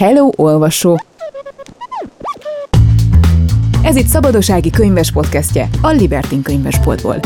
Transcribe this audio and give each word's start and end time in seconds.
Hello, 0.00 0.30
olvasó! 0.36 0.98
Ez 3.82 3.96
itt 3.96 4.06
Szabadosági 4.06 4.70
könyves 4.70 5.12
podcastje, 5.12 5.68
a 5.82 5.90
Libertin 5.90 6.42
könyvesboltból. 6.42 7.20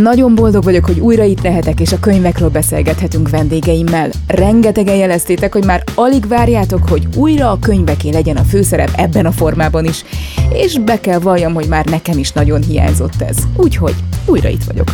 Nagyon 0.00 0.34
boldog 0.34 0.62
vagyok, 0.62 0.84
hogy 0.84 1.00
újra 1.00 1.22
itt 1.22 1.42
lehetek, 1.42 1.80
és 1.80 1.92
a 1.92 2.00
könyvekről 2.00 2.50
beszélgethetünk 2.50 3.30
vendégeimmel. 3.30 4.10
Rengetegen 4.26 4.96
jeleztétek, 4.96 5.52
hogy 5.52 5.64
már 5.64 5.82
alig 5.94 6.28
várjátok, 6.28 6.88
hogy 6.88 7.08
újra 7.16 7.50
a 7.50 7.58
könyveké 7.58 8.10
legyen 8.10 8.36
a 8.36 8.42
főszerep 8.42 8.90
ebben 8.96 9.26
a 9.26 9.32
formában 9.32 9.84
is. 9.84 10.04
És 10.52 10.78
be 10.78 11.00
kell 11.00 11.18
valljam, 11.18 11.54
hogy 11.54 11.68
már 11.68 11.84
nekem 11.84 12.18
is 12.18 12.32
nagyon 12.32 12.62
hiányzott 12.62 13.20
ez. 13.20 13.36
Úgyhogy 13.56 13.94
újra 14.26 14.48
itt 14.48 14.64
vagyok. 14.64 14.88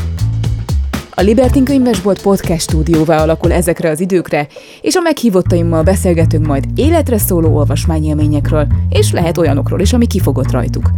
A 1.20 1.22
Libertin 1.22 1.64
Könyvesbolt 1.64 2.22
podcast 2.22 2.60
stúdióvá 2.60 3.22
alakul 3.22 3.52
ezekre 3.52 3.90
az 3.90 4.00
időkre, 4.00 4.46
és 4.80 4.94
a 4.94 5.00
meghívottaimmal 5.00 5.82
beszélgetünk 5.82 6.46
majd 6.46 6.64
életre 6.74 7.18
szóló 7.18 7.56
olvasmányélményekről, 7.56 8.66
és 8.88 9.12
lehet 9.12 9.38
olyanokról 9.38 9.80
is, 9.80 9.92
ami 9.92 10.06
kifogott 10.06 10.50
rajtuk. 10.50 10.90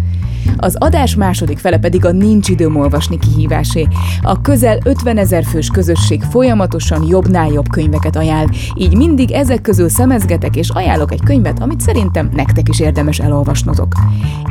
Az 0.57 0.77
adás 0.79 1.15
második 1.15 1.59
fele 1.59 1.79
pedig 1.79 2.05
a 2.05 2.13
Nincs 2.13 2.49
időm 2.49 2.77
olvasni 2.77 3.19
kihívásé. 3.19 3.89
A 4.23 4.41
közel 4.41 4.79
50 4.85 5.19
ezer 5.19 5.45
fős 5.45 5.69
közösség 5.69 6.23
folyamatosan 6.23 7.07
jobbnál 7.09 7.53
jobb 7.53 7.69
könyveket 7.69 8.17
ajánl, 8.17 8.49
így 8.77 8.97
mindig 8.97 9.31
ezek 9.31 9.61
közül 9.61 9.89
szemezgetek 9.89 10.57
és 10.57 10.69
ajánlok 10.69 11.13
egy 11.13 11.23
könyvet, 11.25 11.61
amit 11.61 11.81
szerintem 11.81 12.31
nektek 12.35 12.69
is 12.69 12.81
érdemes 12.81 13.19
elolvasnotok. 13.19 13.95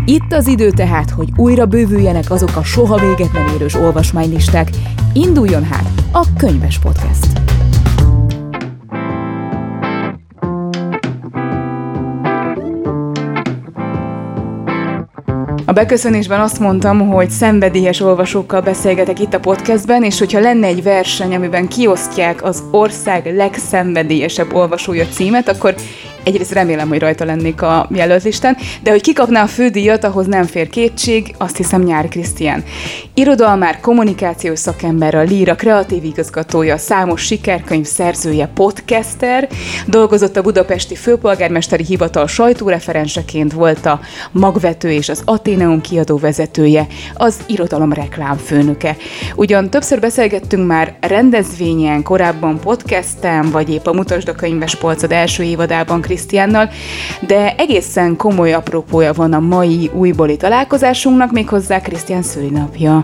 Itt 0.06 0.34
az 0.34 0.48
idő 0.48 0.70
tehát, 0.70 1.10
hogy 1.10 1.30
újra 1.36 1.66
bővüljenek 1.66 2.32
azok 2.32 2.56
a 2.56 2.64
soha 2.64 2.98
véget 2.98 3.34
nem 3.34 3.48
érős 3.56 3.76
olvasmánylisták. 3.76 4.70
Induljon 5.14 5.61
hát 5.64 6.04
a 6.12 6.26
Könyves 6.38 6.80
Podcast! 6.80 7.40
A 15.66 15.74
beköszönésben 15.74 16.40
azt 16.40 16.60
mondtam, 16.60 17.10
hogy 17.10 17.30
szenvedélyes 17.30 18.00
olvasókkal 18.00 18.62
beszélgetek 18.62 19.20
itt 19.20 19.34
a 19.34 19.40
podcastben, 19.40 20.04
és 20.04 20.20
hogyha 20.20 20.40
lenne 20.40 20.68
egy 20.68 20.84
verseny, 20.84 21.36
amiben 21.36 21.68
kiosztják 21.68 22.44
az 22.44 22.64
ország 22.72 23.36
legszenvedélyesebb 23.36 24.54
olvasója 24.54 25.06
címet, 25.06 25.50
akkor 25.50 25.76
egyrészt 26.24 26.54
remélem, 26.54 26.88
hogy 26.88 27.00
rajta 27.00 27.26
lennék 27.26 27.62
a 27.62 27.88
jelöltlisten, 27.94 28.58
de 28.84 28.92
hogy 28.92 29.02
kikapná 29.02 29.44
a 29.44 29.48
fődíjat, 29.48 30.04
ahhoz 30.04 30.28
nem 30.28 30.44
fér 30.44 30.70
kétség, 30.70 31.36
azt 31.38 31.58
hiszem 31.58 31.82
Nyár 31.82 32.08
Krisztián. 32.08 32.64
Irodalmár, 33.14 33.80
kommunikációs 33.80 34.60
szakember, 34.60 35.16
a 35.16 35.22
Líra 35.22 35.56
kreatív 35.56 36.04
igazgatója, 36.04 36.78
számos 36.78 37.22
sikerkönyv 37.22 37.86
szerzője, 37.86 38.50
podcaster, 38.54 39.50
dolgozott 39.86 40.38
a 40.38 40.42
budapesti 40.42 40.96
főpolgármesteri 40.96 41.84
hivatal 41.84 42.28
sajtóreferenseként, 42.28 43.54
volt 43.54 43.86
a 43.86 44.00
magvető 44.32 44.92
és 44.92 45.10
az 45.10 45.22
Ateneum 45.26 45.82
kiadó 45.82 46.18
vezetője, 46.18 46.88
az 47.14 47.36
irodalom 47.48 47.94
reklám 47.94 48.38
főnöke. 48.38 48.96
Ugyan 49.36 49.70
többször 49.70 50.00
beszélgettünk 50.00 50.68
már 50.68 50.96
rendezvényen, 51.00 52.04
korábban 52.04 52.60
podcasten, 52.60 53.52
vagy 53.52 53.70
épp 53.70 53.86
a 53.86 53.94
Mutasd 53.94 54.28
a 54.28 54.34
könyves 54.34 54.76
polcod 54.76 55.12
első 55.12 55.44
évadában 55.44 56.02
Krisztiánnal, 56.12 56.70
de 57.28 57.56
egészen 57.58 58.16
komoly 58.16 58.54
apropója 58.54 59.14
van 59.14 59.34
a 59.34 59.40
mai 59.40 59.90
újbóli 59.94 60.38
találkozásunknak, 60.38 61.32
méghozzá 61.32 61.82
Krisztián 61.82 62.22
szülinapja. 62.22 63.04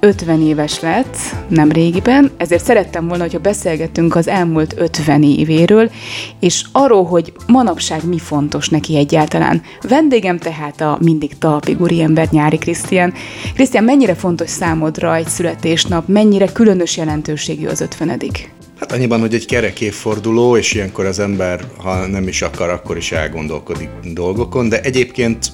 50 0.00 0.40
éves 0.40 0.80
lett, 0.80 1.16
nem 1.48 1.72
régiben, 1.72 2.30
ezért 2.36 2.64
szerettem 2.64 3.08
volna, 3.08 3.22
hogyha 3.22 3.38
beszélgetünk 3.38 4.16
az 4.16 4.28
elmúlt 4.28 4.74
50 4.78 5.22
évéről, 5.22 5.90
és 6.40 6.64
arról, 6.72 7.04
hogy 7.04 7.32
manapság 7.46 8.08
mi 8.08 8.18
fontos 8.18 8.68
neki 8.68 8.96
egyáltalán. 8.96 9.62
Vendégem 9.88 10.38
tehát 10.38 10.80
a 10.80 10.98
mindig 11.00 11.38
talpig 11.38 12.00
ember 12.00 12.28
Nyári 12.30 12.58
Krisztián. 12.58 13.12
Krisztián, 13.54 13.84
mennyire 13.84 14.14
fontos 14.14 14.50
számodra 14.50 15.14
egy 15.14 15.28
születésnap, 15.28 16.08
mennyire 16.08 16.46
különös 16.52 16.96
jelentőségű 16.96 17.66
az 17.66 17.80
50 17.80 18.08
Hát 18.78 18.92
annyiban, 18.92 19.20
hogy 19.20 19.34
egy 19.34 19.46
kerek 19.46 19.80
évforduló, 19.80 20.56
és 20.56 20.72
ilyenkor 20.72 21.04
az 21.04 21.18
ember, 21.18 21.60
ha 21.76 22.06
nem 22.06 22.28
is 22.28 22.42
akar, 22.42 22.68
akkor 22.68 22.96
is 22.96 23.12
elgondolkodik 23.12 23.88
dolgokon, 24.12 24.68
de 24.68 24.80
egyébként 24.80 25.52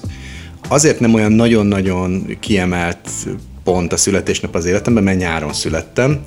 azért 0.67 0.99
nem 0.99 1.13
olyan 1.13 1.31
nagyon-nagyon 1.31 2.37
kiemelt 2.39 3.09
pont 3.63 3.93
a 3.93 3.97
születésnap 3.97 4.55
az 4.55 4.65
életemben, 4.65 5.03
mert 5.03 5.17
nyáron 5.17 5.53
születtem, 5.53 6.25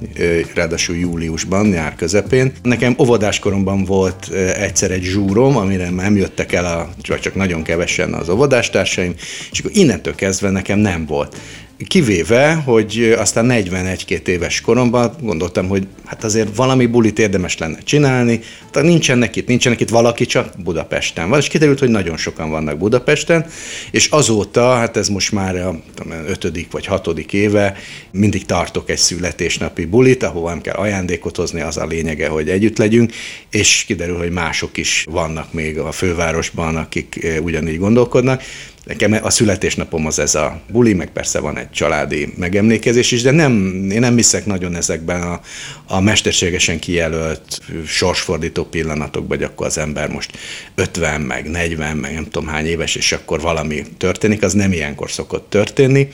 ráadásul 0.54 0.96
júliusban, 0.96 1.66
nyár 1.66 1.94
közepén. 1.94 2.52
Nekem 2.62 2.94
óvodáskoromban 2.98 3.84
volt 3.84 4.28
egyszer 4.58 4.90
egy 4.90 5.02
zsúrom, 5.02 5.56
amire 5.56 5.90
nem 5.90 6.16
jöttek 6.16 6.52
el, 6.52 6.64
a, 6.64 6.88
vagy 7.08 7.20
csak 7.20 7.34
nagyon 7.34 7.62
kevesen 7.62 8.14
az 8.14 8.28
óvodástársaim, 8.28 9.14
és 9.52 9.58
akkor 9.58 9.70
innentől 9.74 10.14
kezdve 10.14 10.50
nekem 10.50 10.78
nem 10.78 11.06
volt. 11.06 11.36
Kivéve, 11.84 12.54
hogy 12.54 13.14
aztán 13.18 13.46
41-2 13.50 14.26
éves 14.26 14.60
koromban 14.60 15.12
gondoltam, 15.20 15.68
hogy 15.68 15.86
hát 16.04 16.24
azért 16.24 16.56
valami 16.56 16.86
bulit 16.86 17.18
érdemes 17.18 17.58
lenne 17.58 17.78
csinálni, 17.84 18.40
tehát 18.70 18.88
nincsenek 18.88 19.36
itt, 19.36 19.46
nincsenek 19.46 19.80
itt 19.80 19.88
valaki, 19.88 20.26
csak 20.26 20.52
Budapesten 20.58 21.28
van, 21.28 21.38
és 21.38 21.48
kiderült, 21.48 21.78
hogy 21.78 21.88
nagyon 21.88 22.16
sokan 22.16 22.50
vannak 22.50 22.78
Budapesten, 22.78 23.46
és 23.90 24.06
azóta, 24.06 24.74
hát 24.74 24.96
ez 24.96 25.08
most 25.08 25.32
már 25.32 25.56
a 25.56 25.80
tudom, 25.94 26.12
ötödik 26.26 26.70
vagy 26.70 26.86
hatodik 26.86 27.32
éve, 27.32 27.76
mindig 28.10 28.44
tartok 28.44 28.90
egy 28.90 28.98
születésnapi 28.98 29.84
bulit, 29.84 30.22
ahova 30.22 30.48
nem 30.48 30.60
kell 30.60 30.74
ajándékot 30.74 31.36
hozni, 31.36 31.60
az 31.60 31.76
a 31.76 31.86
lényege, 31.86 32.28
hogy 32.28 32.48
együtt 32.50 32.78
legyünk, 32.78 33.12
és 33.50 33.84
kiderül, 33.86 34.16
hogy 34.16 34.30
mások 34.30 34.76
is 34.76 35.04
vannak 35.10 35.52
még 35.52 35.78
a 35.78 35.92
fővárosban, 35.92 36.76
akik 36.76 37.26
ugyanígy 37.42 37.78
gondolkodnak, 37.78 38.42
Nekem 38.86 39.18
a 39.22 39.30
születésnapom 39.30 40.06
az 40.06 40.18
ez 40.18 40.34
a 40.34 40.60
buli, 40.70 40.92
meg 40.92 41.10
persze 41.10 41.40
van 41.40 41.58
egy 41.58 41.70
családi 41.70 42.32
megemlékezés 42.36 43.10
is, 43.10 43.22
de 43.22 43.30
nem, 43.30 43.52
én 43.90 44.00
nem 44.00 44.16
hiszek 44.16 44.46
nagyon 44.46 44.74
ezekben 44.74 45.22
a, 45.22 45.40
a 45.86 46.00
mesterségesen 46.00 46.78
kijelölt 46.78 47.60
sorsfordító 47.86 48.64
pillanatokban, 48.64 49.36
hogy 49.36 49.46
akkor 49.46 49.66
az 49.66 49.78
ember 49.78 50.08
most 50.08 50.38
50, 50.74 51.20
meg 51.20 51.50
40, 51.50 51.96
meg 51.96 52.14
nem 52.14 52.24
tudom 52.24 52.48
hány 52.48 52.66
éves, 52.66 52.94
és 52.94 53.12
akkor 53.12 53.40
valami 53.40 53.82
történik, 53.96 54.42
az 54.42 54.52
nem 54.52 54.72
ilyenkor 54.72 55.10
szokott 55.10 55.50
történni. 55.50 56.08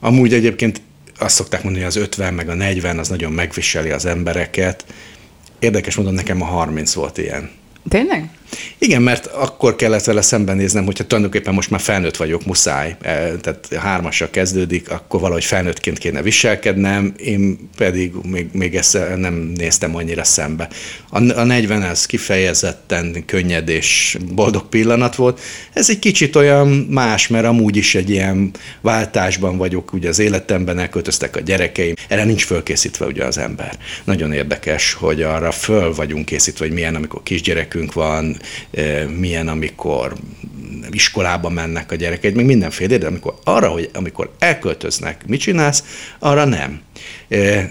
Amúgy 0.00 0.34
egyébként 0.34 0.80
azt 1.18 1.34
szokták 1.34 1.62
mondani, 1.62 1.84
hogy 1.84 1.96
az 1.96 2.02
50 2.02 2.34
meg 2.34 2.48
a 2.48 2.54
40 2.54 2.98
az 2.98 3.08
nagyon 3.08 3.32
megviseli 3.32 3.90
az 3.90 4.06
embereket. 4.06 4.84
Érdekes 5.58 5.94
mondom, 5.94 6.14
nekem 6.14 6.42
a 6.42 6.44
30 6.44 6.92
volt 6.92 7.18
ilyen. 7.18 7.50
Tényleg? 7.88 8.28
Igen, 8.78 9.02
mert 9.02 9.26
akkor 9.26 9.76
kellett 9.76 10.04
vele 10.04 10.22
szembenéznem, 10.22 10.84
hogyha 10.84 11.04
tulajdonképpen 11.04 11.54
most 11.54 11.70
már 11.70 11.80
felnőtt 11.80 12.16
vagyok, 12.16 12.44
muszáj, 12.44 12.96
e, 13.00 13.36
tehát 13.36 13.68
hármasra 13.74 14.30
kezdődik, 14.30 14.90
akkor 14.90 15.20
valahogy 15.20 15.44
felnőttként 15.44 15.98
kéne 15.98 16.22
viselkednem, 16.22 17.14
én 17.16 17.70
pedig 17.76 18.12
még, 18.22 18.48
még 18.52 18.76
ezt 18.76 18.98
nem 19.16 19.34
néztem 19.34 19.96
annyira 19.96 20.24
szembe. 20.24 20.68
A, 21.10 21.38
a 21.38 21.44
40 21.44 21.82
ez 21.82 22.06
kifejezetten 22.06 23.24
könnyed 23.26 23.68
és 23.68 24.16
boldog 24.34 24.68
pillanat 24.68 25.14
volt. 25.14 25.40
Ez 25.72 25.90
egy 25.90 25.98
kicsit 25.98 26.36
olyan 26.36 26.68
más, 26.68 27.28
mert 27.28 27.46
amúgy 27.46 27.76
is 27.76 27.94
egy 27.94 28.10
ilyen 28.10 28.50
váltásban 28.80 29.56
vagyok, 29.56 29.92
ugye 29.92 30.08
az 30.08 30.18
életemben 30.18 30.78
elköltöztek 30.78 31.36
a 31.36 31.40
gyerekeim, 31.40 31.94
erre 32.08 32.24
nincs 32.24 32.44
fölkészítve 32.44 33.06
ugye 33.06 33.24
az 33.24 33.38
ember. 33.38 33.78
Nagyon 34.04 34.32
érdekes, 34.32 34.92
hogy 34.92 35.22
arra 35.22 35.50
föl 35.50 35.94
vagyunk 35.94 36.24
készítve, 36.24 36.64
hogy 36.64 36.74
milyen, 36.74 36.94
amikor 36.94 37.22
kisgyerekünk 37.22 37.92
van, 37.92 38.39
milyen, 39.18 39.48
amikor 39.48 40.14
iskolába 40.90 41.48
mennek 41.48 41.92
a 41.92 41.94
gyerekek, 41.94 42.34
még 42.34 42.46
mindenféle, 42.46 42.98
de 42.98 43.06
amikor 43.06 43.34
arra, 43.44 43.68
hogy 43.68 43.90
amikor 43.92 44.30
elköltöznek, 44.38 45.26
mit 45.26 45.40
csinálsz, 45.40 45.84
arra 46.18 46.44
nem. 46.44 46.80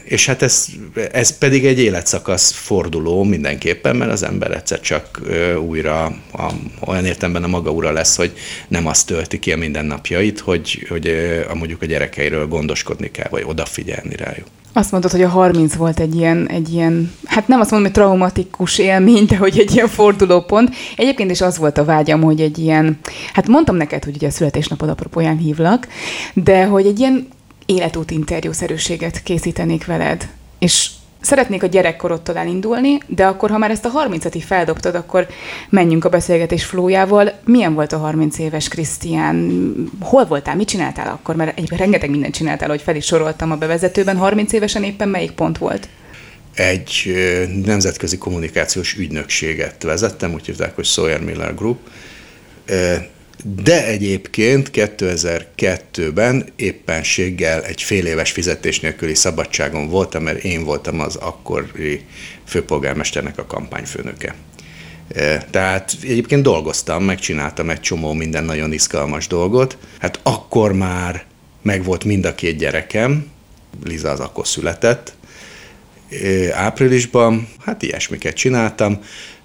És 0.04 0.26
hát 0.26 0.42
ez, 0.42 0.66
ez 1.12 1.38
pedig 1.38 1.66
egy 1.66 1.80
életszakasz 1.80 2.52
forduló 2.52 3.24
mindenképpen, 3.24 3.96
mert 3.96 4.12
az 4.12 4.24
ember 4.24 4.52
egyszer 4.52 4.80
csak 4.80 5.22
újra 5.68 6.04
a, 6.32 6.52
olyan 6.80 7.06
értemben 7.06 7.44
a 7.44 7.48
maga 7.48 7.72
ura 7.72 7.92
lesz, 7.92 8.16
hogy 8.16 8.32
nem 8.68 8.88
azt 8.88 9.08
tölti 9.08 9.40
ki 9.40 9.52
a 9.52 9.58
mindennapjait, 9.58 10.40
hogy, 10.40 10.86
hogy 10.90 11.08
a, 11.50 11.56
mondjuk 11.56 11.82
a 11.82 11.86
gyerekeiről 11.86 12.48
gondoskodni 12.48 13.12
kell, 13.12 13.30
vagy 13.30 13.44
odafigyelni 13.46 14.16
rájuk. 14.16 14.48
Azt 14.74 14.92
mondtad, 14.92 15.12
hogy 15.12 15.22
a 15.22 15.30
30 15.30 15.76
volt 15.76 16.00
egy 16.00 16.16
ilyen, 16.16 16.48
egy 16.48 16.74
ilyen, 16.74 17.12
hát 17.26 17.48
nem 17.48 17.60
azt 17.60 17.72
mondom, 17.72 17.92
hogy 17.92 18.02
traumatikus 18.02 18.78
élmény, 18.78 19.26
de 19.26 19.38
hogy 19.38 19.60
egy 19.60 19.74
ilyen 19.74 19.88
fordulópont. 19.88 20.76
Egyébként 20.96 21.32
is 21.32 21.42
az 21.42 21.58
volt 21.58 21.78
a 21.78 21.86
vágyam, 21.86 22.22
hogy 22.22 22.42
egy 22.42 22.58
ilyen, 22.58 23.00
hát 23.34 23.48
mondtam 23.48 23.76
neked, 23.76 24.04
hogy 24.04 24.16
ugye 24.16 24.28
a 24.28 24.32
születésnapod 24.32 24.90
apropóján 24.90 25.38
hívlak, 25.38 25.88
de 26.34 26.66
hogy 26.66 26.86
egy 26.86 27.00
ilyen 27.00 27.28
életút 27.66 28.12
interjúszerűséget 28.12 29.24
készítenék 29.24 29.86
veled. 29.86 30.28
És 30.60 30.90
szeretnék 31.22 31.64
a 31.64 31.68
gyerekkorodtól 31.68 32.38
elindulni, 32.38 32.98
de 33.08 33.26
akkor, 33.26 33.50
ha 33.50 33.58
már 33.58 33.72
ezt 33.72 33.86
a 33.86 34.08
30-at 34.08 34.44
feldobtad, 34.46 34.96
akkor 34.96 35.28
menjünk 35.70 36.06
a 36.06 36.10
beszélgetés 36.10 36.66
flójával. 36.66 37.34
Milyen 37.46 37.74
volt 37.74 37.94
a 37.94 37.98
30 37.98 38.40
éves 38.40 38.68
Krisztián? 38.68 39.74
Hol 40.00 40.26
voltál? 40.26 40.56
Mit 40.56 40.68
csináltál 40.68 41.08
akkor? 41.08 41.36
Mert 41.36 41.58
egyébként 41.58 41.82
rengeteg 41.82 42.10
mindent 42.10 42.34
csináltál, 42.34 42.70
hogy 42.70 42.82
fel 42.82 42.96
is 42.96 43.06
soroltam 43.06 43.52
a 43.52 43.56
bevezetőben. 43.56 44.18
30 44.18 44.54
évesen 44.54 44.84
éppen 44.84 45.10
melyik 45.10 45.32
pont 45.32 45.58
volt? 45.58 45.88
egy 46.60 47.14
nemzetközi 47.66 48.18
kommunikációs 48.18 48.94
ügynökséget 48.94 49.84
vezettem, 49.84 50.34
úgy 50.34 50.46
hívták, 50.46 50.76
hogy 50.76 50.86
Sawyer 50.86 51.22
Miller 51.22 51.56
Group, 51.56 51.80
de 53.44 53.86
egyébként 53.86 54.70
2002-ben 54.74 56.46
éppenséggel 56.56 57.64
egy 57.64 57.82
fél 57.82 58.06
éves 58.06 58.32
fizetés 58.32 58.80
nélküli 58.80 59.16
szabadságon 59.16 59.90
voltam, 59.90 60.24
mert 60.24 60.44
én 60.44 60.64
voltam 60.64 61.00
az 61.00 61.16
akkori 61.16 62.06
főpolgármesternek 62.46 63.38
a 63.38 63.46
kampányfőnöke. 63.46 64.36
Tehát 65.50 65.98
egyébként 66.02 66.44
dolgoztam, 66.44 67.04
megcsináltam 67.04 67.70
egy 67.70 67.80
csomó 67.80 68.14
minden 68.14 68.44
nagyon 68.44 68.74
izgalmas 68.74 69.28
dolgot. 69.28 69.78
Hát 70.00 70.20
akkor 70.24 70.74
már 70.74 71.26
megvolt 71.62 72.04
mind 72.04 72.26
a 72.26 72.36
két 72.36 72.58
gyerekem, 72.58 73.32
Liza 73.84 74.10
az 74.10 74.20
akkor 74.20 74.48
született, 74.48 75.14
áprilisban, 76.52 77.48
hát 77.66 77.82
ilyesmiket 77.82 78.36
csináltam, 78.36 79.00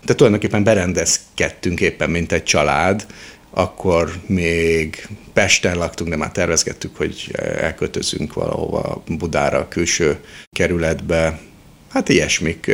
de 0.04 0.14
tulajdonképpen 0.14 0.64
berendezkedtünk 0.64 1.80
éppen, 1.80 2.10
mint 2.10 2.32
egy 2.32 2.44
család, 2.44 3.06
akkor 3.54 4.12
még 4.26 5.08
Pesten 5.32 5.76
laktunk, 5.76 6.10
de 6.10 6.16
már 6.16 6.32
tervezgettük, 6.32 6.96
hogy 6.96 7.30
elköltözünk 7.60 8.34
valahova 8.34 9.02
Budára, 9.18 9.68
külső 9.68 10.18
kerületbe, 10.52 11.40
Hát 11.94 12.08
ilyesmik. 12.08 12.66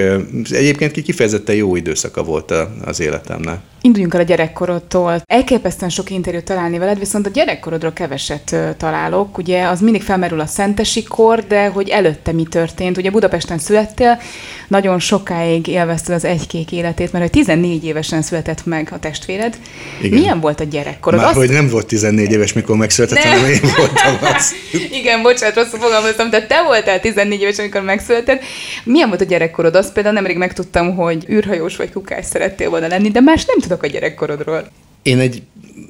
Egyébként 0.50 1.02
kifejezetten 1.02 1.55
jó 1.55 1.76
időszaka 1.76 2.22
volt 2.22 2.55
az 2.84 3.00
életemnek. 3.00 3.58
Induljunk 3.82 4.14
el 4.14 4.20
a 4.20 4.25
gyerekkorodtól. 4.25 5.22
Elképesztően 5.26 5.90
sok 5.90 6.11
interjút 6.11 6.44
találni 6.44 6.78
veled, 6.78 6.99
viszont 6.99 7.26
a 7.26 7.31
gyerekkorodról 7.31 7.93
keveset 7.93 8.56
találok. 8.76 9.38
Ugye 9.38 9.67
az 9.67 9.81
mindig 9.81 10.02
felmerül 10.02 10.40
a 10.40 10.46
szentesi 10.46 11.02
kor, 11.02 11.46
de 11.46 11.67
hogy 11.67 11.88
előtte 11.88 12.32
mi 12.32 12.43
történt. 12.43 12.96
Ugye 12.96 13.11
Budapesten 13.11 13.58
születtél, 13.58 14.20
nagyon 14.69 14.99
sokáig 14.99 15.66
élvezted 15.66 16.14
az 16.14 16.25
egykék 16.25 16.73
életét, 16.73 17.12
mert 17.12 17.25
hogy 17.25 17.32
14 17.32 17.84
évesen 17.84 18.23
született 18.23 18.66
meg 18.66 18.88
a 18.93 18.99
testvéred. 18.99 19.58
Igen. 20.02 20.19
Milyen 20.19 20.40
volt 20.40 20.61
a 20.61 20.64
gyerekkorod? 20.64 21.20
Már 21.20 21.28
Azt... 21.28 21.38
hogy 21.38 21.50
nem 21.50 21.69
volt 21.69 21.87
14 21.87 22.31
éves, 22.31 22.52
mikor 22.52 22.76
megszületett, 22.76 23.25
nem. 23.25 23.32
hanem 23.32 23.50
én 23.50 23.61
voltam 23.76 24.19
az. 24.34 24.55
Igen, 25.00 25.23
bocsánat, 25.23 25.56
rosszul 25.56 25.78
fogalmaztam, 25.78 26.31
de 26.31 26.46
te 26.46 26.62
voltál 26.62 27.00
14 27.00 27.40
éves, 27.40 27.58
amikor 27.58 27.82
megszületett. 27.82 28.43
Milyen 28.84 29.08
volt 29.10 29.22
a 29.22 29.24
gyerekkorod? 29.24 29.74
Azt 29.74 29.92
például 29.92 30.14
nemrég 30.14 30.36
megtudtam, 30.36 30.96
hogy 30.96 31.26
űrhajós 31.30 31.76
vagy 31.76 31.92
kukás 31.92 32.26
szerettél 32.26 32.70
volna 32.70 32.86
lenni, 32.86 33.10
de 33.10 33.20
más 33.20 33.44
nem 33.44 33.58
tudok 33.58 33.82
a 33.82 33.86
gyerekkorodról. 33.86 34.68
Én 35.02 35.18
egy 35.18 35.42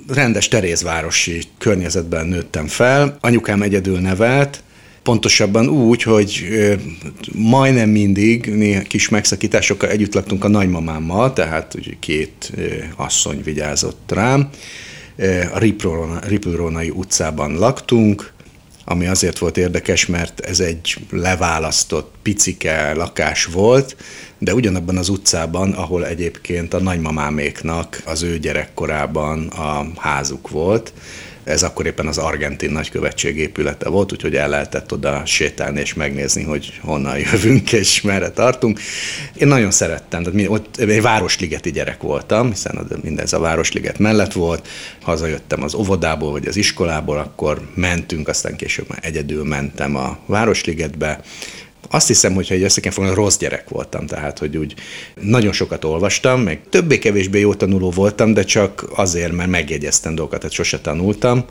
rendes 0.09 0.49
terézvárosi 0.49 1.43
környezetben 1.59 2.27
nőttem 2.27 2.67
fel, 2.67 3.17
anyukám 3.21 3.63
egyedül 3.63 3.99
nevelt, 3.99 4.63
Pontosabban 5.03 5.69
úgy, 5.69 6.03
hogy 6.03 6.49
majdnem 7.33 7.89
mindig 7.89 8.47
néha 8.47 8.83
kis 8.83 9.09
megszakításokkal 9.09 9.89
együtt 9.89 10.15
laktunk 10.15 10.45
a 10.45 10.49
nagymamámmal, 10.49 11.33
tehát 11.33 11.75
ugye 11.75 11.93
két 12.01 12.53
asszony 12.97 13.41
vigyázott 13.45 14.13
rám. 14.15 14.49
A 15.55 15.59
Ripulrónai 16.29 16.91
utcában 16.91 17.55
laktunk, 17.55 18.33
ami 18.91 19.07
azért 19.07 19.39
volt 19.39 19.57
érdekes, 19.57 20.07
mert 20.07 20.41
ez 20.41 20.61
egy 20.61 20.97
leválasztott 21.11 22.15
picike 22.23 22.95
lakás 22.95 23.45
volt, 23.45 23.97
de 24.39 24.55
ugyanabban 24.55 24.97
az 24.97 25.09
utcában, 25.09 25.73
ahol 25.73 26.07
egyébként 26.07 26.75
a 26.75 26.81
nagymamáméknak 26.81 28.03
az 28.05 28.23
ő 28.23 28.39
gyerekkorában 28.39 29.47
a 29.47 29.87
házuk 29.97 30.49
volt, 30.49 30.93
ez 31.45 31.63
akkor 31.63 31.87
éppen 31.87 32.07
az 32.07 32.19
argentin 32.19 32.71
nagykövetség 32.71 33.37
épülete 33.37 33.89
volt, 33.89 34.13
úgyhogy 34.13 34.37
el 34.37 34.49
lehetett 34.49 34.93
oda 34.93 35.23
sétálni 35.27 35.81
és 35.81 35.95
megnézni, 35.95 36.43
hogy 36.43 36.79
honnan 36.83 37.19
jövünk 37.19 37.73
és 37.73 38.01
merre 38.01 38.31
tartunk. 38.31 38.81
Én 39.35 39.49
nagyon 39.49 39.71
szerettem, 39.71 40.23
tehát 40.23 40.49
ott 40.49 40.77
egy 40.77 41.03
városligeti 41.03 41.71
gyerek 41.71 42.03
voltam, 42.03 42.51
hiszen 42.51 42.89
mindez 43.03 43.33
a 43.33 43.39
városliget 43.39 43.99
mellett 43.99 44.33
volt. 44.33 44.69
Hazajöttem 45.03 45.63
az 45.63 45.75
óvodából 45.75 46.31
vagy 46.31 46.47
az 46.47 46.57
iskolából, 46.57 47.19
akkor 47.19 47.61
mentünk, 47.75 48.29
aztán 48.29 48.57
később 48.57 48.89
már 48.89 49.01
egyedül 49.03 49.45
mentem 49.45 49.97
a 49.97 50.19
városligetbe, 50.27 51.21
azt 51.91 52.07
hiszem, 52.07 52.35
hogy 52.35 52.49
ha 52.49 52.55
egy 52.55 52.63
össze 52.63 52.81
kell 52.81 52.93
fogni, 52.93 53.15
rossz 53.15 53.37
gyerek 53.37 53.69
voltam, 53.69 54.07
tehát 54.07 54.39
hogy 54.39 54.57
úgy 54.57 54.75
nagyon 55.21 55.53
sokat 55.53 55.85
olvastam, 55.85 56.41
meg 56.41 56.61
többé-kevésbé 56.69 57.41
jó 57.41 57.55
tanuló 57.55 57.91
voltam, 57.91 58.35
de 58.35 58.43
csak 58.43 58.85
azért, 58.95 59.33
mert 59.33 59.51
megjegyeztem 59.51 60.15
dolgokat, 60.15 60.41
tehát 60.41 60.55
sose 60.55 60.81
tanultam, 60.81 61.45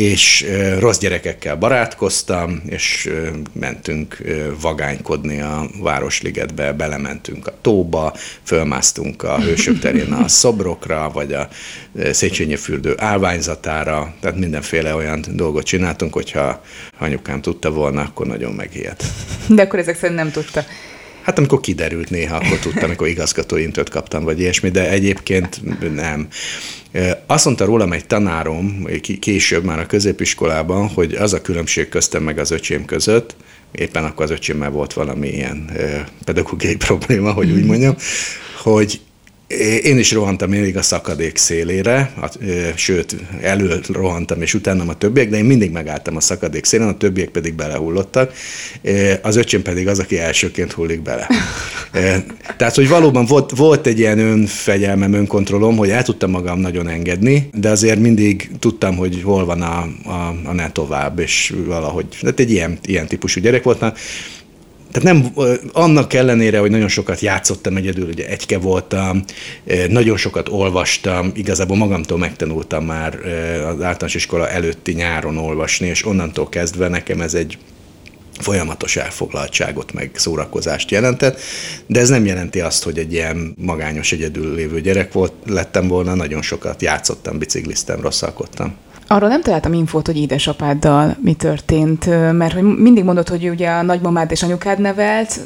és 0.00 0.46
rossz 0.78 0.98
gyerekekkel 0.98 1.56
barátkoztam, 1.56 2.62
és 2.66 3.10
mentünk 3.52 4.22
vagánykodni 4.60 5.40
a 5.40 5.66
Városligetbe, 5.80 6.72
belementünk 6.72 7.46
a 7.46 7.54
tóba, 7.60 8.14
fölmásztunk 8.42 9.22
a 9.22 9.40
Hősök 9.40 9.78
terén 9.84 10.12
a 10.12 10.28
szobrokra, 10.28 11.10
vagy 11.14 11.32
a 11.32 11.48
Széchenyi 12.12 12.56
fürdő 12.56 12.94
állványzatára, 12.98 14.14
tehát 14.20 14.38
mindenféle 14.38 14.94
olyan 14.94 15.24
dolgot 15.30 15.64
csináltunk, 15.64 16.12
hogyha 16.12 16.62
anyukám 16.98 17.40
tudta 17.40 17.70
volna, 17.70 18.00
akkor 18.00 18.26
nagyon 18.26 18.52
megijedt. 18.52 19.04
De 19.46 19.62
akkor 19.62 19.78
ezek 19.78 19.96
szerint 19.96 20.18
nem 20.18 20.30
tudta. 20.30 20.64
Hát 21.22 21.38
amikor 21.38 21.60
kiderült 21.60 22.10
néha, 22.10 22.36
akkor 22.36 22.58
tudtam, 22.58 22.84
amikor 22.84 23.08
igazgatói 23.08 23.62
intőt 23.62 23.88
kaptam, 23.88 24.24
vagy 24.24 24.40
ilyesmi, 24.40 24.70
de 24.70 24.90
egyébként 24.90 25.60
nem. 25.94 26.28
Azt 27.26 27.44
mondta 27.44 27.64
rólam 27.64 27.92
egy 27.92 28.06
tanárom 28.06 28.86
később 29.20 29.64
már 29.64 29.78
a 29.78 29.86
középiskolában, 29.86 30.88
hogy 30.88 31.14
az 31.14 31.32
a 31.32 31.40
különbség 31.40 31.88
köztem 31.88 32.22
meg 32.22 32.38
az 32.38 32.50
öcsém 32.50 32.84
között, 32.84 33.36
éppen 33.72 34.04
akkor 34.04 34.24
az 34.24 34.30
öcsémmel 34.30 34.70
volt 34.70 34.92
valami 34.92 35.28
ilyen 35.28 35.70
pedagógiai 36.24 36.76
probléma, 36.86 37.32
hogy 37.32 37.50
úgy 37.50 37.64
mondjam, 37.64 37.96
hogy 38.62 39.00
én 39.82 39.98
is 39.98 40.12
rohantam 40.12 40.50
mindig 40.50 40.76
a 40.76 40.82
szakadék 40.82 41.36
szélére, 41.36 42.12
sőt, 42.74 43.16
elől 43.40 43.80
rohantam, 43.88 44.42
és 44.42 44.54
utána 44.54 44.84
a 44.86 44.94
többiek, 44.94 45.28
de 45.28 45.36
én 45.36 45.44
mindig 45.44 45.70
megálltam 45.70 46.16
a 46.16 46.20
szakadék 46.20 46.64
szélén, 46.64 46.86
a 46.86 46.96
többiek 46.96 47.28
pedig 47.28 47.54
belehullottak. 47.54 48.32
Az 49.22 49.36
öcsém 49.36 49.62
pedig 49.62 49.88
az, 49.88 49.98
aki 49.98 50.18
elsőként 50.18 50.72
hullik 50.72 51.02
bele. 51.02 51.28
Tehát, 52.56 52.74
hogy 52.74 52.88
valóban 52.88 53.24
volt, 53.24 53.50
volt 53.56 53.86
egy 53.86 53.98
ilyen 53.98 54.18
önfegyelmem, 54.18 55.12
önkontrollom, 55.12 55.76
hogy 55.76 55.90
el 55.90 56.02
tudtam 56.02 56.30
magam 56.30 56.58
nagyon 56.58 56.88
engedni, 56.88 57.48
de 57.54 57.68
azért 57.68 57.98
mindig 57.98 58.50
tudtam, 58.58 58.96
hogy 58.96 59.20
hol 59.22 59.44
van 59.44 59.62
a, 59.62 59.88
a, 60.04 60.34
a 60.44 60.52
ne 60.52 60.70
tovább, 60.70 61.18
és 61.18 61.54
valahogy, 61.66 62.06
tehát 62.20 62.40
egy 62.40 62.50
ilyen, 62.50 62.78
ilyen 62.84 63.06
típusú 63.06 63.40
gyerek 63.40 63.62
voltam 63.62 63.92
tehát 64.92 65.02
nem, 65.02 65.32
annak 65.72 66.12
ellenére, 66.12 66.58
hogy 66.58 66.70
nagyon 66.70 66.88
sokat 66.88 67.20
játszottam 67.20 67.76
egyedül, 67.76 68.08
ugye 68.08 68.26
egyke 68.26 68.58
voltam, 68.58 69.24
nagyon 69.88 70.16
sokat 70.16 70.48
olvastam, 70.48 71.32
igazából 71.34 71.76
magamtól 71.76 72.18
megtanultam 72.18 72.84
már 72.84 73.14
az 73.66 73.82
általános 73.82 74.14
iskola 74.14 74.48
előtti 74.48 74.92
nyáron 74.92 75.36
olvasni, 75.36 75.86
és 75.86 76.06
onnantól 76.06 76.48
kezdve 76.48 76.88
nekem 76.88 77.20
ez 77.20 77.34
egy 77.34 77.58
folyamatos 78.40 78.96
elfoglaltságot, 78.96 79.92
meg 79.92 80.10
szórakozást 80.14 80.90
jelentett, 80.90 81.40
de 81.86 82.00
ez 82.00 82.08
nem 82.08 82.26
jelenti 82.26 82.60
azt, 82.60 82.82
hogy 82.82 82.98
egy 82.98 83.12
ilyen 83.12 83.54
magányos 83.58 84.12
egyedül 84.12 84.54
lévő 84.54 84.80
gyerek 84.80 85.12
volt, 85.12 85.32
lettem 85.46 85.88
volna, 85.88 86.14
nagyon 86.14 86.42
sokat 86.42 86.82
játszottam, 86.82 87.38
bicikliztem, 87.38 88.00
rosszalkodtam. 88.00 88.76
Arról 89.12 89.28
nem 89.28 89.42
találtam 89.42 89.72
infót, 89.72 90.06
hogy 90.06 90.16
édesapáddal 90.16 91.16
mi 91.22 91.34
történt, 91.34 92.06
mert 92.32 92.52
hogy 92.52 92.62
mindig 92.62 93.04
mondod, 93.04 93.28
hogy 93.28 93.48
ugye 93.48 93.68
a 93.68 93.82
nagymamád 93.82 94.30
és 94.30 94.42
anyukád 94.42 94.78
nevelt, 94.78 95.40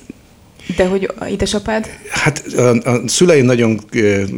de 0.76 0.86
hogy 0.86 1.12
édesapád? 1.28 1.86
Hát 2.10 2.44
a, 2.56 2.90
a 2.90 3.00
szüleim 3.06 3.44
nagyon 3.44 3.80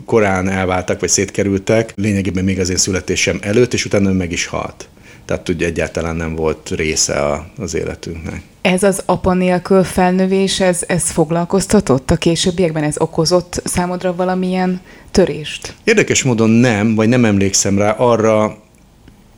korán 0.05 0.49
elváltak, 0.49 1.01
vagy 1.01 1.09
szétkerültek, 1.09 1.93
lényegében 1.97 2.45
még 2.45 2.59
az 2.59 2.71
én 2.71 2.77
születésem 2.77 3.39
előtt, 3.41 3.73
és 3.73 3.85
utána 3.85 4.13
meg 4.13 4.33
is 4.33 4.47
halt. 4.47 4.89
Tehát 5.25 5.49
ugye 5.49 5.67
egyáltalán 5.67 6.17
nem 6.17 6.35
volt 6.35 6.71
része 6.71 7.15
a, 7.15 7.47
az 7.59 7.75
életünknek. 7.75 8.43
Ez 8.61 8.83
az 8.83 9.03
apa 9.07 9.35
nélkül 9.35 9.85
felnövés, 9.85 10.61
ez, 10.61 10.83
ez 10.87 11.11
foglalkoztatott 11.11 12.11
a 12.11 12.17
későbbiekben? 12.17 12.83
Ez 12.83 12.99
okozott 12.99 13.61
számodra 13.65 14.15
valamilyen 14.15 14.81
törést? 15.11 15.75
Érdekes 15.85 16.23
módon 16.23 16.51
nem, 16.51 16.95
vagy 16.95 17.09
nem 17.09 17.25
emlékszem 17.25 17.79
rá 17.79 17.91
arra, 17.91 18.65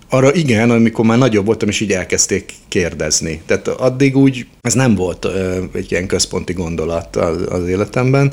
arra 0.09 0.35
igen, 0.35 0.71
amikor 0.71 1.05
már 1.05 1.19
nagyobb 1.19 1.47
voltam, 1.47 1.69
és 1.69 1.81
így 1.81 1.93
elkezdték 1.93 2.53
kérdezni. 2.69 3.41
Tehát 3.47 3.69
addig 3.69 4.17
úgy, 4.17 4.47
ez 4.61 4.75
nem 4.75 4.95
volt 4.95 5.27
egy 5.75 5.93
ilyen 5.93 6.07
központi 6.07 6.53
gondolat 6.53 7.17
az, 7.17 7.37
az 7.49 7.69
életemben. 7.69 8.33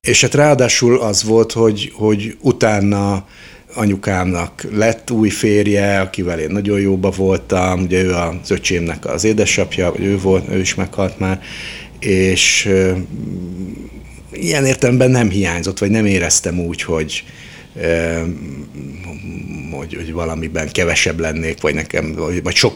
És 0.00 0.20
hát 0.20 0.34
ráadásul 0.34 1.00
az 1.00 1.24
volt, 1.24 1.52
hogy, 1.52 1.92
hogy 1.94 2.36
utána 2.40 3.26
anyukámnak 3.74 4.66
lett 4.72 5.10
új 5.10 5.28
férje, 5.28 6.00
akivel 6.00 6.38
én 6.38 6.50
nagyon 6.50 6.80
jóba 6.80 7.10
voltam, 7.10 7.80
ugye 7.80 8.02
ő 8.02 8.14
az 8.14 8.50
öcsémnek 8.50 9.06
az 9.06 9.24
édesapja, 9.24 9.92
ő 9.98 10.18
volt, 10.18 10.48
ő 10.50 10.58
is 10.58 10.74
meghalt 10.74 11.18
már, 11.18 11.40
és 11.98 12.68
ilyen 14.32 14.66
értelemben 14.66 15.10
nem 15.10 15.30
hiányzott, 15.30 15.78
vagy 15.78 15.90
nem 15.90 16.06
éreztem 16.06 16.60
úgy, 16.60 16.82
hogy, 16.82 17.24
hogy, 19.70 19.94
hogy 19.94 20.12
valamiben 20.12 20.68
kevesebb 20.72 21.18
lennék, 21.18 21.60
vagy 21.60 21.74
nekem, 21.74 22.14
vagy, 22.42 22.54
sok, 22.54 22.74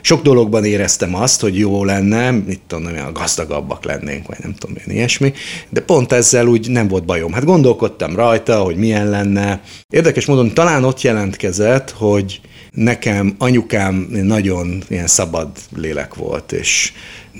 sok 0.00 0.22
dologban 0.22 0.64
éreztem 0.64 1.14
azt, 1.14 1.40
hogy 1.40 1.58
jó 1.58 1.84
lenne, 1.84 2.30
mit 2.30 2.60
tudom, 2.66 2.86
a 3.06 3.12
gazdagabbak 3.12 3.84
lennénk, 3.84 4.26
vagy 4.26 4.38
nem 4.42 4.54
tudom 4.54 4.76
én 4.86 4.94
ilyesmi, 4.94 5.32
de 5.68 5.80
pont 5.80 6.12
ezzel 6.12 6.46
úgy 6.46 6.70
nem 6.70 6.88
volt 6.88 7.04
bajom. 7.04 7.32
Hát 7.32 7.44
gondolkodtam 7.44 8.16
rajta, 8.16 8.62
hogy 8.62 8.76
milyen 8.76 9.08
lenne. 9.08 9.60
Érdekes 9.88 10.26
módon 10.26 10.54
talán 10.54 10.84
ott 10.84 11.02
jelentkezett, 11.02 11.90
hogy 11.90 12.40
nekem 12.70 13.34
anyukám 13.38 14.08
nagyon 14.10 14.82
ilyen 14.88 15.06
szabad 15.06 15.48
lélek 15.76 16.14
volt, 16.14 16.52
és 16.52 16.92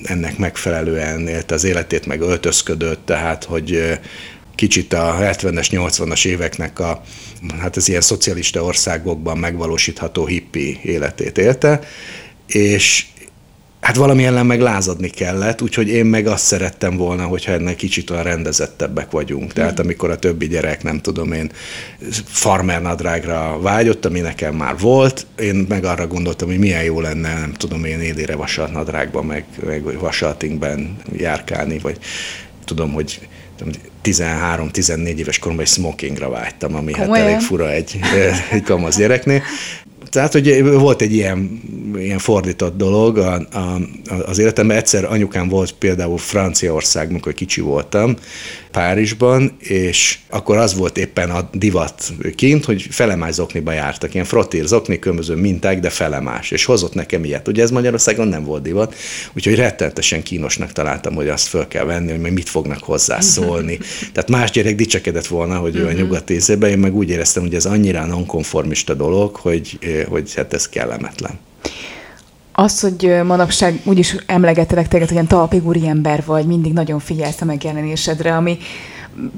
ennek 0.05 0.39
megfelelően 0.39 1.29
élte 1.29 1.55
az 1.55 1.65
életét, 1.65 2.07
meg 2.07 2.21
öltözködött, 2.21 3.07
tehát 3.07 3.45
hogy 3.45 3.99
kicsit 4.59 4.93
a 4.93 5.17
70-es, 5.21 5.69
80-as 5.71 6.27
éveknek 6.27 6.79
a, 6.79 7.03
hát 7.59 7.77
az 7.77 7.89
ilyen 7.89 8.01
szocialista 8.01 8.63
országokban 8.65 9.39
megvalósítható 9.39 10.27
hippi 10.27 10.79
életét 10.83 11.39
élte, 11.39 11.81
és 12.47 13.07
hát 13.81 13.97
valami 13.97 14.25
ellen 14.25 14.47
meg 14.47 14.61
lázadni 14.61 15.09
kellett, 15.09 15.63
úgyhogy 15.63 15.89
én 15.89 16.07
meg 16.07 16.27
azt 16.27 16.45
szerettem 16.45 16.97
volna, 16.97 17.27
hogyha 17.27 17.53
ennek 17.53 17.77
kicsit 17.77 18.11
olyan 18.11 18.23
rendezettebbek 18.23 19.11
vagyunk. 19.11 19.53
Tehát 19.53 19.81
mm. 19.81 19.85
amikor 19.85 20.11
a 20.11 20.19
többi 20.19 20.49
gyerek, 20.49 20.83
nem 20.83 21.01
tudom 21.01 21.33
én, 21.33 21.51
farmer 22.25 22.83
nadrágra 22.83 23.59
vágyott, 23.61 24.05
ami 24.05 24.21
nekem 24.21 24.55
már 24.55 24.79
volt, 24.79 25.27
én 25.41 25.67
meg 25.69 25.85
arra 25.85 26.07
gondoltam, 26.07 26.49
hogy 26.49 26.59
milyen 26.59 26.85
jó 26.85 27.01
lenne, 27.01 27.39
nem 27.39 27.53
tudom 27.53 27.85
én, 27.85 28.01
élére 28.01 28.37
vasalt 28.37 28.73
nadrágban, 28.73 29.25
meg, 29.25 29.45
meg 29.67 29.99
vasaltinkben 30.01 30.97
járkálni, 31.17 31.79
vagy 31.79 31.99
tudom, 32.65 32.93
hogy 32.93 33.29
13-14 34.05 35.17
éves 35.17 35.39
koromban 35.39 35.65
egy 35.65 35.71
smokingra 35.71 36.29
vágytam, 36.29 36.75
ami 36.75 36.93
Komolyan? 36.93 37.15
hát 37.17 37.27
elég 37.27 37.41
fura 37.41 37.71
egy, 37.71 37.99
egy 38.51 38.63
kamasz 38.63 38.97
gyereknél. 38.97 39.43
Tehát, 40.11 40.33
hogy 40.33 40.65
volt 40.65 41.01
egy 41.03 41.13
ilyen, 41.15 41.61
ilyen 41.97 42.19
fordított 42.19 42.77
dolog 42.77 43.19
a, 43.19 43.35
a, 43.35 43.81
az 44.27 44.39
életemben. 44.39 44.77
Egyszer 44.77 45.05
anyukám 45.05 45.49
volt 45.49 45.73
például 45.73 46.19
Franciaországban, 46.19 47.11
amikor 47.11 47.33
kicsi 47.33 47.61
voltam, 47.61 48.17
Párizsban, 48.79 49.57
és 49.59 50.19
akkor 50.29 50.57
az 50.57 50.75
volt 50.75 50.99
éppen 50.99 51.31
a 51.31 51.51
divat 51.53 52.13
kint, 52.35 52.65
hogy 52.65 52.87
felemás 52.91 53.35
zokniba 53.35 53.73
jártak, 53.73 54.15
ilyen 54.15 54.27
frottír 54.27 54.65
zokni, 54.65 54.99
különböző 54.99 55.35
minták, 55.35 55.81
de 55.81 55.91
felemás, 55.91 56.51
és 56.51 56.65
hozott 56.65 56.95
nekem 56.95 57.25
ilyet. 57.25 57.49
Ugye 57.49 57.63
ez 57.63 57.71
Magyarországon 57.71 58.29
nem 58.29 58.45
volt 58.45 58.63
divat, 58.63 58.95
úgyhogy 59.35 59.55
rettenetesen 59.55 60.23
kínosnak 60.23 60.73
találtam, 60.73 61.15
hogy 61.15 61.29
azt 61.29 61.47
föl 61.47 61.69
kell 61.69 61.85
venni, 61.85 62.11
hogy 62.11 62.33
mit 62.33 62.49
fognak 62.49 62.83
hozzá 62.83 63.21
szólni. 63.21 63.79
Tehát 64.13 64.31
más 64.31 64.51
gyerek 64.51 64.75
dicsekedett 64.75 65.27
volna, 65.27 65.57
hogy 65.57 65.77
ő 65.77 65.85
a 65.85 65.89
mhm. 65.89 65.97
nyugati 65.97 66.35
észében, 66.35 66.71
én 66.71 66.79
meg 66.79 66.95
úgy 66.95 67.11
éreztem, 67.11 67.43
hogy 67.43 67.55
ez 67.55 67.67
annyira 67.67 68.07
nonkonformista 68.07 68.95
dolog, 68.95 69.37
hogy, 69.37 69.79
hogy 70.09 70.35
hát 70.35 70.53
ez 70.53 70.69
kellemetlen. 70.69 71.39
Az, 72.61 72.81
hogy 72.81 73.15
manapság 73.25 73.81
úgyis 73.85 74.17
emlegetelek 74.27 74.89
téged, 74.89 75.07
hogy 75.07 75.17
ilyen 75.17 75.27
talpig 75.27 75.63
ember 75.85 76.23
vagy, 76.27 76.47
mindig 76.47 76.73
nagyon 76.73 76.99
figyelsz 76.99 77.41
a 77.41 77.45
megjelenésedre, 77.45 78.37
ami 78.37 78.59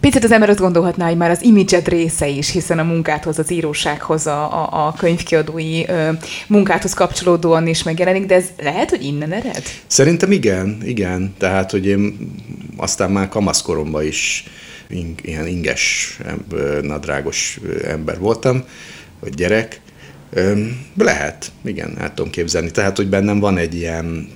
picit 0.01 0.25
az 0.25 0.33
ember 0.33 0.49
azt 0.49 0.59
gondolhatná, 0.59 1.07
hogy 1.07 1.17
már 1.17 1.31
az 1.31 1.43
imidzsed 1.43 1.89
része 1.89 2.29
is, 2.29 2.51
hiszen 2.51 2.79
a 2.79 2.83
munkáthoz, 2.83 3.39
az 3.39 3.53
írósághoz, 3.53 4.27
a, 4.27 4.63
a, 4.63 4.87
a 4.87 4.95
könyvkiadói 4.99 5.85
ö, 5.87 6.11
munkáthoz 6.47 6.95
kapcsolódóan 6.95 7.67
is 7.67 7.83
megjelenik, 7.83 8.27
de 8.27 8.35
ez 8.35 8.47
lehet, 8.63 8.91
hogy 8.91 9.05
innen 9.05 9.33
ered? 9.33 9.63
Szerintem 9.87 10.33
igen, 10.33 10.79
igen. 10.85 11.35
Tehát, 11.39 11.71
hogy 11.71 11.87
én 11.87 12.33
aztán 12.77 13.11
már 13.11 13.29
kamaszkoromban 13.29 14.05
is 14.05 14.45
ilyen 15.23 15.47
inges, 15.47 16.19
nadrágos 16.83 17.61
ember 17.85 18.19
voltam, 18.19 18.65
vagy 19.21 19.35
gyerek, 19.35 19.81
lehet, 20.97 21.53
igen, 21.65 21.97
el 21.99 22.15
tudom 22.15 22.31
képzelni. 22.31 22.71
Tehát, 22.71 22.97
hogy 22.97 23.09
bennem 23.09 23.41
van 23.41 23.59
egy 23.59 23.75
ilyen 23.75 24.29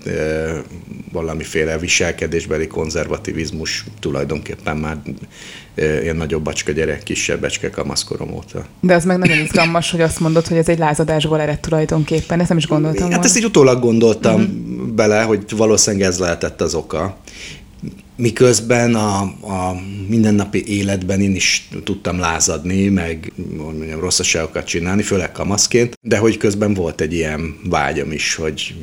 valamiféle 1.12 1.78
viselkedésbeli 1.78 2.66
konzervativizmus 2.66 3.84
tulajdonképpen 4.00 4.76
már 4.76 4.96
ilyen 5.76 6.16
nagyobb 6.16 6.42
bacska 6.42 6.72
gyerek, 6.72 7.02
kisebb 7.02 7.40
becske 7.40 7.70
kamaszkorom 7.70 8.32
óta. 8.32 8.66
De 8.80 8.94
az 8.94 9.04
meg 9.04 9.18
nagyon 9.18 9.38
izgalmas, 9.38 9.90
hogy 9.90 10.00
azt 10.00 10.20
mondod, 10.20 10.46
hogy 10.46 10.56
ez 10.56 10.68
egy 10.68 10.78
lázadásból 10.78 11.40
ered 11.40 11.60
tulajdonképpen. 11.60 12.40
Ezt 12.40 12.48
nem 12.48 12.58
is 12.58 12.66
gondoltam. 12.66 13.10
Hát 13.10 13.24
ezt 13.24 13.36
így 13.36 13.44
utólag 13.44 13.80
gondoltam 13.80 14.40
uh-huh. 14.40 14.86
bele, 14.86 15.22
hogy 15.22 15.44
valószínűleg 15.56 16.08
ez 16.08 16.18
lehetett 16.18 16.60
az 16.60 16.74
oka 16.74 17.16
miközben 18.16 18.94
a, 18.94 19.20
a 19.22 19.80
mindennapi 20.08 20.64
életben 20.66 21.20
én 21.20 21.34
is 21.34 21.68
tudtam 21.84 22.18
lázadni, 22.18 22.88
meg 22.88 23.32
mondjam, 23.56 24.00
rosszaságokat 24.00 24.66
csinálni, 24.66 25.02
főleg 25.02 25.32
kamaszként, 25.32 25.98
de 26.02 26.18
hogy 26.18 26.36
közben 26.36 26.74
volt 26.74 27.00
egy 27.00 27.12
ilyen 27.12 27.56
vágyam 27.64 28.12
is, 28.12 28.34
hogy 28.34 28.74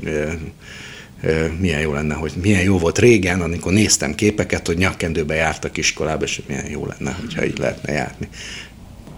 milyen 1.59 1.81
jó 1.81 1.93
lenne, 1.93 2.13
hogy 2.13 2.31
milyen 2.41 2.61
jó 2.61 2.77
volt 2.77 3.00
régen, 3.00 3.41
amikor 3.41 3.71
néztem 3.73 4.15
képeket, 4.15 4.67
hogy 4.67 4.77
nyakkendőbe 4.77 5.35
jártak 5.35 5.77
iskolába, 5.77 6.23
és 6.23 6.41
milyen 6.47 6.69
jó 6.69 6.85
lenne, 6.85 7.17
hogyha 7.19 7.45
így 7.45 7.57
lehetne 7.57 7.93
járni. 7.93 8.27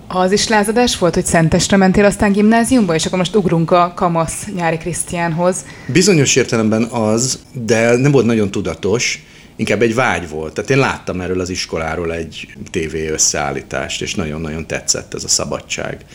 Az 0.07 0.31
is 0.31 0.47
lázadás 0.47 0.97
volt, 0.97 1.13
hogy 1.13 1.25
Szentestre 1.25 1.77
mentél 1.77 2.05
aztán 2.05 2.31
gimnáziumba, 2.31 2.95
és 2.95 3.05
akkor 3.05 3.17
most 3.17 3.35
ugrunk 3.35 3.71
a 3.71 3.93
Kamasz 3.95 4.45
nyári 4.55 4.77
Krisztiánhoz. 4.77 5.65
Bizonyos 5.87 6.35
értelemben 6.35 6.83
az, 6.83 7.39
de 7.51 7.97
nem 7.97 8.11
volt 8.11 8.25
nagyon 8.25 8.51
tudatos, 8.51 9.23
inkább 9.63 9.81
egy 9.81 9.95
vágy 9.95 10.29
volt. 10.29 10.53
Tehát 10.53 10.69
én 10.69 10.77
láttam 10.77 11.21
erről 11.21 11.39
az 11.39 11.49
iskoláról 11.49 12.13
egy 12.13 12.47
tévé 12.71 13.07
összeállítást, 13.07 14.01
és 14.01 14.15
nagyon-nagyon 14.15 14.67
tetszett 14.67 15.13
ez 15.13 15.23
a 15.23 15.27
szabadság, 15.27 16.05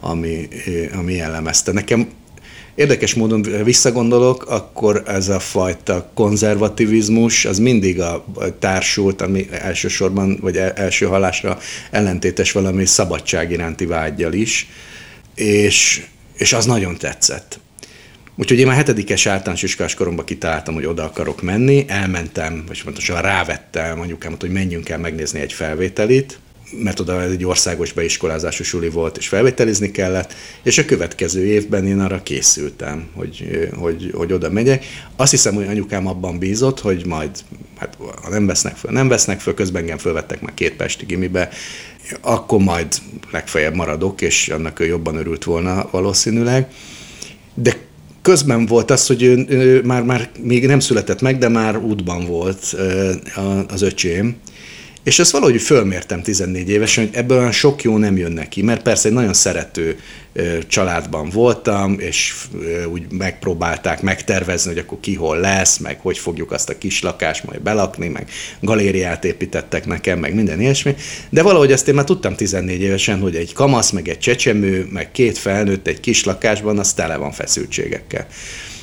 ami, 0.00 0.48
ami 0.98 1.12
jellemezte. 1.12 1.72
Nekem 1.72 2.08
érdekes 2.74 3.14
módon 3.14 3.42
visszagondolok, 3.64 4.46
akkor 4.50 5.02
ez 5.06 5.28
a 5.28 5.38
fajta 5.40 6.10
konzervativizmus, 6.14 7.44
az 7.44 7.58
mindig 7.58 8.00
a 8.00 8.24
társult, 8.58 9.20
ami 9.20 9.48
elsősorban, 9.50 10.38
vagy 10.40 10.56
e-, 10.56 10.72
első 10.76 11.06
halásra 11.06 11.58
ellentétes 11.90 12.52
valami 12.52 12.84
szabadság 12.86 13.50
iránti 13.50 13.86
vágyjal 13.86 14.32
is, 14.32 14.68
és, 15.34 16.06
és 16.34 16.52
az 16.52 16.66
nagyon 16.66 16.96
tetszett. 16.96 17.60
Úgyhogy 18.36 18.58
én 18.58 18.66
már 18.66 18.76
hetedikes 18.76 19.26
általános 19.26 19.62
iskolás 19.62 19.94
koromban 19.94 20.24
kitaláltam, 20.24 20.74
hogy 20.74 20.86
oda 20.86 21.04
akarok 21.04 21.42
menni, 21.42 21.84
elmentem, 21.88 22.64
vagy 22.66 22.82
pontosan 22.82 23.22
rávettem 23.22 24.00
anyukámat, 24.00 24.40
hogy 24.40 24.50
menjünk 24.50 24.88
el 24.88 24.98
megnézni 24.98 25.40
egy 25.40 25.52
felvételit, 25.52 26.38
mert 26.78 27.00
oda 27.00 27.22
egy 27.22 27.44
országos 27.44 27.92
beiskolázású 27.92 28.64
suli 28.64 28.88
volt, 28.88 29.16
és 29.16 29.28
felvételizni 29.28 29.90
kellett, 29.90 30.34
és 30.62 30.78
a 30.78 30.84
következő 30.84 31.44
évben 31.44 31.86
én 31.86 32.00
arra 32.00 32.22
készültem, 32.22 33.08
hogy, 33.14 33.68
hogy, 33.78 34.10
hogy 34.14 34.32
oda 34.32 34.50
megyek. 34.50 34.84
Azt 35.16 35.30
hiszem, 35.30 35.54
hogy 35.54 35.66
anyukám 35.66 36.06
abban 36.06 36.38
bízott, 36.38 36.80
hogy 36.80 37.06
majd, 37.06 37.30
hát 37.78 37.96
ha 38.22 38.30
nem 38.30 38.46
vesznek 38.46 38.76
föl, 38.76 38.90
nem 38.90 39.08
vesznek 39.08 39.40
föl, 39.40 39.54
közben 39.54 39.82
engem 39.82 39.98
fölvettek 39.98 40.40
már 40.40 40.54
két 40.54 40.72
pesti 40.72 41.04
gimibe, 41.04 41.48
akkor 42.20 42.58
majd 42.58 42.86
legfeljebb 43.30 43.74
maradok, 43.74 44.20
és 44.20 44.48
annak 44.48 44.80
ő 44.80 44.86
jobban 44.86 45.16
örült 45.16 45.44
volna 45.44 45.88
valószínűleg. 45.90 46.66
De 47.54 47.76
közben 48.22 48.66
volt 48.66 48.90
az, 48.90 49.06
hogy 49.06 49.22
ő, 49.22 49.44
ő 49.48 49.82
már, 49.84 50.02
már 50.02 50.30
még 50.42 50.66
nem 50.66 50.80
született 50.80 51.20
meg, 51.20 51.38
de 51.38 51.48
már 51.48 51.76
útban 51.76 52.26
volt 52.26 52.76
az 53.68 53.82
öcsém, 53.82 54.36
és 55.04 55.18
ezt 55.18 55.30
valahogy 55.30 55.62
fölmértem 55.62 56.22
14 56.22 56.68
évesen, 56.68 57.06
hogy 57.06 57.14
ebből 57.14 57.38
olyan 57.38 57.52
sok 57.52 57.82
jó 57.82 57.96
nem 57.98 58.16
jön 58.16 58.32
neki, 58.32 58.62
mert 58.62 58.82
persze 58.82 59.08
egy 59.08 59.14
nagyon 59.14 59.34
szerető 59.34 59.96
családban 60.66 61.30
voltam, 61.30 61.98
és 61.98 62.34
úgy 62.92 63.02
megpróbálták 63.10 64.02
megtervezni, 64.02 64.70
hogy 64.70 64.78
akkor 64.78 64.98
ki 65.00 65.14
hol 65.14 65.38
lesz, 65.38 65.78
meg 65.78 65.98
hogy 66.00 66.18
fogjuk 66.18 66.52
azt 66.52 66.68
a 66.68 66.78
kis 66.78 67.02
lakást 67.02 67.44
majd 67.44 67.60
belakni, 67.60 68.08
meg 68.08 68.30
galériát 68.60 69.24
építettek 69.24 69.86
nekem, 69.86 70.18
meg 70.18 70.34
minden 70.34 70.60
ilyesmi. 70.60 70.94
De 71.30 71.42
valahogy 71.42 71.72
ezt 71.72 71.88
én 71.88 71.94
már 71.94 72.04
tudtam 72.04 72.34
14 72.34 72.80
évesen, 72.80 73.20
hogy 73.20 73.36
egy 73.36 73.52
kamasz, 73.52 73.90
meg 73.90 74.08
egy 74.08 74.18
csecsemő, 74.18 74.88
meg 74.92 75.10
két 75.12 75.38
felnőtt 75.38 75.86
egy 75.86 76.00
kis 76.00 76.24
lakásban, 76.24 76.78
az 76.78 76.92
tele 76.92 77.16
van 77.16 77.32
feszültségekkel. 77.32 78.26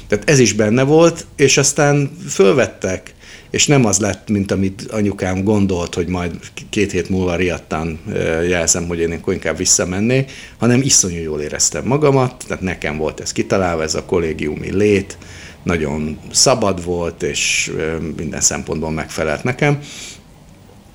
Tehát 0.08 0.30
ez 0.30 0.40
is 0.40 0.54
benne 0.54 0.84
volt, 0.84 1.26
és 1.36 1.58
aztán 1.58 2.18
fölvettek 2.30 3.14
és 3.52 3.68
nem 3.68 3.86
az 3.86 4.00
lett, 4.00 4.30
mint 4.30 4.52
amit 4.52 4.82
anyukám 4.92 5.44
gondolt, 5.44 5.96
hogy 5.96 6.08
majd 6.08 6.34
két 6.70 6.92
hét 6.92 7.10
múlva 7.10 7.36
riadtán 7.36 8.00
jelzem, 8.48 8.88
hogy 8.88 9.00
én 9.00 9.22
inkább 9.28 9.58
visszamennék, 9.58 10.32
hanem 10.58 10.82
iszonyú 10.82 11.22
jól 11.22 11.42
éreztem 11.42 11.86
magamat, 11.86 12.44
tehát 12.48 12.64
nekem 12.64 12.98
volt 12.98 13.20
ez 13.20 13.32
kitalálva, 13.32 13.84
ez 13.84 13.96
a 13.96 14.06
kollégiumi 14.06 14.72
lét, 14.76 15.18
nagyon 15.64 16.20
szabad 16.32 16.84
volt, 16.84 17.24
és 17.24 17.72
minden 18.18 18.42
szempontból 18.42 18.92
megfelelt 18.92 19.44
nekem. 19.44 19.80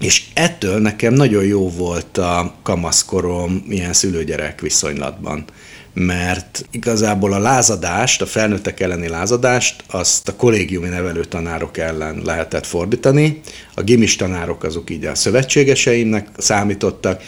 És 0.01 0.25
ettől 0.35 0.79
nekem 0.79 1.13
nagyon 1.13 1.45
jó 1.45 1.71
volt 1.71 2.19
a 2.19 2.55
kamaszkorom 2.63 3.65
ilyen 3.69 3.93
szülőgyerek 3.93 4.61
viszonylatban 4.61 5.45
mert 5.95 6.65
igazából 6.71 7.33
a 7.33 7.39
lázadást, 7.39 8.23
a 8.23 8.27
felnőttek 8.27 8.81
elleni 8.81 9.09
lázadást, 9.09 9.85
azt 9.87 10.29
a 10.29 10.37
kollégiumi 10.37 10.89
nevelő 10.89 11.25
tanárok 11.25 11.79
ellen 11.79 12.21
lehetett 12.25 12.67
fordítani. 12.67 13.41
A 13.75 13.83
gimis 13.83 14.17
tanárok 14.17 14.65
azok 14.65 14.91
így 14.91 15.05
a 15.05 15.15
szövetségeseimnek 15.15 16.29
számítottak, 16.37 17.23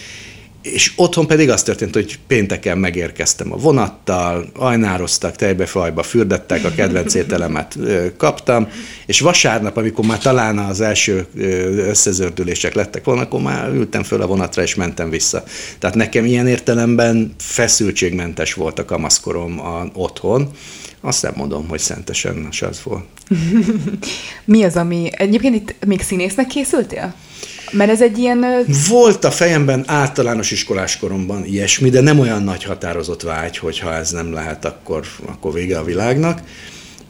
és 0.73 0.93
otthon 0.97 1.27
pedig 1.27 1.51
az 1.51 1.63
történt, 1.63 1.95
hogy 1.95 2.19
pénteken 2.27 2.79
megérkeztem 2.79 3.53
a 3.53 3.57
vonattal, 3.57 4.47
ajnároztak, 4.55 5.37
tejbe-fajba 5.37 6.03
fürdettek, 6.03 6.65
a 6.65 6.71
kedvenc 6.71 7.15
ételemet 7.15 7.79
kaptam, 8.17 8.69
és 9.07 9.21
vasárnap, 9.21 9.77
amikor 9.77 10.05
már 10.05 10.19
talán 10.19 10.59
az 10.59 10.81
első 10.81 11.27
összezördülések 11.77 12.75
lettek 12.75 13.05
volna, 13.05 13.21
akkor 13.21 13.41
már 13.41 13.73
ültem 13.73 14.03
föl 14.03 14.23
a 14.23 14.27
vonatra, 14.27 14.63
és 14.63 14.75
mentem 14.75 15.11
vissza. 15.11 15.45
Tehát 15.79 15.97
nekem 15.97 16.25
ilyen 16.25 16.47
értelemben 16.47 17.35
feszültségmentes 17.39 18.55
volt 18.55 18.79
a 18.79 18.85
kamaszkorom 18.85 19.61
a, 19.61 19.91
otthon, 19.95 20.51
azt 21.01 21.23
nem 21.23 21.33
mondom, 21.37 21.69
hogy 21.69 21.79
szentesen 21.79 22.49
az 22.61 22.83
volt. 22.83 23.05
Mi 24.45 24.65
az, 24.65 24.77
ami... 24.77 25.09
Egyébként 25.11 25.55
itt 25.55 25.85
még 25.87 26.03
színésznek 26.03 26.47
készültél? 26.47 27.15
Mert 27.71 27.91
ez 27.91 28.03
egy 28.03 28.19
ilyen... 28.19 28.45
Volt 28.89 29.25
a 29.25 29.31
fejemben 29.31 29.85
általános 29.87 30.51
iskolás 30.51 30.99
koromban 30.99 31.45
ilyesmi, 31.45 31.91
de 31.91 32.01
nem 32.01 32.19
olyan 32.19 32.43
nagy 32.43 32.65
határozott 32.65 33.23
vágy, 33.23 33.59
hogy 33.59 33.79
ha 33.79 33.95
ez 33.95 34.11
nem 34.11 34.33
lehet, 34.33 34.65
akkor, 34.65 35.07
akkor 35.27 35.53
vége 35.53 35.79
a 35.79 35.85
világnak. 35.85 36.41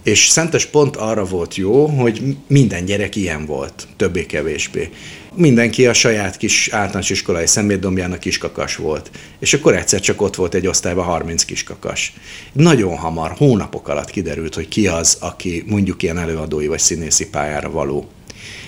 És 0.02 0.28
Szentes 0.28 0.66
pont 0.66 0.96
arra 0.96 1.24
volt 1.24 1.56
jó, 1.56 1.86
hogy 1.86 2.36
minden 2.46 2.84
gyerek 2.84 3.16
ilyen 3.16 3.46
volt, 3.46 3.86
többé-kevésbé. 3.96 4.90
Mindenki 5.34 5.86
a 5.86 5.92
saját 5.92 6.36
kis 6.36 6.68
általános 6.72 7.10
iskolai 7.10 7.46
szemétdombjának 7.46 8.18
kiskakas 8.18 8.76
volt. 8.76 9.10
És 9.38 9.54
akkor 9.54 9.76
egyszer 9.76 10.00
csak 10.00 10.22
ott 10.22 10.34
volt 10.34 10.54
egy 10.54 10.66
osztályban 10.66 11.04
30 11.04 11.44
kiskakas. 11.44 12.12
Nagyon 12.52 12.96
hamar, 12.96 13.30
hónapok 13.36 13.88
alatt 13.88 14.10
kiderült, 14.10 14.54
hogy 14.54 14.68
ki 14.68 14.86
az, 14.86 15.16
aki 15.20 15.64
mondjuk 15.66 16.02
ilyen 16.02 16.18
előadói 16.18 16.66
vagy 16.66 16.78
színészi 16.78 17.28
pályára 17.28 17.70
való. 17.70 18.08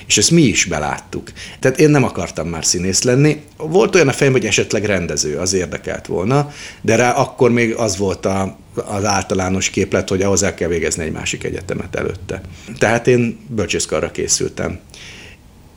És 0.09 0.19
ezt 0.19 0.31
mi 0.31 0.43
is 0.43 0.65
beláttuk. 0.65 1.33
Tehát 1.61 1.79
én 1.81 1.91
nem 1.91 2.05
akartam 2.05 2.49
már 2.49 2.65
színész 2.65 3.03
lenni. 3.03 3.43
Volt 3.57 3.95
olyan 3.95 4.09
a 4.09 4.13
fejem, 4.13 4.33
hogy 4.33 4.47
esetleg 4.47 4.85
rendező, 4.85 5.37
az 5.37 5.53
érdekelt 5.53 6.07
volna, 6.07 6.53
de 6.81 6.97
rá 6.97 7.13
akkor 7.13 7.51
még 7.51 7.75
az 7.75 7.97
volt 7.97 8.27
a, 8.27 8.59
az 8.75 9.05
általános 9.05 9.71
képlet, 9.71 10.09
hogy 10.09 10.23
ahhoz 10.23 10.43
el 10.43 10.55
kell 10.55 10.69
végezni 10.69 11.05
egy 11.05 11.13
másik 11.13 11.45
egyetemet 11.45 11.97
előtte. 11.97 12.41
Tehát 12.79 13.07
én 13.07 13.39
bölcsészkarra 13.49 14.11
készültem. 14.11 14.79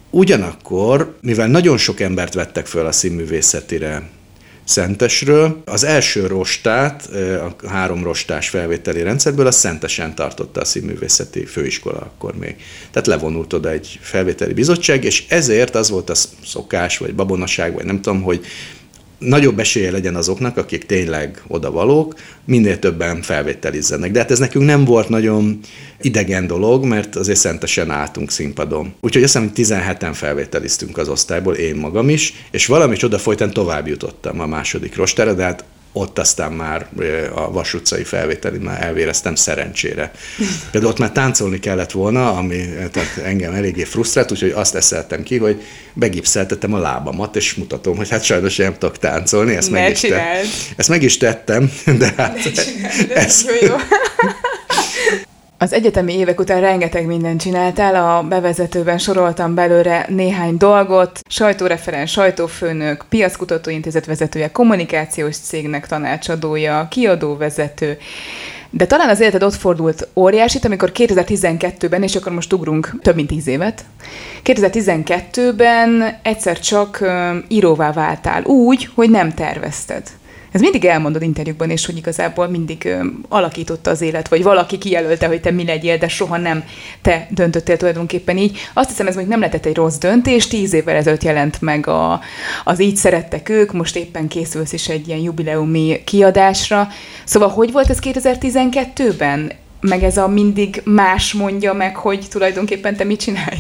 Ugyanakkor, 0.09 1.15
mivel 1.21 1.47
nagyon 1.47 1.77
sok 1.77 2.00
embert 2.00 2.33
vettek 2.33 2.65
föl 2.65 2.85
a 2.85 2.91
színművészetire 2.91 4.09
Szentesről. 4.63 5.62
Az 5.65 5.84
első 5.84 6.27
rostát, 6.27 7.10
a 7.62 7.68
három 7.68 8.03
rostás 8.03 8.50
felvételi 8.50 9.01
rendszerből 9.01 9.48
a 9.48 9.51
Szentesen 9.51 10.15
tartotta 10.15 10.62
a 10.62 10.65
színművészeti 10.65 11.46
főiskola 11.46 12.00
akkor 12.00 12.36
még. 12.36 12.56
Tehát 12.91 13.08
levonult 13.08 13.53
oda 13.53 13.70
egy 13.70 14.00
felvételi 14.01 14.53
bizottság, 14.53 15.03
és 15.03 15.25
ezért 15.27 15.75
az 15.75 15.89
volt 15.89 16.10
a 16.10 16.15
szokás, 16.46 16.98
vagy 16.98 17.15
babonaság, 17.15 17.74
vagy 17.74 17.86
nem 17.86 18.01
tudom, 18.01 18.22
hogy 18.22 18.46
nagyobb 19.22 19.60
esélye 19.60 19.92
legyen 19.92 20.16
azoknak, 20.16 20.58
akik 20.58 20.86
tényleg 20.86 21.42
odavalók, 21.48 22.16
minél 22.46 22.80
többen 22.80 23.22
felvételizzenek. 23.22 24.12
De 24.12 24.20
hát 24.20 24.32
ez 24.32 24.40
nekünk 24.40 24.66
nem 24.66 24.86
volt 24.86 25.10
nagyon 25.10 25.60
idegen 26.01 26.48
dolog, 26.48 26.86
mert 26.86 27.16
azért 27.16 27.40
szentesen 27.40 27.92
álltunk 27.92 28.32
színpadon. 28.32 28.94
Úgyhogy 29.00 29.24
azt 29.24 29.38
hiszem, 29.56 29.78
hogy 29.80 29.98
17-en 30.00 30.13
felvételiztünk 30.13 30.98
az 30.98 31.10
osztályból, 31.10 31.54
én 31.54 31.75
magam 31.75 32.10
is, 32.10 32.34
és 32.51 32.66
valami 32.66 32.96
csoda 32.96 33.18
folytán 33.18 33.51
tovább 33.51 33.88
jutottam 33.88 34.40
a 34.40 34.46
második 34.46 34.96
rostára, 34.96 35.34
de 35.34 35.44
hát 35.44 35.63
ott 35.93 36.19
aztán 36.19 36.51
már 36.51 36.88
a 37.36 37.51
Vas 37.51 37.74
utcai 37.74 38.03
felvételi 38.03 38.57
már 38.57 38.83
elvéreztem 38.83 39.36
szerencsére. 39.36 40.12
Például 40.71 40.91
ott 40.91 41.00
már 41.00 41.12
táncolni 41.12 41.60
kellett 41.60 41.91
volna, 41.91 42.33
ami 42.38 42.55
tehát 42.91 43.17
engem 43.24 43.53
eléggé 43.53 43.83
frusztrált, 43.83 44.31
úgyhogy 44.31 44.51
azt 44.55 44.75
eszeltem 44.75 45.24
ki, 45.24 45.38
hogy 45.38 45.62
begipszeltettem 45.93 46.74
a 46.74 46.79
lábamat, 46.79 47.36
és 47.36 47.53
mutatom, 47.53 47.98
hogy 47.98 48.10
hát 48.10 48.24
sajnos 48.24 48.55
nem 48.55 48.74
tudok 48.77 48.98
táncolni, 48.98 49.55
ezt, 49.55 49.69
meg 49.69 49.91
is, 49.91 50.00
te, 50.00 50.39
ezt 50.75 50.89
meg 50.89 51.03
is 51.03 51.17
tettem, 51.17 51.71
de 51.98 52.13
hát 52.17 52.38
ez, 53.13 53.45
jó, 53.45 53.67
jó. 53.67 53.75
Az 55.62 55.74
egyetemi 55.74 56.18
évek 56.18 56.39
után 56.39 56.62
rengeteg 56.62 57.06
mindent 57.06 57.41
csináltál, 57.41 57.96
a 57.96 58.24
bevezetőben 58.27 58.98
soroltam 58.98 59.56
belőle 59.56 60.06
néhány 60.10 60.58
dolgot, 60.58 61.20
sajtóreferens, 61.30 62.12
sajtófőnök, 62.12 63.06
piackutatóintézet 63.10 64.06
vezetője, 64.06 64.51
kommunikációs 64.51 65.38
cégnek 65.38 65.88
tanácsadója, 65.88 66.88
kiadóvezető, 66.90 67.98
de 68.70 68.85
talán 68.85 69.09
az 69.09 69.20
életed 69.20 69.44
ott 69.44 69.55
fordult 69.55 70.07
óriásit, 70.16 70.66
amikor 70.66 70.92
2012-ben, 70.96 72.03
és 72.03 72.16
akkor 72.16 72.31
most 72.31 72.53
ugrunk 72.53 73.00
több 73.01 73.16
mint 73.16 73.27
10 73.27 73.48
évet, 73.48 73.83
2012-ben 74.44 76.20
egyszer 76.24 76.59
csak 76.59 77.03
íróvá 77.48 77.92
váltál 77.92 78.44
úgy, 78.44 78.90
hogy 78.96 79.09
nem 79.09 79.33
tervezted. 79.33 80.03
Ez 80.51 80.61
mindig 80.61 80.85
elmondod 80.85 81.22
interjúkban, 81.22 81.70
és 81.70 81.85
hogy 81.85 81.98
igazából 81.98 82.48
mindig 82.48 82.85
ö, 82.85 83.03
alakította 83.29 83.90
az 83.90 84.01
élet, 84.01 84.27
vagy 84.27 84.44
valaki 84.44 84.77
kijelölte, 84.77 85.27
hogy 85.27 85.42
te 85.42 85.51
mi 85.51 85.66
legyél, 85.66 85.98
de 85.98 86.07
soha 86.07 86.37
nem 86.37 86.64
te 87.01 87.27
döntöttél 87.29 87.77
tulajdonképpen 87.77 88.37
így. 88.37 88.57
Azt 88.74 88.90
hiszem, 88.90 89.07
ez 89.07 89.16
még 89.16 89.27
nem 89.27 89.40
lehetett 89.40 89.66
egy 89.66 89.75
rossz 89.75 89.98
döntés, 89.98 90.48
tíz 90.48 90.74
évvel 90.74 90.96
ezelőtt 90.96 91.24
jelent 91.24 91.61
meg 91.61 91.87
a, 91.87 92.20
az 92.64 92.79
Így 92.79 92.96
szerettek 92.96 93.50
ők, 93.50 93.72
most 93.72 93.96
éppen 93.96 94.27
készülsz 94.27 94.74
is 94.74 94.90
egy 94.90 95.07
ilyen 95.07 95.20
jubileumi 95.20 96.01
kiadásra. 96.03 96.87
Szóval 97.24 97.50
hogy 97.50 97.72
volt 97.72 97.90
ez 97.90 98.00
2012-ben? 98.01 99.51
Meg 99.81 100.03
ez 100.03 100.18
a 100.18 100.27
mindig 100.27 100.81
más 100.85 101.33
mondja 101.33 101.74
meg, 101.74 101.96
hogy 101.96 102.25
tulajdonképpen 102.29 102.96
te 102.96 103.03
mit 103.03 103.20
csinálj? 103.20 103.57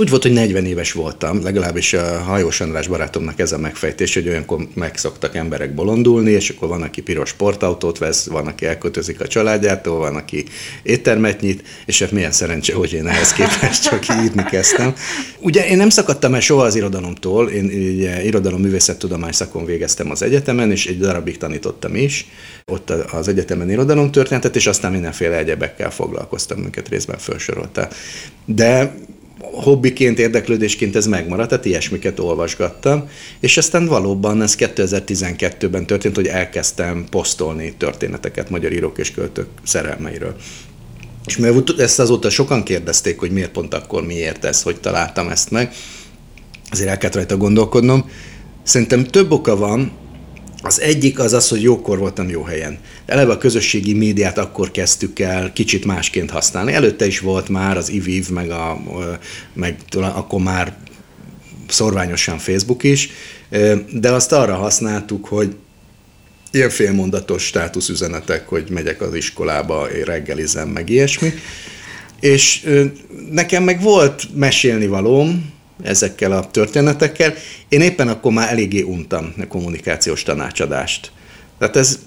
Úgy 0.00 0.10
volt, 0.10 0.22
hogy 0.22 0.32
40 0.32 0.66
éves 0.66 0.92
voltam, 0.92 1.42
legalábbis 1.42 1.92
a 1.92 2.18
hajós 2.18 2.60
András 2.60 2.88
barátomnak 2.88 3.38
ez 3.38 3.52
a 3.52 3.58
megfejtés, 3.58 4.14
hogy 4.14 4.28
olyankor 4.28 4.66
megszoktak 4.74 5.34
emberek 5.34 5.74
bolondulni, 5.74 6.30
és 6.30 6.50
akkor 6.50 6.68
van, 6.68 6.82
aki 6.82 7.02
piros 7.02 7.28
sportautót 7.28 7.98
vesz, 7.98 8.26
van, 8.26 8.46
aki 8.46 8.66
elkötözik 8.66 9.20
a 9.20 9.26
családjától, 9.26 9.98
van, 9.98 10.16
aki 10.16 10.44
éttermet 10.82 11.40
nyit, 11.40 11.62
és 11.86 12.00
hát 12.00 12.10
milyen 12.10 12.32
szerencse, 12.32 12.74
hogy 12.74 12.92
én 12.92 13.06
ehhez 13.06 13.32
képest 13.32 13.82
csak 13.82 14.04
írni 14.22 14.44
kezdtem. 14.44 14.94
Ugye 15.38 15.66
én 15.66 15.76
nem 15.76 15.88
szakadtam 15.88 16.34
el 16.34 16.40
soha 16.40 16.64
az 16.64 16.74
irodalomtól, 16.74 17.48
én 17.48 17.64
ugye 17.64 18.24
irodalom-művészettudomány 18.24 19.32
szakon 19.32 19.64
végeztem 19.64 20.10
az 20.10 20.22
egyetemen, 20.22 20.70
és 20.70 20.86
egy 20.86 20.98
darabig 20.98 21.38
tanítottam 21.38 21.94
is, 21.94 22.26
ott 22.66 22.90
az 22.90 23.28
egyetemen 23.28 23.70
irodalomtörténetet, 23.70 24.56
és 24.56 24.66
aztán 24.66 24.92
mindenféle 24.92 25.36
egyebekkel 25.36 25.90
foglalkoztam, 25.90 26.58
minket 26.58 26.88
részben 26.88 27.18
felsorolta. 27.18 27.88
De 28.44 28.94
hobbiként, 29.40 30.18
érdeklődésként 30.18 30.96
ez 30.96 31.06
megmaradt, 31.06 31.48
tehát 31.48 31.64
ilyesmiket 31.64 32.18
olvasgattam, 32.18 33.08
és 33.40 33.56
aztán 33.56 33.86
valóban 33.86 34.42
ez 34.42 34.56
2012-ben 34.58 35.86
történt, 35.86 36.14
hogy 36.14 36.26
elkezdtem 36.26 37.06
posztolni 37.10 37.74
történeteket 37.78 38.50
magyar 38.50 38.72
írók 38.72 38.98
és 38.98 39.10
költők 39.10 39.48
szerelmeiről. 39.62 40.36
És 41.26 41.36
mivel 41.36 41.64
ezt 41.78 41.98
azóta 41.98 42.30
sokan 42.30 42.62
kérdezték, 42.62 43.18
hogy 43.18 43.30
miért 43.30 43.50
pont 43.50 43.74
akkor, 43.74 44.06
miért 44.06 44.44
ez, 44.44 44.62
hogy 44.62 44.80
találtam 44.80 45.28
ezt 45.28 45.50
meg, 45.50 45.72
azért 46.70 46.88
el 46.88 46.98
kellett 46.98 47.14
rajta 47.14 47.36
gondolkodnom. 47.36 48.10
Szerintem 48.62 49.04
több 49.04 49.32
oka 49.32 49.56
van, 49.56 49.92
az 50.66 50.80
egyik 50.80 51.18
az 51.18 51.32
az, 51.32 51.48
hogy 51.48 51.62
jókor 51.62 51.98
voltam 51.98 52.28
jó 52.28 52.42
helyen. 52.42 52.78
Eleve 53.06 53.32
a 53.32 53.38
közösségi 53.38 53.94
médiát 53.94 54.38
akkor 54.38 54.70
kezdtük 54.70 55.18
el 55.18 55.52
kicsit 55.52 55.84
másként 55.84 56.30
használni. 56.30 56.72
Előtte 56.72 57.06
is 57.06 57.20
volt 57.20 57.48
már 57.48 57.76
az 57.76 57.88
IVIV, 57.88 58.28
meg, 58.28 58.50
a, 58.50 58.80
meg 59.52 59.78
akkor 59.92 60.40
már 60.40 60.76
szorványosan 61.68 62.38
Facebook 62.38 62.82
is, 62.82 63.10
de 63.92 64.10
azt 64.10 64.32
arra 64.32 64.54
használtuk, 64.54 65.26
hogy 65.26 65.54
ilyen 66.50 66.70
félmondatos 66.70 67.42
státuszüzenetek, 67.42 68.48
hogy 68.48 68.64
megyek 68.70 69.00
az 69.00 69.14
iskolába, 69.14 69.88
reggelizem, 70.04 70.68
meg 70.68 70.90
ilyesmi. 70.90 71.32
És 72.20 72.66
nekem 73.30 73.62
meg 73.62 73.82
volt 73.82 74.34
mesélni 74.34 74.86
valóm, 74.86 75.52
ezekkel 75.82 76.32
a 76.32 76.50
történetekkel. 76.50 77.34
Én 77.68 77.80
éppen 77.80 78.08
akkor 78.08 78.32
már 78.32 78.52
eléggé 78.52 78.82
untam 78.82 79.34
a 79.40 79.46
kommunikációs 79.46 80.22
tanácsadást. 80.22 81.12
Tehát 81.58 81.76
ez 81.76 81.98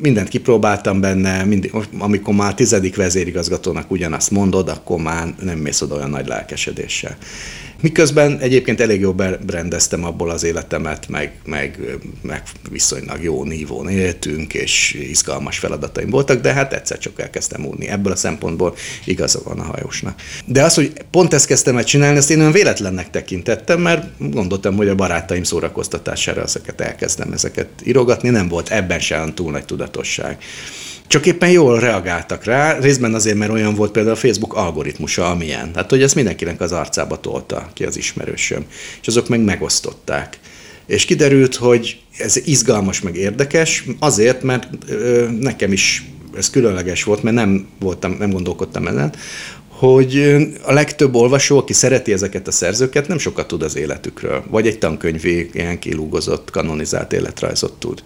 mindent 0.00 0.28
kipróbáltam 0.28 1.00
benne, 1.00 1.44
mindig, 1.44 1.72
amikor 1.98 2.34
már 2.34 2.54
tizedik 2.54 2.96
vezérigazgatónak 2.96 3.90
ugyanazt 3.90 4.30
mondod, 4.30 4.68
akkor 4.68 4.98
már 4.98 5.34
nem 5.40 5.58
mész 5.58 5.80
oda 5.80 5.94
olyan 5.94 6.10
nagy 6.10 6.26
lelkesedéssel. 6.26 7.16
Miközben 7.80 8.38
egyébként 8.38 8.80
elég 8.80 9.00
jól 9.00 9.12
berendeztem 9.46 10.04
abból 10.04 10.30
az 10.30 10.42
életemet, 10.42 11.08
meg, 11.08 11.32
meg, 11.44 11.78
meg 12.22 12.42
viszonylag 12.70 13.22
jó 13.22 13.44
nívón 13.44 13.88
éltünk, 13.88 14.54
és 14.54 14.96
izgalmas 15.10 15.58
feladataim 15.58 16.10
voltak, 16.10 16.40
de 16.40 16.52
hát 16.52 16.72
egyszer 16.72 16.98
csak 16.98 17.20
elkezdtem 17.20 17.64
úrni. 17.64 17.88
Ebből 17.88 18.12
a 18.12 18.16
szempontból 18.16 18.74
igaza 19.04 19.40
van 19.44 19.58
a 19.58 19.64
hajósnak. 19.64 20.20
De 20.44 20.62
az, 20.62 20.74
hogy 20.74 20.92
pont 21.10 21.34
ezt 21.34 21.46
kezdtem 21.46 21.76
el 21.76 21.84
csinálni, 21.84 22.18
azt 22.18 22.30
én 22.30 22.38
olyan 22.38 22.52
véletlennek 22.52 23.10
tekintettem, 23.10 23.80
mert 23.80 24.06
gondoltam, 24.18 24.76
hogy 24.76 24.88
a 24.88 24.94
barátaim 24.94 25.42
szórakoztatására 25.42 26.42
ezeket 26.42 26.80
elkezdem 26.80 27.32
ezeket 27.32 27.68
írogatni, 27.84 28.28
nem 28.28 28.48
volt 28.48 28.70
ebben 28.70 29.00
sem 29.00 29.34
túl 29.34 29.50
nagy 29.50 29.64
tudatosság. 29.64 30.38
Csak 31.08 31.26
éppen 31.26 31.50
jól 31.50 31.80
reagáltak 31.80 32.44
rá, 32.44 32.78
részben 32.78 33.14
azért, 33.14 33.36
mert 33.36 33.50
olyan 33.50 33.74
volt 33.74 33.90
például 33.90 34.14
a 34.14 34.18
Facebook 34.18 34.54
algoritmusa, 34.54 35.30
amilyen. 35.30 35.72
Tehát, 35.72 35.90
hogy 35.90 36.02
ezt 36.02 36.14
mindenkinek 36.14 36.60
az 36.60 36.72
arcába 36.72 37.20
tolta 37.20 37.67
ki 37.72 37.84
az 37.84 37.96
ismerősöm. 37.96 38.64
És 39.00 39.06
azok 39.06 39.28
meg 39.28 39.40
megosztották. 39.40 40.38
És 40.86 41.04
kiderült, 41.04 41.54
hogy 41.54 42.00
ez 42.18 42.36
izgalmas, 42.46 43.00
meg 43.00 43.16
érdekes, 43.16 43.84
azért, 43.98 44.42
mert 44.42 44.68
nekem 45.40 45.72
is 45.72 46.04
ez 46.36 46.50
különleges 46.50 47.04
volt, 47.04 47.22
mert 47.22 47.36
nem, 47.36 47.66
voltam, 47.80 48.16
nem 48.18 48.30
gondolkodtam 48.30 48.86
ezen, 48.86 49.14
hogy 49.68 50.36
a 50.62 50.72
legtöbb 50.72 51.14
olvasó, 51.14 51.58
aki 51.58 51.72
szereti 51.72 52.12
ezeket 52.12 52.48
a 52.48 52.50
szerzőket, 52.50 53.08
nem 53.08 53.18
sokat 53.18 53.46
tud 53.46 53.62
az 53.62 53.76
életükről, 53.76 54.44
vagy 54.50 54.66
egy 54.66 54.78
tankönyvi 54.78 55.50
ilyen 55.52 55.78
kilúgozott, 55.78 56.50
kanonizált 56.50 57.12
életrajzot 57.12 57.72
tud. 57.72 58.02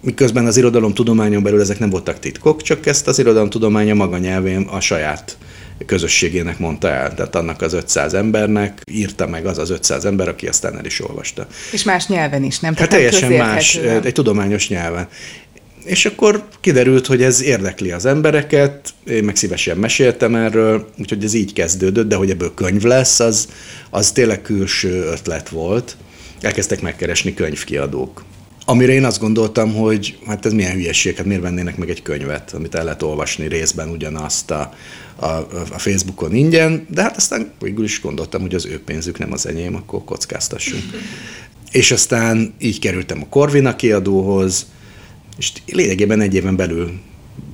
Miközben 0.00 0.46
az 0.46 0.56
irodalom 0.56 0.94
tudományon 0.94 1.42
belül 1.42 1.60
ezek 1.60 1.78
nem 1.78 1.90
voltak 1.90 2.18
titkok, 2.18 2.62
csak 2.62 2.86
ezt 2.86 3.08
az 3.08 3.18
irodalom 3.18 3.50
tudománya 3.50 3.94
maga 3.94 4.18
nyelvén 4.18 4.62
a 4.62 4.80
saját 4.80 5.36
közösségének 5.86 6.58
mondta 6.58 6.88
el. 6.88 7.14
Tehát 7.14 7.34
annak 7.34 7.62
az 7.62 7.72
500 7.72 8.14
embernek 8.14 8.80
írta 8.90 9.26
meg 9.26 9.46
az 9.46 9.58
az 9.58 9.70
500 9.70 10.04
ember, 10.04 10.28
aki 10.28 10.46
aztán 10.46 10.78
el 10.78 10.84
is 10.84 11.00
olvasta. 11.00 11.46
És 11.72 11.82
más 11.82 12.06
nyelven 12.06 12.42
is, 12.42 12.58
nem? 12.58 12.74
Hát 12.76 12.88
teljesen 12.88 13.32
más, 13.32 13.76
egy 13.76 14.12
tudományos 14.12 14.68
nyelven. 14.68 15.08
És 15.84 16.06
akkor 16.06 16.48
kiderült, 16.60 17.06
hogy 17.06 17.22
ez 17.22 17.42
érdekli 17.42 17.90
az 17.90 18.06
embereket, 18.06 18.88
én 19.06 19.24
meg 19.24 19.36
szívesen 19.36 19.76
meséltem 19.76 20.34
erről, 20.34 20.88
úgyhogy 20.98 21.24
ez 21.24 21.34
így 21.34 21.52
kezdődött, 21.52 22.08
de 22.08 22.16
hogy 22.16 22.30
ebből 22.30 22.54
könyv 22.54 22.82
lesz, 22.82 23.20
az, 23.20 23.48
az 23.90 24.12
tényleg 24.12 24.42
külső 24.42 25.02
ötlet 25.02 25.48
volt. 25.48 25.96
Elkezdtek 26.40 26.80
megkeresni 26.80 27.34
könyvkiadók. 27.34 28.24
Amire 28.70 28.92
én 28.92 29.04
azt 29.04 29.20
gondoltam, 29.20 29.74
hogy 29.74 30.18
hát 30.26 30.46
ez 30.46 30.52
milyen 30.52 30.72
hülyeség, 30.72 31.16
hát 31.16 31.26
miért 31.26 31.42
vennének 31.42 31.76
meg 31.76 31.90
egy 31.90 32.02
könyvet, 32.02 32.52
amit 32.52 32.74
el 32.74 32.84
lehet 32.84 33.02
olvasni 33.02 33.48
részben 33.48 33.88
ugyanazt 33.88 34.50
a, 34.50 34.72
a, 35.16 35.26
a 35.72 35.78
Facebookon 35.78 36.34
ingyen, 36.34 36.86
de 36.90 37.02
hát 37.02 37.16
aztán 37.16 37.50
végül 37.60 37.84
is 37.84 38.00
gondoltam, 38.00 38.40
hogy 38.40 38.54
az 38.54 38.66
ő 38.66 38.80
pénzük 38.80 39.18
nem 39.18 39.32
az 39.32 39.46
enyém, 39.46 39.74
akkor 39.74 40.04
kockáztassunk. 40.04 40.82
És 41.70 41.90
aztán 41.90 42.54
így 42.58 42.78
kerültem 42.78 43.22
a 43.22 43.28
Corvina 43.28 43.76
kiadóhoz, 43.76 44.66
és 45.38 45.52
lényegében 45.66 46.20
egy 46.20 46.34
éven 46.34 46.56
belül, 46.56 46.92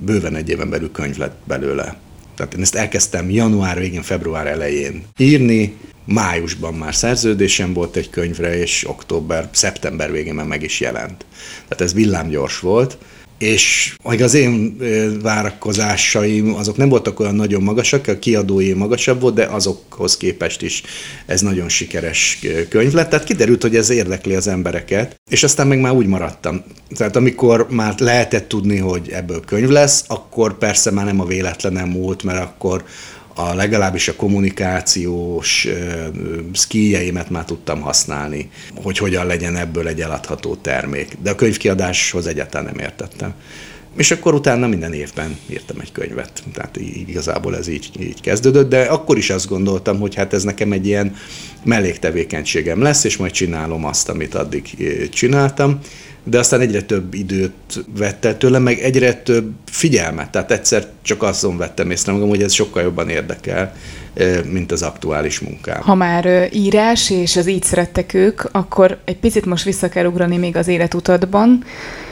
bőven 0.04 0.36
egy 0.36 0.48
éven 0.48 0.70
belül 0.70 0.90
könyv 0.90 1.16
lett 1.16 1.36
belőle. 1.44 1.96
Tehát 2.36 2.54
én 2.54 2.62
ezt 2.62 2.74
elkezdtem 2.74 3.30
január 3.30 3.78
végén, 3.78 4.02
február 4.02 4.46
elején 4.46 5.04
írni, 5.16 5.74
májusban 6.04 6.74
már 6.74 6.94
szerződésem 6.94 7.72
volt 7.72 7.96
egy 7.96 8.10
könyvre, 8.10 8.58
és 8.58 8.88
október, 8.88 9.48
szeptember 9.52 10.12
végén 10.12 10.34
már 10.34 10.46
meg 10.46 10.62
is 10.62 10.80
jelent. 10.80 11.26
Tehát 11.68 11.80
ez 11.80 11.94
villámgyors 11.94 12.60
volt, 12.60 12.98
és 13.38 13.96
hogy 14.02 14.22
az 14.22 14.34
én 14.34 14.76
várakozásaim 15.22 16.54
azok 16.54 16.76
nem 16.76 16.88
voltak 16.88 17.20
olyan 17.20 17.34
nagyon 17.34 17.62
magasak, 17.62 18.06
a 18.06 18.18
kiadói 18.18 18.72
magasabb 18.72 19.20
volt, 19.20 19.34
de 19.34 19.44
azokhoz 19.44 20.16
képest 20.16 20.62
is 20.62 20.82
ez 21.26 21.40
nagyon 21.40 21.68
sikeres 21.68 22.38
könyv 22.68 22.92
lett. 22.92 23.08
Tehát 23.08 23.24
kiderült, 23.24 23.62
hogy 23.62 23.76
ez 23.76 23.90
érdekli 23.90 24.34
az 24.34 24.46
embereket, 24.46 25.20
és 25.30 25.42
aztán 25.42 25.66
meg 25.66 25.80
már 25.80 25.92
úgy 25.92 26.06
maradtam. 26.06 26.62
Tehát 26.96 27.16
amikor 27.16 27.66
már 27.70 27.94
lehetett 27.98 28.48
tudni, 28.48 28.76
hogy 28.78 29.08
ebből 29.12 29.40
könyv 29.44 29.68
lesz, 29.68 30.04
akkor 30.06 30.58
persze 30.58 30.90
már 30.90 31.04
nem 31.04 31.20
a 31.20 31.26
véletlenem 31.26 31.88
múlt, 31.88 32.22
mert 32.22 32.42
akkor 32.42 32.84
a 33.34 33.54
legalábbis 33.54 34.08
a 34.08 34.14
kommunikációs 34.14 35.68
szkíjeimet 36.52 37.30
már 37.30 37.44
tudtam 37.44 37.80
használni, 37.80 38.50
hogy 38.74 38.98
hogyan 38.98 39.26
legyen 39.26 39.56
ebből 39.56 39.88
egy 39.88 40.00
eladható 40.00 40.54
termék. 40.54 41.16
De 41.22 41.30
a 41.30 41.34
könyvkiadáshoz 41.34 42.26
egyáltalán 42.26 42.66
nem 42.66 42.84
értettem. 42.84 43.34
És 43.96 44.10
akkor 44.10 44.34
utána 44.34 44.66
minden 44.66 44.92
évben 44.92 45.36
írtam 45.50 45.80
egy 45.80 45.92
könyvet. 45.92 46.42
Tehát 46.52 46.76
igazából 47.06 47.56
ez 47.56 47.68
így, 47.68 47.90
így 48.00 48.20
kezdődött, 48.20 48.68
de 48.68 48.82
akkor 48.82 49.18
is 49.18 49.30
azt 49.30 49.48
gondoltam, 49.48 50.00
hogy 50.00 50.14
hát 50.14 50.32
ez 50.32 50.42
nekem 50.42 50.72
egy 50.72 50.86
ilyen 50.86 51.14
melléktevékenységem 51.64 52.82
lesz, 52.82 53.04
és 53.04 53.16
majd 53.16 53.32
csinálom 53.32 53.84
azt, 53.84 54.08
amit 54.08 54.34
addig 54.34 54.70
csináltam 55.10 55.78
de 56.24 56.38
aztán 56.38 56.60
egyre 56.60 56.82
több 56.82 57.14
időt 57.14 57.84
vett 57.96 58.24
el 58.24 58.38
tőlem, 58.38 58.62
meg 58.62 58.78
egyre 58.78 59.14
több 59.14 59.50
figyelmet. 59.64 60.30
Tehát 60.30 60.50
egyszer 60.50 60.86
csak 61.02 61.22
azon 61.22 61.56
vettem 61.56 61.90
észre 61.90 62.12
magam, 62.12 62.28
hogy 62.28 62.42
ez 62.42 62.52
sokkal 62.52 62.82
jobban 62.82 63.08
érdekel, 63.08 63.74
mint 64.50 64.72
az 64.72 64.82
aktuális 64.82 65.40
munkám. 65.40 65.80
Ha 65.80 65.94
már 65.94 66.48
írás, 66.52 67.10
és 67.10 67.36
az 67.36 67.46
így 67.46 67.62
szerettek 67.62 68.14
ők, 68.14 68.42
akkor 68.52 68.98
egy 69.04 69.16
picit 69.16 69.44
most 69.44 69.64
vissza 69.64 69.88
kell 69.88 70.06
ugrani 70.06 70.36
még 70.36 70.56
az 70.56 70.68
életutadban. 70.68 71.64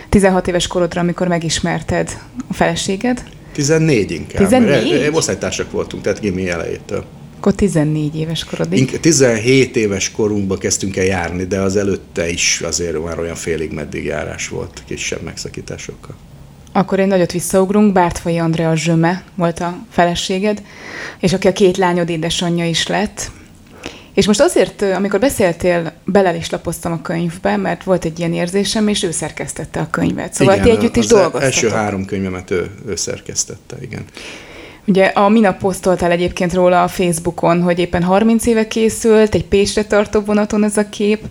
16 0.08 0.48
éves 0.48 0.66
korodra, 0.66 1.00
amikor 1.00 1.28
megismerted 1.28 2.18
a 2.48 2.54
feleséged? 2.54 3.22
14 3.52 4.10
inkább. 4.10 4.42
14? 4.42 5.10
Osztálytársak 5.12 5.70
voltunk, 5.70 6.02
tehát 6.02 6.20
gimi 6.20 6.48
elejétől. 6.48 7.04
Akkor 7.42 7.54
14 7.54 8.16
éves 8.16 8.44
korodig? 8.44 9.00
17 9.00 9.76
éves 9.76 10.10
korunkban 10.10 10.58
kezdtünk 10.58 10.96
el 10.96 11.04
járni, 11.04 11.44
de 11.44 11.60
az 11.60 11.76
előtte 11.76 12.28
is 12.28 12.60
azért 12.60 13.04
már 13.04 13.18
olyan 13.18 13.34
félig 13.34 13.72
meddig 13.72 14.04
járás 14.04 14.48
volt, 14.48 14.82
kisebb 14.86 15.22
megszakításokkal. 15.22 16.14
Akkor 16.72 17.00
egy 17.00 17.06
nagyot 17.06 17.32
visszaugrunk, 17.32 17.92
Bártfai 17.92 18.38
Andrea 18.38 18.76
Zsöme 18.76 19.24
volt 19.34 19.60
a 19.60 19.78
feleséged, 19.90 20.62
és 21.20 21.32
aki 21.32 21.48
a 21.48 21.52
két 21.52 21.76
lányod 21.76 22.08
édesanyja 22.08 22.68
is 22.68 22.86
lett. 22.86 23.30
És 24.14 24.26
most 24.26 24.40
azért, 24.40 24.82
amikor 24.82 25.20
beszéltél, 25.20 25.92
bele 26.04 26.36
is 26.36 26.50
lapoztam 26.50 26.92
a 26.92 27.02
könyvbe, 27.02 27.56
mert 27.56 27.84
volt 27.84 28.04
egy 28.04 28.18
ilyen 28.18 28.32
érzésem, 28.32 28.88
és 28.88 29.02
ő 29.02 29.10
szerkesztette 29.10 29.80
a 29.80 29.90
könyvet. 29.90 30.34
Szóval 30.34 30.54
igen, 30.54 30.66
ti 30.66 30.70
együtt 30.70 30.96
is 30.96 31.06
dolgoztatok. 31.06 31.42
első 31.42 31.68
három 31.68 32.04
könyvemet 32.04 32.50
ő, 32.50 32.70
ő 32.86 32.96
szerkesztette, 32.96 33.76
igen. 33.80 34.04
Ugye 34.86 35.04
a 35.04 35.28
minap 35.28 35.58
posztoltál 35.58 36.10
egyébként 36.10 36.54
róla 36.54 36.82
a 36.82 36.88
Facebookon, 36.88 37.62
hogy 37.62 37.78
éppen 37.78 38.02
30 38.02 38.46
éve 38.46 38.66
készült, 38.66 39.34
egy 39.34 39.44
Pécsre 39.44 39.84
tartó 39.84 40.20
vonaton 40.20 40.64
ez 40.64 40.76
a 40.76 40.88
kép. 40.88 41.24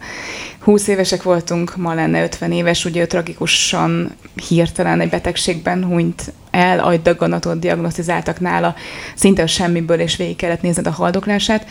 20 0.60 0.88
évesek 0.88 1.24
voltunk, 1.24 1.76
ma 1.76 1.94
lenne 1.94 2.24
50 2.24 2.52
éves, 2.52 2.86
ugye 2.86 3.02
ő 3.02 3.06
tragikusan 3.06 4.16
hirtelen 4.48 5.00
egy 5.00 5.10
betegségben 5.10 5.86
hunyt 5.86 6.34
el, 6.52 6.80
agydaganatot 6.80 7.60
diagnosztizáltak 7.60 8.40
nála, 8.40 8.76
szinte 9.16 9.44
a 9.44 9.48
semmiből, 9.48 10.00
és 10.00 10.16
végig 10.16 10.36
kellett 10.36 10.62
nézned 10.62 10.88
a 10.88 10.92
haldoklását. 10.92 11.66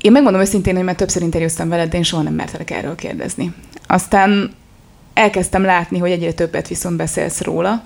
Én 0.00 0.12
megmondom 0.12 0.40
őszintén, 0.40 0.74
hogy 0.74 0.84
már 0.84 0.94
többször 0.94 1.22
interjúztam 1.22 1.68
veled, 1.68 1.90
de 1.90 1.96
én 1.96 2.02
soha 2.02 2.22
nem 2.22 2.34
mertelek 2.34 2.70
erről 2.70 2.94
kérdezni. 2.94 3.52
Aztán 3.86 4.50
elkezdtem 5.14 5.62
látni, 5.62 5.98
hogy 5.98 6.10
egyre 6.10 6.32
többet 6.32 6.68
viszont 6.68 6.96
beszélsz 6.96 7.40
róla, 7.40 7.82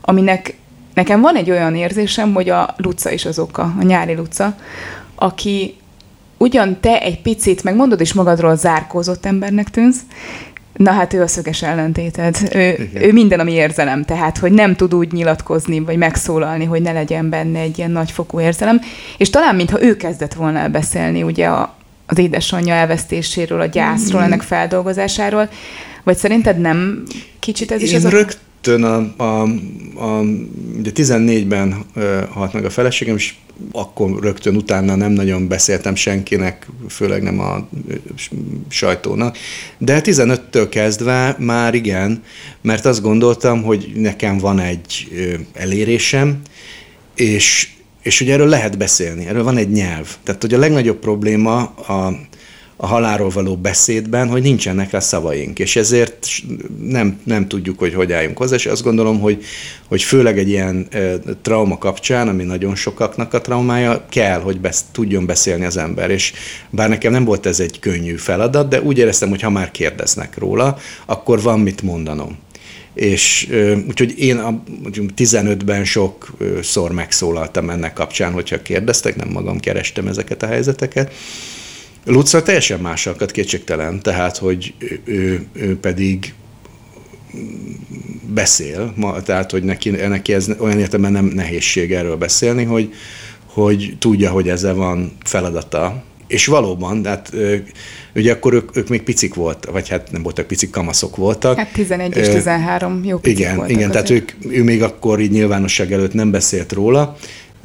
aminek 0.00 0.54
Nekem 0.96 1.20
van 1.20 1.36
egy 1.36 1.50
olyan 1.50 1.74
érzésem, 1.74 2.32
hogy 2.32 2.48
a 2.48 2.74
Luca 2.76 3.10
is 3.10 3.24
az 3.24 3.38
oka, 3.38 3.74
a 3.78 3.82
nyári 3.82 4.14
Luca, 4.14 4.56
aki 5.14 5.76
ugyan 6.36 6.80
te 6.80 7.00
egy 7.00 7.22
picit, 7.22 7.62
meg 7.62 7.74
mondod 7.74 8.00
is 8.00 8.12
magadról 8.12 8.56
zárkózott 8.56 9.26
embernek 9.26 9.70
tűnsz, 9.70 9.98
Na 10.72 10.90
hát 10.90 11.12
ő 11.12 11.22
a 11.22 11.26
szöges 11.26 11.62
ellentéted. 11.62 12.36
Ő, 12.54 12.90
ő 12.94 13.12
minden, 13.12 13.40
ami 13.40 13.52
érzelem, 13.52 14.04
tehát 14.04 14.38
hogy 14.38 14.52
nem 14.52 14.76
tud 14.76 14.94
úgy 14.94 15.12
nyilatkozni, 15.12 15.80
vagy 15.80 15.96
megszólalni, 15.96 16.64
hogy 16.64 16.82
ne 16.82 16.92
legyen 16.92 17.28
benne 17.28 17.58
egy 17.58 17.78
ilyen 17.78 17.90
nagyfokú 17.90 18.40
érzelem. 18.40 18.80
És 19.16 19.30
talán, 19.30 19.54
mintha 19.54 19.82
ő 19.82 19.96
kezdett 19.96 20.34
volna 20.34 20.58
el 20.58 20.68
beszélni 20.68 21.22
ugye 21.22 21.46
a, 21.46 21.74
az 22.06 22.18
édesanyja 22.18 22.74
elvesztéséről, 22.74 23.60
a 23.60 23.66
gyászról, 23.66 24.20
mm-hmm. 24.20 24.32
ennek 24.32 24.42
feldolgozásáról, 24.42 25.48
vagy 26.02 26.16
szerinted 26.16 26.58
nem 26.58 27.02
kicsit 27.40 27.72
ez 27.72 27.80
Én 27.80 27.86
is 27.86 27.94
az 27.94 28.08
rögt, 28.08 28.38
rögtön 28.62 28.84
a, 28.84 29.22
a, 29.22 29.42
a 29.94 30.20
ugye 30.78 30.90
14-ben 30.94 31.84
halt 32.30 32.52
meg 32.52 32.64
a 32.64 32.70
feleségem, 32.70 33.16
és 33.16 33.34
akkor 33.72 34.22
rögtön 34.22 34.56
utána 34.56 34.94
nem 34.94 35.12
nagyon 35.12 35.48
beszéltem 35.48 35.94
senkinek, 35.94 36.66
főleg 36.88 37.22
nem 37.22 37.40
a 37.40 37.68
sajtónak. 38.68 39.36
De 39.78 40.00
15-től 40.04 40.66
kezdve 40.70 41.36
már 41.38 41.74
igen, 41.74 42.22
mert 42.60 42.84
azt 42.84 43.02
gondoltam, 43.02 43.62
hogy 43.62 43.92
nekem 43.94 44.38
van 44.38 44.60
egy 44.60 45.08
elérésem, 45.52 46.40
és, 47.14 47.68
és 48.02 48.20
ugye 48.20 48.32
erről 48.32 48.48
lehet 48.48 48.78
beszélni, 48.78 49.26
erről 49.26 49.44
van 49.44 49.56
egy 49.56 49.70
nyelv. 49.70 50.16
Tehát, 50.22 50.40
hogy 50.40 50.54
a 50.54 50.58
legnagyobb 50.58 50.98
probléma 50.98 51.58
a, 51.64 52.18
a 52.76 52.86
halálról 52.86 53.28
való 53.28 53.56
beszédben, 53.56 54.28
hogy 54.28 54.42
nincsenek 54.42 54.90
rá 54.90 54.98
szavaink, 54.98 55.58
és 55.58 55.76
ezért 55.76 56.26
nem, 56.80 57.20
nem 57.24 57.48
tudjuk, 57.48 57.78
hogy 57.78 57.94
hogy 57.94 58.12
álljunk 58.12 58.38
hozzá, 58.38 58.54
és 58.54 58.66
azt 58.66 58.82
gondolom, 58.82 59.20
hogy, 59.20 59.44
hogy 59.88 60.02
főleg 60.02 60.38
egy 60.38 60.48
ilyen 60.48 60.86
e, 60.90 61.16
trauma 61.42 61.78
kapcsán, 61.78 62.28
ami 62.28 62.44
nagyon 62.44 62.74
sokaknak 62.74 63.34
a 63.34 63.40
traumája, 63.40 64.06
kell, 64.10 64.40
hogy 64.40 64.60
besz, 64.60 64.84
tudjon 64.92 65.26
beszélni 65.26 65.64
az 65.64 65.76
ember, 65.76 66.10
és 66.10 66.32
bár 66.70 66.88
nekem 66.88 67.12
nem 67.12 67.24
volt 67.24 67.46
ez 67.46 67.60
egy 67.60 67.78
könnyű 67.78 68.16
feladat, 68.16 68.68
de 68.68 68.82
úgy 68.82 68.98
éreztem, 68.98 69.28
hogy 69.28 69.40
ha 69.40 69.50
már 69.50 69.70
kérdeznek 69.70 70.38
róla, 70.38 70.78
akkor 71.06 71.42
van 71.42 71.60
mit 71.60 71.82
mondanom. 71.82 72.38
És 72.94 73.48
úgyhogy 73.88 74.18
én 74.18 74.36
a 74.36 74.62
15-ben 75.16 75.84
sokszor 75.84 76.92
megszólaltam 76.92 77.70
ennek 77.70 77.92
kapcsán, 77.92 78.32
hogyha 78.32 78.62
kérdeztek, 78.62 79.16
nem 79.16 79.28
magam 79.28 79.60
kerestem 79.60 80.06
ezeket 80.06 80.42
a 80.42 80.46
helyzeteket, 80.46 81.12
Luca 82.06 82.42
teljesen 82.42 82.80
más 82.80 83.06
alkat, 83.06 83.30
kétségtelen, 83.30 84.02
tehát, 84.02 84.36
hogy 84.36 84.74
ő, 85.04 85.46
ő 85.52 85.78
pedig 85.78 86.34
beszél, 88.34 88.92
ma, 88.96 89.22
tehát, 89.22 89.50
hogy 89.50 89.62
neki, 89.62 89.90
neki 89.90 90.32
ez 90.32 90.48
olyan 90.58 90.78
értelemben 90.78 91.24
nem 91.24 91.34
nehézség 91.34 91.92
erről 91.92 92.16
beszélni, 92.16 92.64
hogy, 92.64 92.94
hogy 93.46 93.96
tudja, 93.98 94.30
hogy 94.30 94.48
ezzel 94.48 94.74
van 94.74 95.16
feladata, 95.24 96.04
és 96.26 96.46
valóban, 96.46 97.04
hát 97.04 97.32
ugye 98.14 98.32
akkor 98.32 98.52
ők, 98.54 98.76
ők 98.76 98.88
még 98.88 99.02
picik 99.02 99.34
voltak, 99.34 99.72
vagy 99.72 99.88
hát 99.88 100.12
nem 100.12 100.22
voltak 100.22 100.46
picik, 100.46 100.70
kamaszok 100.70 101.16
voltak. 101.16 101.56
Hát 101.56 101.72
11 101.72 102.16
és 102.16 102.28
13 102.28 103.04
jó 103.04 103.18
picik 103.18 103.38
Igen, 103.38 103.56
voltak 103.56 103.76
igen 103.76 103.90
tehát 103.90 104.10
ők, 104.10 104.32
ő 104.48 104.62
még 104.62 104.82
akkor 104.82 105.20
így 105.20 105.30
nyilvánosság 105.30 105.92
előtt 105.92 106.12
nem 106.12 106.30
beszélt 106.30 106.72
róla, 106.72 107.16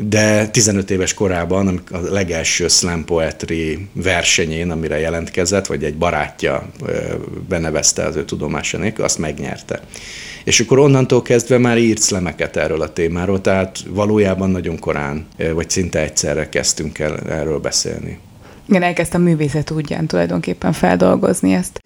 de 0.03 0.47
15 0.47 0.91
éves 0.91 1.13
korában, 1.13 1.81
a 1.91 1.97
legelső 1.97 2.67
slam 2.67 3.05
poetry 3.05 3.87
versenyén, 3.93 4.71
amire 4.71 4.99
jelentkezett, 4.99 5.67
vagy 5.67 5.83
egy 5.83 5.95
barátja 5.95 6.69
benevezte 7.47 8.03
az 8.03 8.15
ő 8.15 8.25
tudomása 8.25 8.77
nélkül, 8.77 9.03
azt 9.03 9.17
megnyerte. 9.17 9.81
És 10.43 10.59
akkor 10.59 10.79
onnantól 10.79 11.21
kezdve 11.21 11.57
már 11.57 11.77
írt 11.77 12.01
szlemeket 12.01 12.57
erről 12.57 12.81
a 12.81 12.93
témáról, 12.93 13.41
tehát 13.41 13.77
valójában 13.89 14.49
nagyon 14.49 14.79
korán, 14.79 15.25
vagy 15.53 15.69
szinte 15.69 15.99
egyszerre 15.99 16.49
kezdtünk 16.49 16.99
el 16.99 17.19
erről 17.29 17.59
beszélni. 17.59 18.17
Igen, 18.69 18.83
elkezdtem 18.83 19.21
művészet 19.21 19.71
útján 19.71 20.07
tulajdonképpen 20.07 20.73
feldolgozni 20.73 21.53
ezt. 21.53 21.83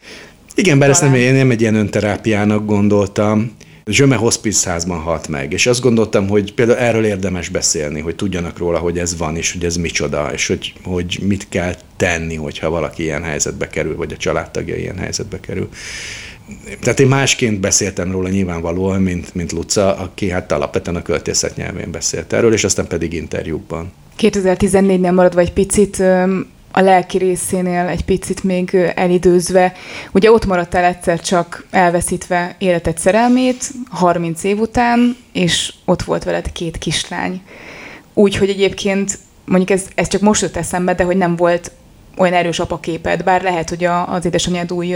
Igen, 0.56 0.80
bár 0.80 0.90
ezt 0.90 1.02
nem, 1.02 1.14
én 1.14 1.34
nem 1.34 1.52
egy 1.52 1.62
ilyen 1.62 1.76
önterápiának 1.76 2.66
gondoltam. 2.66 3.56
Zsöme 3.88 4.16
hospice 4.16 4.70
házban 4.70 5.00
halt 5.00 5.28
meg, 5.28 5.54
és 5.54 5.68
azt 5.68 5.82
gondoltam, 5.82 6.28
hogy 6.28 6.54
például 6.54 6.78
erről 6.78 7.06
érdemes 7.06 7.50
beszélni, 7.50 8.00
hogy 8.00 8.16
tudjanak 8.16 8.58
róla, 8.58 8.78
hogy 8.78 9.00
ez 9.00 9.18
van, 9.18 9.36
és 9.38 9.52
hogy 9.52 9.66
ez 9.66 9.76
micsoda, 9.76 10.30
és 10.34 10.48
hogy, 10.48 10.74
hogy 10.84 11.20
mit 11.22 11.50
kell 11.50 11.76
tenni, 11.98 12.36
hogyha 12.36 12.70
valaki 12.70 13.04
ilyen 13.04 13.24
helyzetbe 13.24 13.68
kerül, 13.68 13.96
vagy 13.96 14.14
a 14.14 14.18
családtagja 14.18 14.76
ilyen 14.76 14.98
helyzetbe 14.98 15.40
kerül. 15.40 15.70
Tehát 16.82 17.00
én 17.00 17.08
másként 17.08 17.60
beszéltem 17.60 18.12
róla 18.12 18.30
nyilvánvalóan, 18.30 19.02
mint, 19.02 19.36
mint 19.36 19.52
Luca, 19.52 19.96
aki 19.96 20.30
hát 20.30 20.52
alapvetően 20.52 20.96
a 20.96 21.02
költészet 21.02 21.56
nyelvén 21.56 21.92
beszélt 21.92 22.34
erről, 22.34 22.54
és 22.54 22.64
aztán 22.64 22.88
pedig 22.88 23.14
interjúkban. 23.14 23.92
2014-nél 24.20 25.14
maradva 25.14 25.40
egy 25.40 25.54
picit 25.54 26.04
a 26.78 26.82
lelki 26.82 27.18
részénél 27.18 27.88
egy 27.88 28.06
picit 28.06 28.44
még 28.44 28.76
elidőzve. 28.96 29.74
Ugye 30.12 30.32
ott 30.32 30.46
maradtál 30.46 30.84
egyszer 30.84 31.20
csak 31.20 31.66
elveszítve 31.72 32.56
életed 32.58 32.98
szerelmét, 32.98 33.72
30 33.90 34.44
év 34.44 34.60
után, 34.60 35.18
és 35.34 35.74
ott 35.86 36.02
volt 36.04 36.24
veled 36.24 36.52
két 36.52 36.78
kislány. 36.78 37.42
Úgyhogy 38.14 38.50
egyébként 38.50 39.18
mondjuk 39.46 39.70
ez, 39.70 39.86
ez 39.96 40.08
csak 40.08 40.22
most 40.22 40.42
jött 40.42 40.56
eszembe, 40.56 40.94
de 40.94 41.04
hogy 41.04 41.18
nem 41.18 41.36
volt 41.36 41.72
olyan 42.18 42.34
erős 42.34 42.60
apaképed, 42.60 43.24
bár 43.24 43.42
lehet, 43.42 43.70
hogy 43.70 43.84
a, 43.84 44.14
az 44.14 44.26
édesanyád 44.26 44.72
új 44.72 44.96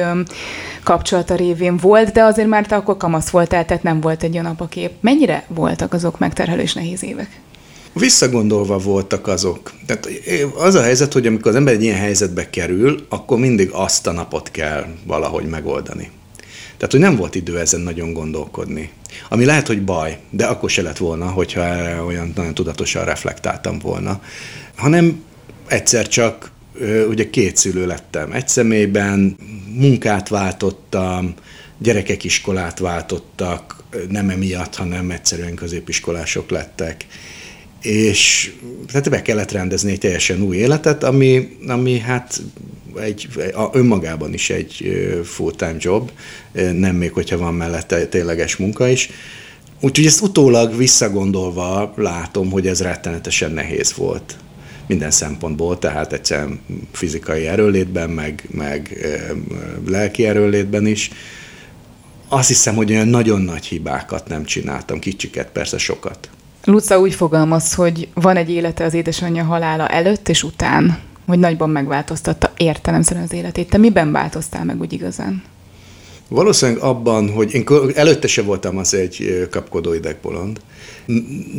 kapcsolata 0.83 1.35
révén 1.35 1.77
volt, 1.77 2.11
de 2.11 2.23
azért 2.23 2.47
már 2.47 2.65
te 2.65 2.75
akkor 2.75 2.97
kamasz 2.97 3.29
voltál, 3.29 3.65
tehát 3.65 3.83
nem 3.83 4.01
volt 4.01 4.23
egy 4.23 4.33
olyan 4.33 4.45
apakép. 4.45 4.91
Mennyire 4.99 5.43
voltak 5.47 5.93
azok 5.93 6.19
megterhelő 6.19 6.61
és 6.61 6.73
nehéz 6.73 7.03
évek? 7.03 7.39
Visszagondolva 7.93 8.77
voltak 8.77 9.27
azok. 9.27 9.71
Tehát 9.85 10.09
az 10.55 10.75
a 10.75 10.81
helyzet, 10.81 11.13
hogy 11.13 11.27
amikor 11.27 11.51
az 11.51 11.55
ember 11.57 11.73
egy 11.73 11.83
ilyen 11.83 11.97
helyzetbe 11.97 12.49
kerül, 12.49 13.05
akkor 13.09 13.37
mindig 13.37 13.69
azt 13.71 14.07
a 14.07 14.11
napot 14.11 14.51
kell 14.51 14.85
valahogy 15.05 15.45
megoldani. 15.45 16.09
Tehát, 16.77 16.91
hogy 16.91 16.99
nem 16.99 17.15
volt 17.15 17.35
idő 17.35 17.59
ezen 17.59 17.79
nagyon 17.79 18.13
gondolkodni. 18.13 18.89
Ami 19.29 19.45
lehet, 19.45 19.67
hogy 19.67 19.83
baj, 19.83 20.17
de 20.29 20.45
akkor 20.45 20.69
se 20.69 20.81
lett 20.81 20.97
volna, 20.97 21.25
hogyha 21.25 21.61
erre 21.61 22.01
olyan 22.01 22.31
nagyon 22.35 22.53
tudatosan 22.53 23.05
reflektáltam 23.05 23.79
volna. 23.79 24.21
Hanem 24.75 25.23
egyszer 25.67 26.07
csak 26.07 26.51
ugye 27.09 27.29
két 27.29 27.57
szülő 27.57 27.85
lettem. 27.85 28.31
Egy 28.31 28.47
személyben 28.47 29.37
munkát 29.73 30.29
váltottam, 30.29 31.33
gyerekek 31.77 32.23
iskolát 32.23 32.79
váltottak, 32.79 33.83
nem 34.09 34.29
emiatt, 34.29 34.75
hanem 34.75 35.11
egyszerűen 35.11 35.55
középiskolások 35.55 36.49
lettek 36.49 37.05
és 37.81 38.53
tehát 38.87 39.09
be 39.09 39.21
kellett 39.21 39.51
rendezni 39.51 39.91
egy 39.91 39.99
teljesen 39.99 40.41
új 40.41 40.57
életet, 40.57 41.03
ami, 41.03 41.57
ami 41.67 41.99
hát 41.99 42.41
egy, 42.99 43.27
a, 43.53 43.69
önmagában 43.71 44.33
is 44.33 44.49
egy 44.49 44.91
full-time 45.23 45.75
job, 45.77 46.11
nem 46.73 46.95
még, 46.95 47.11
hogyha 47.11 47.37
van 47.37 47.53
mellette 47.53 48.05
tényleges 48.05 48.55
munka 48.55 48.87
is. 48.87 49.09
Úgyhogy 49.81 50.05
ezt 50.05 50.21
utólag 50.21 50.77
visszagondolva 50.77 51.93
látom, 51.95 52.51
hogy 52.51 52.67
ez 52.67 52.81
rettenetesen 52.81 53.51
nehéz 53.51 53.93
volt 53.93 54.35
minden 54.87 55.11
szempontból, 55.11 55.79
tehát 55.79 56.13
egyszerűen 56.13 56.59
fizikai 56.91 57.47
erőlétben, 57.47 58.09
meg, 58.09 58.47
meg 58.51 59.07
lelki 59.87 60.25
erőlétben 60.25 60.85
is. 60.85 61.11
Azt 62.27 62.47
hiszem, 62.47 62.75
hogy 62.75 62.91
olyan 62.91 63.07
nagyon 63.07 63.41
nagy 63.41 63.65
hibákat 63.65 64.27
nem 64.27 64.43
csináltam, 64.43 64.99
kicsiket, 64.99 65.49
persze 65.51 65.77
sokat. 65.77 66.29
Luca 66.69 66.99
úgy 66.99 67.13
fogalmaz, 67.13 67.73
hogy 67.73 68.07
van 68.13 68.35
egy 68.35 68.49
élete 68.49 68.83
az 68.83 68.93
édesanyja 68.93 69.43
halála 69.43 69.87
előtt 69.87 70.29
és 70.29 70.43
után, 70.43 70.99
hogy 71.27 71.39
nagyban 71.39 71.69
megváltoztatta 71.69 72.51
értelemszerűen 72.57 73.25
az 73.25 73.33
életét. 73.33 73.69
Te 73.69 73.77
miben 73.77 74.11
változtál 74.11 74.65
meg 74.65 74.79
úgy 74.79 74.93
igazán? 74.93 75.43
Valószínűleg 76.27 76.81
abban, 76.81 77.31
hogy 77.31 77.53
én 77.53 77.65
előtte 77.95 78.27
se 78.27 78.41
voltam 78.41 78.77
az 78.77 78.93
egy 78.93 79.47
kapkodó 79.51 79.93
idegbolond, 79.93 80.61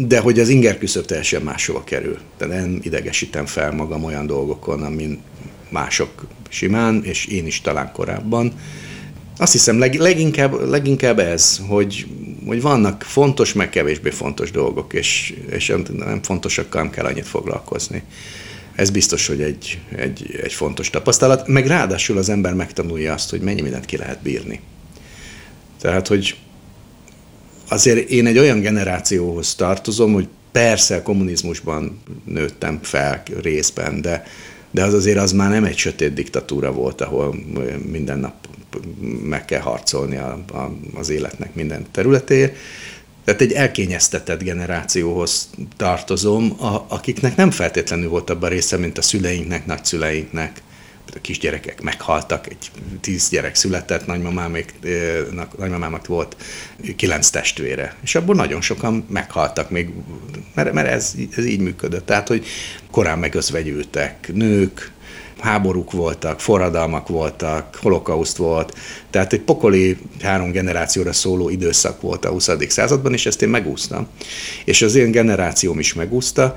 de 0.06 0.20
hogy 0.20 0.38
az 0.38 0.48
inger 0.48 0.78
küszöb 0.78 1.04
teljesen 1.04 1.42
máshova 1.42 1.84
kerül. 1.84 2.18
Tehát 2.36 2.54
nem 2.54 2.78
idegesítem 2.82 3.46
fel 3.46 3.72
magam 3.72 4.04
olyan 4.04 4.26
dolgokon, 4.26 4.82
amin 4.82 5.20
mások 5.68 6.26
simán, 6.48 7.04
és 7.04 7.26
én 7.26 7.46
is 7.46 7.60
talán 7.60 7.92
korábban. 7.92 8.52
Azt 9.40 9.52
hiszem 9.52 9.78
leg, 9.78 9.94
leginkább, 9.94 10.68
leginkább 10.68 11.18
ez, 11.18 11.60
hogy 11.68 12.06
hogy 12.46 12.62
vannak 12.62 13.02
fontos, 13.02 13.52
meg 13.52 13.70
kevésbé 13.70 14.10
fontos 14.10 14.50
dolgok, 14.50 14.92
és, 14.92 15.34
és 15.50 15.72
nem 15.96 16.22
fontosakkal 16.22 16.82
nem 16.82 16.90
kell 16.90 17.04
annyit 17.04 17.26
foglalkozni. 17.26 18.02
Ez 18.74 18.90
biztos, 18.90 19.26
hogy 19.26 19.42
egy, 19.42 19.80
egy, 19.96 20.40
egy 20.42 20.52
fontos 20.52 20.90
tapasztalat, 20.90 21.46
meg 21.46 21.66
ráadásul 21.66 22.18
az 22.18 22.28
ember 22.28 22.54
megtanulja 22.54 23.12
azt, 23.12 23.30
hogy 23.30 23.40
mennyi 23.40 23.60
mindent 23.60 23.86
ki 23.86 23.96
lehet 23.96 24.22
bírni. 24.22 24.60
Tehát, 25.80 26.08
hogy 26.08 26.36
azért 27.68 28.08
én 28.08 28.26
egy 28.26 28.38
olyan 28.38 28.60
generációhoz 28.60 29.54
tartozom, 29.54 30.12
hogy 30.12 30.28
persze 30.52 30.96
a 30.96 31.02
kommunizmusban 31.02 32.02
nőttem 32.24 32.78
fel 32.82 33.22
részben, 33.42 34.00
de, 34.00 34.24
de 34.70 34.84
az 34.84 34.94
azért 34.94 35.18
az 35.18 35.32
már 35.32 35.50
nem 35.50 35.64
egy 35.64 35.76
sötét 35.76 36.14
diktatúra 36.14 36.72
volt, 36.72 37.00
ahol 37.00 37.34
minden 37.90 38.18
nap 38.18 38.34
meg 39.22 39.44
kell 39.44 39.60
harcolni 39.60 40.16
a, 40.16 40.44
a, 40.52 40.70
az 40.94 41.08
életnek 41.08 41.54
minden 41.54 41.86
területéért. 41.90 42.56
Tehát 43.24 43.40
egy 43.40 43.52
elkényeztetett 43.52 44.42
generációhoz 44.42 45.50
tartozom, 45.76 46.54
a, 46.58 46.84
akiknek 46.88 47.36
nem 47.36 47.50
feltétlenül 47.50 48.08
volt 48.08 48.30
abban 48.30 48.50
része, 48.50 48.76
mint 48.76 48.98
a 48.98 49.02
szüleinknek, 49.02 49.66
nagyszüleinknek. 49.66 50.62
Kisgyerekek 51.20 51.82
meghaltak, 51.82 52.46
egy 52.46 52.70
tíz 53.00 53.28
gyerek 53.28 53.54
született, 53.54 54.06
nagymamámék, 54.06 54.74
nagymamámak 55.58 56.06
volt 56.06 56.36
kilenc 56.96 57.30
testvére. 57.30 57.94
És 58.02 58.14
abból 58.14 58.34
nagyon 58.34 58.60
sokan 58.60 59.06
meghaltak 59.08 59.70
még, 59.70 59.88
mert, 60.54 60.72
mert 60.72 60.88
ez, 60.88 61.14
ez 61.36 61.44
így 61.44 61.60
működött. 61.60 62.06
Tehát, 62.06 62.28
hogy 62.28 62.46
korán 62.90 63.18
megözvegyültek 63.18 64.30
nők, 64.34 64.92
háborúk 65.40 65.92
voltak, 65.92 66.40
forradalmak 66.40 67.08
voltak, 67.08 67.74
holokauszt 67.74 68.36
volt, 68.36 68.78
tehát 69.10 69.32
egy 69.32 69.40
pokoli 69.40 69.98
három 70.22 70.50
generációra 70.50 71.12
szóló 71.12 71.48
időszak 71.48 72.00
volt 72.00 72.24
a 72.24 72.30
20. 72.30 72.50
században, 72.68 73.12
és 73.12 73.26
ezt 73.26 73.42
én 73.42 73.48
megúsztam. 73.48 74.06
És 74.64 74.82
az 74.82 74.94
én 74.94 75.10
generációm 75.10 75.78
is 75.78 75.94
megúszta, 75.94 76.56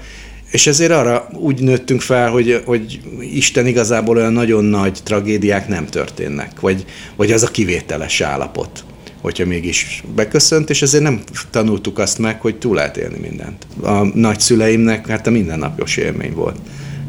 és 0.54 0.68
ezért 0.68 0.92
arra 0.92 1.28
úgy 1.34 1.62
nőttünk 1.62 2.02
fel, 2.02 2.30
hogy, 2.30 2.62
hogy 2.66 3.00
Isten 3.34 3.68
igazából 3.68 4.18
olyan 4.18 4.34
nagyon 4.34 4.64
nagy 4.64 5.00
tragédiák 5.04 5.68
nem 5.68 5.86
történnek, 5.86 6.60
vagy, 6.60 6.86
vagy 7.16 7.32
az 7.32 7.44
a 7.44 7.48
kivételes 7.48 8.22
állapot 8.22 8.84
hogyha 9.22 9.46
mégis 9.46 10.04
beköszönt, 10.16 10.70
és 10.70 10.82
ezért 10.82 11.04
nem 11.04 11.22
tanultuk 11.50 12.00
azt 12.00 12.18
meg, 12.18 12.42
hogy 12.42 12.56
túl 12.58 12.76
lehet 12.76 12.98
élni 12.98 13.20
mindent. 13.20 13.66
A 13.82 14.04
nagyszüleimnek 14.04 15.08
hát 15.08 15.28
a 15.28 15.32
mindennapos 15.32 15.98
élmény 15.98 16.34
volt 16.34 16.58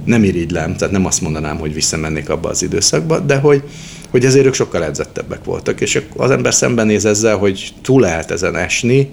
nem 0.04 0.24
irigylem, 0.24 0.76
tehát 0.76 0.94
nem 0.94 1.06
azt 1.06 1.20
mondanám, 1.20 1.58
hogy 1.58 1.74
visszamennék 1.74 2.28
abba 2.28 2.48
az 2.48 2.62
időszakba, 2.62 3.18
de 3.18 3.36
hogy, 3.36 3.62
hogy 4.10 4.24
ezért 4.24 4.46
ők 4.46 4.54
sokkal 4.54 4.84
edzettebbek 4.84 5.44
voltak, 5.44 5.80
és 5.80 6.02
az 6.16 6.30
ember 6.30 6.54
szembenéz 6.54 7.04
ezzel, 7.04 7.36
hogy 7.36 7.72
túl 7.82 8.00
lehet 8.00 8.30
ezen 8.30 8.56
esni, 8.56 9.10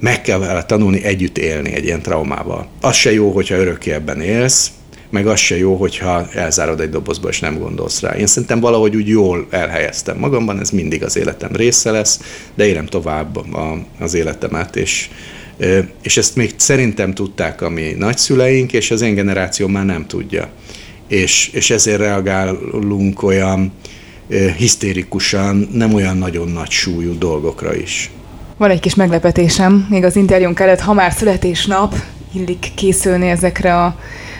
meg 0.00 0.22
kell 0.22 0.38
vele 0.38 0.62
tanulni 0.62 1.04
együtt 1.04 1.38
élni 1.38 1.72
egy 1.72 1.84
ilyen 1.84 2.02
traumával. 2.02 2.68
Az 2.80 2.94
se 2.94 3.12
jó, 3.12 3.30
hogyha 3.30 3.56
örökké 3.56 3.90
ebben 3.90 4.20
élsz, 4.20 4.70
meg 5.10 5.26
az 5.26 5.38
se 5.38 5.56
jó, 5.56 5.74
hogyha 5.76 6.28
elzárod 6.32 6.80
egy 6.80 6.90
dobozba, 6.90 7.28
és 7.28 7.40
nem 7.40 7.58
gondolsz 7.58 8.00
rá. 8.00 8.16
Én 8.16 8.26
szerintem 8.26 8.60
valahogy 8.60 8.96
úgy 8.96 9.08
jól 9.08 9.46
elhelyeztem 9.50 10.18
magamban, 10.18 10.60
ez 10.60 10.70
mindig 10.70 11.02
az 11.02 11.16
életem 11.16 11.52
része 11.52 11.90
lesz, 11.90 12.20
de 12.54 12.66
élem 12.66 12.86
tovább 12.86 13.38
az 13.98 14.14
életemet, 14.14 14.76
és 14.76 15.08
és 16.02 16.16
ezt 16.16 16.36
még 16.36 16.52
szerintem 16.56 17.14
tudták 17.14 17.60
a 17.60 17.68
mi 17.68 17.94
nagyszüleink, 17.98 18.72
és 18.72 18.90
az 18.90 19.00
én 19.00 19.14
generáció 19.14 19.66
már 19.66 19.84
nem 19.84 20.06
tudja. 20.06 20.48
És, 21.08 21.50
és 21.52 21.70
ezért 21.70 21.98
reagálunk 21.98 23.22
olyan 23.22 23.72
hisztérikusan, 24.56 25.68
nem 25.72 25.94
olyan 25.94 26.16
nagyon 26.16 26.48
nagy 26.48 26.70
súlyú 26.70 27.18
dolgokra 27.18 27.74
is. 27.74 28.10
Van 28.60 28.70
egy 28.70 28.80
kis 28.80 28.94
meglepetésem, 28.94 29.86
még 29.90 30.04
az 30.04 30.16
interjúnk 30.16 30.60
előtt, 30.60 30.80
ha 30.80 30.92
már 30.92 31.12
születésnap, 31.12 31.94
illik 32.32 32.72
készülni 32.74 33.28
ezekre 33.28 33.76
a 33.76 33.96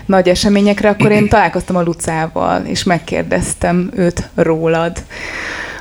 nagy 0.06 0.28
eseményekre, 0.28 0.88
akkor 0.88 1.10
én 1.10 1.28
találkoztam 1.28 1.76
a 1.76 1.82
Lucával, 1.82 2.64
és 2.64 2.82
megkérdeztem 2.82 3.90
őt 3.94 4.28
rólad. 4.34 5.04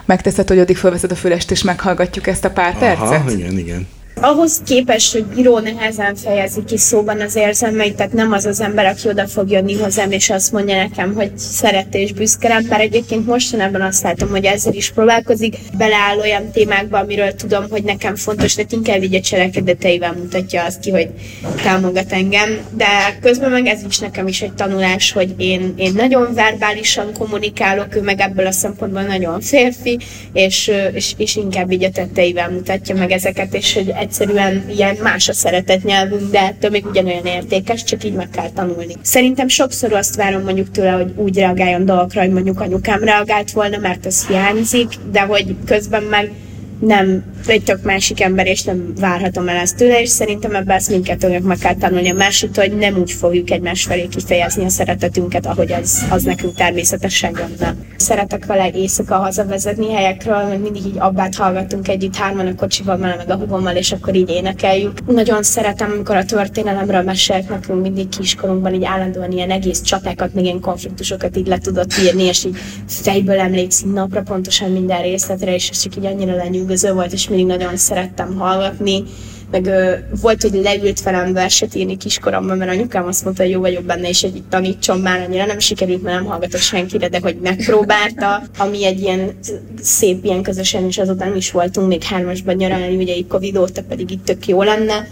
Megteszed, 0.06 0.47
hogy 0.47 0.60
addig 0.60 0.78
felveszed 0.78 1.12
a 1.12 1.15
fülest, 1.15 1.52
és 1.52 1.63
meghallgatjuk 1.63 2.28
ezt 2.28 2.45
a 2.45 2.49
pár 2.49 2.75
Aha, 2.75 2.80
percet? 2.80 3.32
igen, 3.32 3.58
igen 3.58 3.88
ahhoz 4.21 4.62
képest, 4.65 5.12
hogy 5.12 5.25
író 5.38 5.60
nehezen 5.60 6.15
fejezi 6.15 6.63
ki 6.63 6.77
szóban 6.77 7.21
az 7.21 7.36
érzelmeit, 7.36 7.95
tehát 7.95 8.13
nem 8.13 8.32
az 8.32 8.45
az 8.45 8.62
ember, 8.62 8.86
aki 8.86 9.08
oda 9.08 9.27
fog 9.27 9.51
jönni 9.51 9.77
hozzám, 9.77 10.12
és 10.12 10.29
azt 10.29 10.51
mondja 10.51 10.75
nekem, 10.75 11.13
hogy 11.13 11.38
szeret 11.38 11.95
és 11.95 12.13
büszke 12.13 12.47
rám, 12.47 12.65
bár 12.69 12.82
egyébként 12.82 13.25
mostanában 13.25 13.82
azt 13.82 14.03
látom, 14.03 14.29
hogy 14.29 14.45
ezzel 14.45 14.73
is 14.73 14.91
próbálkozik, 14.91 15.55
beleáll 15.77 16.17
olyan 16.17 16.51
témákba, 16.51 16.97
amiről 16.97 17.32
tudom, 17.32 17.65
hogy 17.69 17.84
nekem 17.84 18.15
fontos, 18.15 18.55
de 18.55 18.63
inkább 18.69 19.03
így 19.03 19.15
a 19.15 19.19
cselekedeteivel 19.19 20.13
mutatja 20.13 20.63
azt 20.63 20.79
ki, 20.79 20.91
hogy 20.91 21.10
támogat 21.63 22.12
engem, 22.12 22.49
de 22.75 23.17
közben 23.21 23.51
meg 23.51 23.65
ez 23.65 23.82
is 23.89 23.99
nekem 23.99 24.27
is 24.27 24.41
egy 24.41 24.53
tanulás, 24.53 25.12
hogy 25.12 25.34
én, 25.38 25.73
én 25.77 25.93
nagyon 25.95 26.34
verbálisan 26.34 27.13
kommunikálok, 27.17 27.95
ő 27.95 28.01
meg 28.01 28.19
ebből 28.19 28.45
a 28.45 28.51
szempontból 28.51 29.01
nagyon 29.01 29.41
férfi, 29.41 29.99
és, 30.34 30.71
és, 30.93 31.13
és 31.17 31.36
inkább 31.36 31.71
így 31.71 31.84
a 31.84 31.89
tetteivel 31.89 32.49
mutatja 32.49 32.95
meg 32.95 33.12
ezeket, 33.12 33.53
és 33.53 33.73
hogy 33.73 33.89
egyszerűen 34.10 34.69
ilyen 34.69 34.98
más 35.02 35.30
a 35.30 35.34
szeretet 35.34 35.84
nyelvünk, 35.84 36.32
de 36.32 36.39
ettől 36.39 36.69
még 36.69 36.86
ugyanolyan 36.86 37.26
értékes, 37.26 37.84
csak 37.84 38.04
így 38.04 38.13
meg 38.13 38.30
kell 38.30 38.50
tanulni. 38.50 38.95
Szerintem 39.02 39.48
sokszor 39.48 39.93
azt 39.93 40.15
várom 40.15 40.43
mondjuk 40.43 40.72
tőle, 40.72 40.91
hogy 40.91 41.13
úgy 41.15 41.36
reagáljon 41.36 41.86
dolgokra, 41.86 42.22
hogy 42.22 42.32
mondjuk 42.32 42.62
anyukám 42.62 43.04
reagált 43.04 43.52
volna, 43.52 43.78
mert 43.78 44.06
ez 44.06 44.28
hiányzik, 44.28 44.88
de 45.12 45.22
hogy 45.22 45.56
közben 45.65 46.04
meg 46.04 46.32
nem 46.79 47.23
egy 47.47 47.63
tök 47.63 47.83
másik 47.83 48.21
ember, 48.21 48.47
és 48.47 48.63
nem 48.63 48.93
várhatom 48.99 49.47
el 49.47 49.55
ezt 49.55 49.75
tőle, 49.75 50.01
és 50.01 50.09
szerintem 50.09 50.55
ebben 50.55 50.75
ezt 50.75 50.89
mindkettőnek 50.89 51.41
meg 51.41 51.57
kell 51.57 51.75
tanulni 51.75 52.09
a 52.09 52.13
másik, 52.13 52.55
hogy 52.55 52.77
nem 52.77 52.97
úgy 52.97 53.11
fogjuk 53.11 53.51
egymás 53.51 53.83
felé 53.83 54.07
kifejezni 54.07 54.65
a 54.65 54.69
szeretetünket, 54.69 55.45
ahogy 55.45 55.71
az, 55.71 56.05
az 56.09 56.23
nekünk 56.23 56.55
természetesen 56.55 57.31
jönne. 57.37 57.75
Szeretek 57.97 58.45
vele 58.45 58.71
éjszaka 58.73 59.15
hazavezetni 59.15 59.93
helyekről, 59.93 60.43
mert 60.43 60.61
mindig 60.61 60.85
így 60.85 60.97
abbát 60.97 61.35
hallgatunk 61.35 61.87
együtt 61.87 62.15
hárman 62.15 62.47
a 62.47 62.55
kocsival, 62.55 62.97
meg 62.97 63.29
a 63.29 63.35
hugommal, 63.35 63.75
és 63.75 63.91
akkor 63.91 64.15
így 64.15 64.29
énekeljük. 64.29 65.05
Nagyon 65.05 65.43
szeretem, 65.43 65.91
amikor 65.91 66.15
a 66.15 66.25
történelemről 66.25 67.01
mesélt 67.01 67.49
nekünk 67.49 67.81
mindig 67.81 68.09
kiskorunkban, 68.09 68.73
így 68.73 68.83
állandóan 68.83 69.31
ilyen 69.31 69.51
egész 69.51 69.81
csatákat, 69.81 70.33
még 70.33 70.43
ilyen 70.43 70.59
konfliktusokat 70.59 71.37
így 71.37 71.47
le 71.47 71.57
tudott 71.57 71.93
írni, 72.03 72.23
és 72.23 72.45
így 72.45 72.57
fejből 72.87 73.39
emlékszik 73.39 73.93
napra 73.93 74.21
pontosan 74.21 74.71
minden 74.71 75.01
részletre, 75.01 75.53
és 75.53 75.69
ez 75.69 75.79
csak 75.81 75.95
így 75.95 76.05
annyira 76.05 76.35
lenyűgöző 76.69 76.93
volt, 76.93 77.13
és 77.13 77.29
mindig 77.29 77.45
nagyon 77.45 77.77
szerettem 77.77 78.36
hallgatni, 78.36 79.03
meg 79.51 79.65
ö, 79.65 79.93
volt, 80.21 80.41
hogy 80.41 80.53
leült 80.53 81.01
velem 81.01 81.34
verset 81.34 81.75
írni 81.75 81.97
kiskoromban, 81.97 82.58
mert 82.58 82.71
anyukám 82.71 83.08
azt 83.08 83.23
mondta, 83.23 83.43
hogy 83.43 83.51
jó 83.51 83.60
vagyok 83.60 83.84
benne, 83.84 84.10
és 84.10 84.23
egy 84.23 84.43
tanítson 84.49 84.99
már 84.99 85.21
annyira 85.21 85.45
nem 85.45 85.60
sikerült, 85.60 86.03
mert 86.03 86.15
nem 86.15 86.25
hallgatott 86.25 86.62
senkire, 86.62 87.10
de 87.10 87.19
hogy 87.21 87.38
megpróbálta, 87.41 88.43
ami 88.58 88.86
egy 88.86 88.99
ilyen 88.99 89.39
szép 89.82 90.23
ilyen 90.23 90.41
közösen, 90.41 90.86
és 90.86 90.97
azután 90.97 91.36
is 91.36 91.51
voltunk 91.51 91.88
még 91.88 92.03
hármasban 92.03 92.55
nyaralni, 92.55 92.95
ugye 92.95 93.15
így 93.15 93.27
Covid 93.27 93.58
óta 93.58 93.82
pedig 93.84 94.12
itt 94.12 94.25
tök 94.25 94.47
jó 94.47 94.63
lenne, 94.63 95.08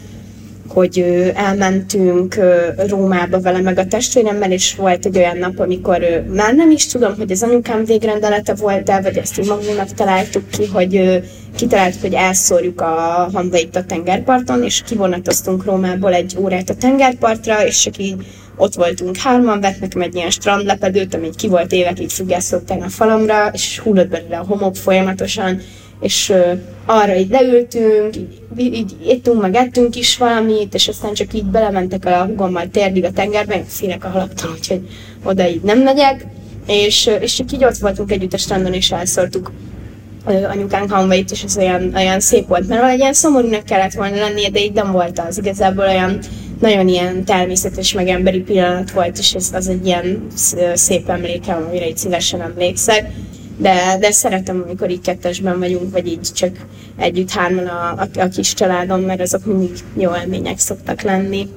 hogy 0.69 1.31
elmentünk 1.35 2.39
Rómába 2.87 3.39
vele 3.39 3.61
meg 3.61 3.77
a 3.77 3.85
testvéremmel, 3.85 4.51
és 4.51 4.75
volt 4.75 5.05
egy 5.05 5.17
olyan 5.17 5.37
nap, 5.37 5.59
amikor 5.59 6.25
már 6.33 6.55
nem 6.55 6.71
is 6.71 6.87
tudom, 6.87 7.15
hogy 7.17 7.31
az 7.31 7.43
anyukám 7.43 7.85
végrendelete 7.85 8.53
volt-e, 8.53 9.01
vagy 9.01 9.17
ezt 9.17 9.39
így 9.39 9.47
magunknak 9.47 9.93
találtuk 9.93 10.49
ki, 10.49 10.65
hogy 10.65 11.21
kitaláltuk, 11.55 12.01
hogy 12.01 12.13
elszórjuk 12.13 12.81
a 12.81 13.29
hamvait 13.33 13.75
a 13.75 13.83
tengerparton, 13.83 14.63
és 14.63 14.81
kivonatoztunk 14.85 15.65
Rómából 15.65 16.13
egy 16.13 16.35
órát 16.39 16.69
a 16.69 16.75
tengerpartra, 16.75 17.65
és 17.65 17.81
csak 17.81 17.93
ott 18.57 18.75
voltunk 18.75 19.17
hárman, 19.17 19.61
vett 19.61 19.79
nekem 19.79 20.01
egy 20.01 20.15
ilyen 20.15 20.29
strandlepedőt, 20.29 21.13
ami 21.13 21.29
ki 21.35 21.47
volt 21.47 21.71
évekig 21.71 22.09
függesztottan 22.09 22.81
a 22.81 22.89
falamra, 22.89 23.49
és 23.53 23.79
hullott 23.79 24.07
belőle 24.07 24.37
a 24.37 24.45
homok 24.45 24.75
folyamatosan, 24.75 25.61
és 25.99 26.33
arra 26.85 27.15
így 27.15 27.29
leültünk, 27.29 28.15
így, 28.57 28.95
éttünk, 29.03 29.41
meg 29.41 29.55
ettünk 29.55 29.95
is 29.95 30.17
valamit, 30.17 30.73
és 30.73 30.87
aztán 30.87 31.13
csak 31.13 31.33
így 31.33 31.45
belementek 31.45 32.05
a 32.05 32.25
hugommal 32.25 32.67
térdig 32.71 33.03
a 33.03 33.11
tengerbe, 33.11 33.55
én 33.55 33.65
félek 33.65 34.03
a 34.03 34.09
halaktól, 34.09 34.51
úgyhogy 34.51 34.81
oda 35.23 35.49
így 35.49 35.61
nem 35.61 35.79
megyek, 35.79 36.25
és, 36.67 37.09
és 37.19 37.35
csak 37.35 37.51
így 37.51 37.63
ott 37.63 37.77
voltunk 37.77 38.11
együtt 38.11 38.33
a 38.33 38.37
strandon, 38.37 38.73
és 38.73 38.91
elszórtuk 38.91 39.51
anyukánk 40.25 40.91
hamvait, 40.91 41.31
és 41.31 41.43
ez 41.43 41.57
olyan, 41.57 41.93
olyan 41.95 42.19
szép 42.19 42.47
volt, 42.47 42.67
mert 42.67 42.79
valahogy 42.79 42.99
ilyen 42.99 43.13
szomorúnak 43.13 43.63
kellett 43.63 43.93
volna 43.93 44.15
lennie, 44.15 44.49
de 44.49 44.59
így 44.59 44.73
nem 44.73 44.91
volt 44.91 45.19
az. 45.19 45.37
Igazából 45.37 45.85
olyan 45.85 46.19
nagyon 46.59 46.87
ilyen 46.87 47.23
természetes, 47.23 47.93
meg 47.93 48.07
emberi 48.07 48.39
pillanat 48.39 48.91
volt, 48.91 49.17
és 49.17 49.33
ez 49.33 49.49
az 49.53 49.67
egy 49.67 49.85
ilyen 49.85 50.27
szép 50.73 51.09
emlékem, 51.09 51.65
amire 51.67 51.87
így 51.87 51.97
szívesen 51.97 52.41
emlékszek 52.41 53.11
de, 53.57 53.97
de 53.99 54.11
szeretem, 54.11 54.63
amikor 54.65 54.89
így 54.89 55.01
kettesben 55.01 55.59
vagyunk, 55.59 55.91
vagy 55.91 56.07
így 56.07 56.31
csak 56.33 56.55
együtt 56.97 57.31
hárman 57.31 57.67
a, 57.67 57.91
a, 57.91 58.07
a 58.19 58.27
kis 58.27 58.53
családom, 58.53 59.01
mert 59.01 59.21
azok 59.21 59.45
mindig 59.45 59.71
jó 59.95 60.11
élmények 60.15 60.59
szoktak 60.59 61.01
lenni. 61.01 61.47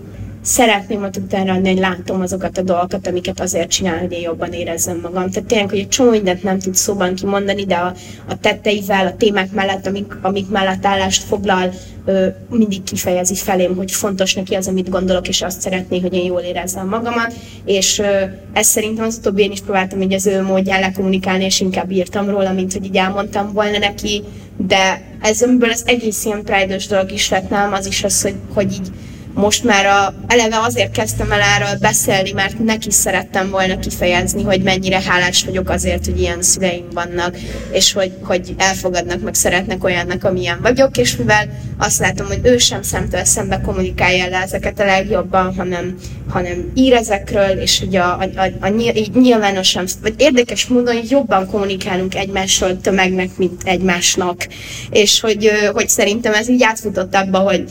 Szeretném 0.42 1.03
ott 1.03 1.16
utána 1.16 1.53
adni, 1.53 1.68
hogy 1.68 1.79
látom 1.79 2.20
azokat 2.20 2.59
a 2.59 2.62
dolgokat, 2.62 3.07
amiket 3.07 3.40
azért 3.40 3.70
csinál, 3.70 3.98
hogy 3.98 4.12
én 4.12 4.20
jobban 4.20 4.53
érezzem 4.53 4.98
magam. 5.03 5.31
Tehát 5.31 5.48
tényleg, 5.48 5.68
hogy 5.68 5.79
egy 5.79 5.88
csomó 5.88 6.11
mindent 6.11 6.42
nem 6.42 6.59
tud 6.59 6.74
szóban 6.74 7.14
kimondani, 7.14 7.64
de 7.64 7.74
a, 7.74 7.94
a 8.29 8.38
tetteivel, 8.40 9.07
a 9.07 9.16
témák 9.16 9.53
mellett, 9.53 9.87
amik, 9.87 10.16
amik 10.22 10.48
mellett 10.48 10.87
állást 10.87 11.22
foglal, 11.22 11.72
ö, 12.05 12.26
mindig 12.50 12.83
kifejezi 12.83 13.35
felém, 13.35 13.76
hogy 13.76 13.90
fontos 13.90 14.35
neki 14.35 14.55
az, 14.55 14.68
amit 14.68 14.88
gondolok, 14.88 15.29
és 15.29 15.42
azt 15.42 15.61
szeretné, 15.61 16.00
hogy 16.00 16.14
én 16.14 16.24
jól 16.24 16.40
érezzem 16.40 16.88
magamat, 16.88 17.35
és 17.64 17.98
ö, 17.98 18.24
ezt 18.53 18.70
szerintem 18.70 19.05
az 19.05 19.16
utóbbi 19.16 19.42
én 19.42 19.53
is 19.53 19.61
próbáltam 19.61 19.98
hogy 19.98 20.12
az 20.12 20.26
ő 20.26 20.42
módján 20.42 20.81
lekommunikálni, 20.81 21.44
és 21.44 21.61
inkább 21.61 21.90
írtam 21.90 22.31
róla, 22.31 22.53
mint 22.53 22.72
hogy 22.72 22.85
így 22.85 22.96
elmondtam 22.96 23.53
volna 23.53 23.79
neki, 23.79 24.22
de 24.57 25.03
ez 25.20 25.42
amiből 25.42 25.70
az 25.70 25.83
egész 25.87 26.24
ilyen 26.24 26.42
pride 26.42 26.76
dolog 26.88 27.12
is 27.12 27.31
lett 27.31 27.48
nálam, 27.48 27.72
az 27.72 27.87
is 27.87 28.05
az, 28.05 28.22
hogy, 28.22 28.35
hogy 28.55 28.72
így 28.72 28.90
most 29.34 29.64
már 29.64 29.86
a, 29.86 30.14
eleve 30.26 30.58
azért 30.58 30.90
kezdtem 30.92 31.32
el 31.32 31.40
erről 31.40 31.78
beszélni, 31.80 32.32
mert 32.32 32.58
neki 32.58 32.90
szerettem 32.90 33.50
volna 33.50 33.78
kifejezni, 33.78 34.42
hogy 34.42 34.62
mennyire 34.62 35.00
hálás 35.02 35.44
vagyok 35.44 35.68
azért, 35.68 36.04
hogy 36.04 36.20
ilyen 36.20 36.42
szüleim 36.42 36.84
vannak, 36.92 37.36
és 37.72 37.92
hogy, 37.92 38.12
hogy 38.22 38.54
elfogadnak, 38.56 39.20
meg 39.20 39.34
szeretnek 39.34 39.84
olyannak, 39.84 40.24
amilyen 40.24 40.58
vagyok, 40.62 40.96
és 40.96 41.16
mivel 41.16 41.48
azt 41.78 41.98
látom, 41.98 42.26
hogy 42.26 42.40
ő 42.42 42.58
sem 42.58 42.82
szemtől 42.82 43.24
szembe 43.24 43.60
kommunikálja 43.60 44.28
le 44.28 44.42
ezeket 44.42 44.80
a 44.80 44.84
legjobban, 44.84 45.54
hanem, 45.56 45.94
hanem 46.28 46.70
ír 46.74 46.92
ezekről, 46.92 47.58
és 47.58 47.78
hogy 47.78 47.96
a, 47.96 48.18
a, 48.18 48.24
a, 48.36 48.66
a 48.66 48.68
nyilvánosan, 49.14 49.86
vagy 50.02 50.14
érdekes 50.16 50.66
módon 50.66 50.96
jobban 51.08 51.46
kommunikálunk 51.46 52.14
egymásról 52.14 52.80
tömegnek, 52.80 53.36
mint 53.36 53.62
egymásnak, 53.64 54.48
és 54.90 55.20
hogy, 55.20 55.50
hogy 55.72 55.88
szerintem 55.88 56.32
ez 56.32 56.48
így 56.48 56.62
átfutott 56.62 57.14
abba, 57.14 57.38
hogy 57.38 57.64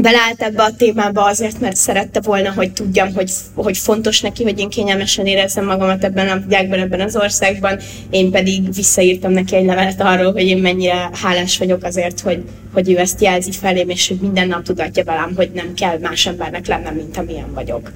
beleállt 0.00 0.42
ebbe 0.42 0.62
a 0.62 0.76
témába 0.76 1.24
azért, 1.24 1.60
mert 1.60 1.76
szerette 1.76 2.20
volna, 2.20 2.52
hogy 2.52 2.72
tudjam, 2.72 3.14
hogy, 3.14 3.30
hogy 3.54 3.78
fontos 3.78 4.20
neki, 4.20 4.42
hogy 4.42 4.58
én 4.58 4.68
kényelmesen 4.68 5.26
érezzem 5.26 5.64
magamat 5.64 6.04
ebben 6.04 6.28
a 6.28 6.42
világban, 6.46 6.78
ebben 6.78 7.00
az 7.00 7.16
országban. 7.16 7.78
Én 8.10 8.30
pedig 8.30 8.74
visszaírtam 8.74 9.32
neki 9.32 9.56
egy 9.56 9.64
levelet 9.64 10.00
arról, 10.00 10.32
hogy 10.32 10.46
én 10.46 10.58
mennyire 10.58 11.10
hálás 11.12 11.58
vagyok 11.58 11.84
azért, 11.84 12.20
hogy, 12.20 12.42
hogy 12.72 12.90
ő 12.90 12.98
ezt 12.98 13.20
jelzi 13.20 13.52
felém, 13.52 13.88
és 13.88 14.08
hogy 14.08 14.18
minden 14.20 14.48
nap 14.48 14.62
tudatja 14.62 15.04
velem, 15.04 15.32
hogy 15.36 15.50
nem 15.54 15.74
kell 15.74 15.98
más 15.98 16.26
embernek 16.26 16.66
lennem, 16.66 16.94
mint 16.94 17.16
amilyen 17.16 17.54
vagyok. 17.54 17.92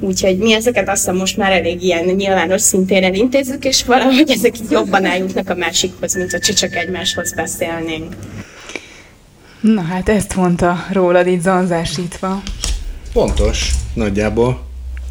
Úgyhogy 0.00 0.38
mi 0.38 0.52
ezeket 0.52 0.88
azt 0.88 0.98
hiszem 0.98 1.16
most 1.16 1.36
már 1.36 1.52
elég 1.52 1.82
ilyen 1.82 2.04
nyilvános 2.04 2.60
szintéren 2.60 3.14
intézzük, 3.14 3.64
és 3.64 3.84
valahogy 3.84 4.30
ezek 4.30 4.58
így 4.60 4.70
jobban 4.70 5.04
eljutnak 5.04 5.50
a 5.50 5.54
másikhoz, 5.54 6.14
mint 6.14 6.30
hogy 6.30 6.40
csak 6.40 6.76
egymáshoz 6.76 7.32
beszélnénk. 7.34 8.14
Na 9.60 9.82
hát 9.82 10.08
ezt 10.08 10.36
mondta 10.36 10.84
rólad 10.92 11.26
itt 11.26 11.42
zanzásítva. 11.42 12.42
Pontos, 13.12 13.70
nagyjából. 13.94 14.66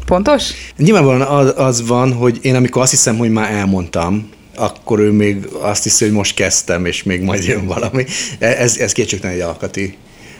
Pontos? 0.06 0.50
Nyilvánvalóan 0.76 1.20
az, 1.20 1.52
az 1.56 1.86
van, 1.86 2.12
hogy 2.12 2.38
én 2.42 2.54
amikor 2.54 2.82
azt 2.82 2.90
hiszem, 2.90 3.16
hogy 3.16 3.30
már 3.30 3.52
elmondtam, 3.52 4.28
akkor 4.56 4.98
ő 4.98 5.10
még 5.10 5.46
azt 5.60 5.82
hiszi, 5.82 6.04
hogy 6.04 6.14
most 6.14 6.34
kezdtem, 6.34 6.84
és 6.84 7.02
még 7.02 7.22
majd 7.22 7.44
jön 7.44 7.66
valami. 7.66 8.04
E, 8.38 8.46
ez, 8.46 8.78
ez 8.78 8.92
kétségtelen 8.92 9.36
egy 9.36 9.42
alkati, 9.42 9.96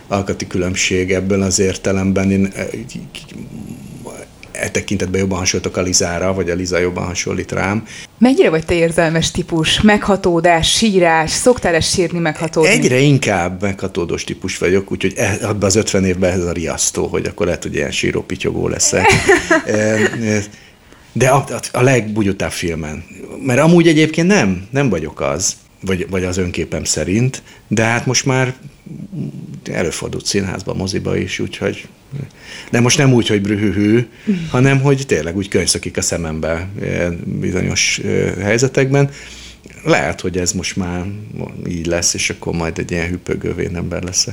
alkati 0.08 0.46
különbség 0.46 1.12
ebben 1.12 1.42
az 1.42 1.58
értelemben. 1.58 2.30
Én 2.30 2.52
e, 4.60 4.70
tekintetben 4.70 5.20
jobban 5.20 5.38
hasonlítok 5.38 5.76
a 5.76 5.80
Lizára, 5.80 6.34
vagy 6.34 6.50
a 6.50 6.54
Liza 6.54 6.78
jobban 6.78 7.04
hasonlít 7.04 7.52
rám. 7.52 7.86
Mennyire 8.18 8.50
vagy 8.50 8.64
te 8.64 8.74
érzelmes 8.74 9.30
típus? 9.30 9.80
Meghatódás, 9.80 10.70
sírás? 10.70 11.30
Szoktál-e 11.30 11.80
sírni, 11.80 12.18
meghatódni? 12.18 12.70
Egyre 12.70 12.98
inkább 12.98 13.62
meghatódós 13.62 14.24
típus 14.24 14.58
vagyok, 14.58 14.92
úgyhogy 14.92 15.12
e, 15.16 15.38
abban 15.42 15.64
az 15.64 15.76
50 15.76 16.04
évben 16.04 16.32
ez 16.32 16.44
a 16.44 16.52
riasztó, 16.52 17.06
hogy 17.06 17.26
akkor 17.26 17.46
lehet, 17.46 17.62
hogy 17.62 17.74
ilyen 17.74 17.90
síró 17.90 18.22
pityogó 18.22 18.68
leszek. 18.68 19.06
E, 19.66 19.72
e, 19.72 20.42
de 21.12 21.28
a, 21.28 21.44
a, 21.48 21.78
a 21.78 21.82
legbugyutább 21.82 22.50
filmen. 22.50 23.04
Mert 23.42 23.60
amúgy 23.60 23.88
egyébként 23.88 24.26
nem, 24.26 24.66
nem 24.70 24.88
vagyok 24.88 25.20
az, 25.20 25.56
vagy, 25.80 26.06
vagy 26.10 26.24
az 26.24 26.36
önképem 26.36 26.84
szerint, 26.84 27.42
de 27.68 27.82
hát 27.82 28.06
most 28.06 28.24
már 28.24 28.54
előfordult 29.72 30.26
színházba, 30.26 30.74
moziba 30.74 31.16
is, 31.16 31.38
úgyhogy 31.38 31.88
De 32.70 32.80
most 32.80 32.98
nem 32.98 33.12
úgy, 33.12 33.28
hogy 33.28 33.42
brühühű, 33.42 34.06
hanem 34.50 34.80
hogy 34.80 35.02
tényleg 35.06 35.36
úgy 35.36 35.48
könyszakik 35.48 35.96
a 35.96 36.02
szemembe 36.02 36.68
bizonyos 37.24 38.00
helyzetekben. 38.40 39.10
Lehet, 39.84 40.20
hogy 40.20 40.38
ez 40.38 40.52
most 40.52 40.76
már 40.76 41.04
így 41.68 41.86
lesz, 41.86 42.14
és 42.14 42.30
akkor 42.30 42.54
majd 42.54 42.78
egy 42.78 42.90
ilyen 42.90 43.08
hüpögő 43.08 43.70
ember 43.74 44.02
lesz. 44.02 44.28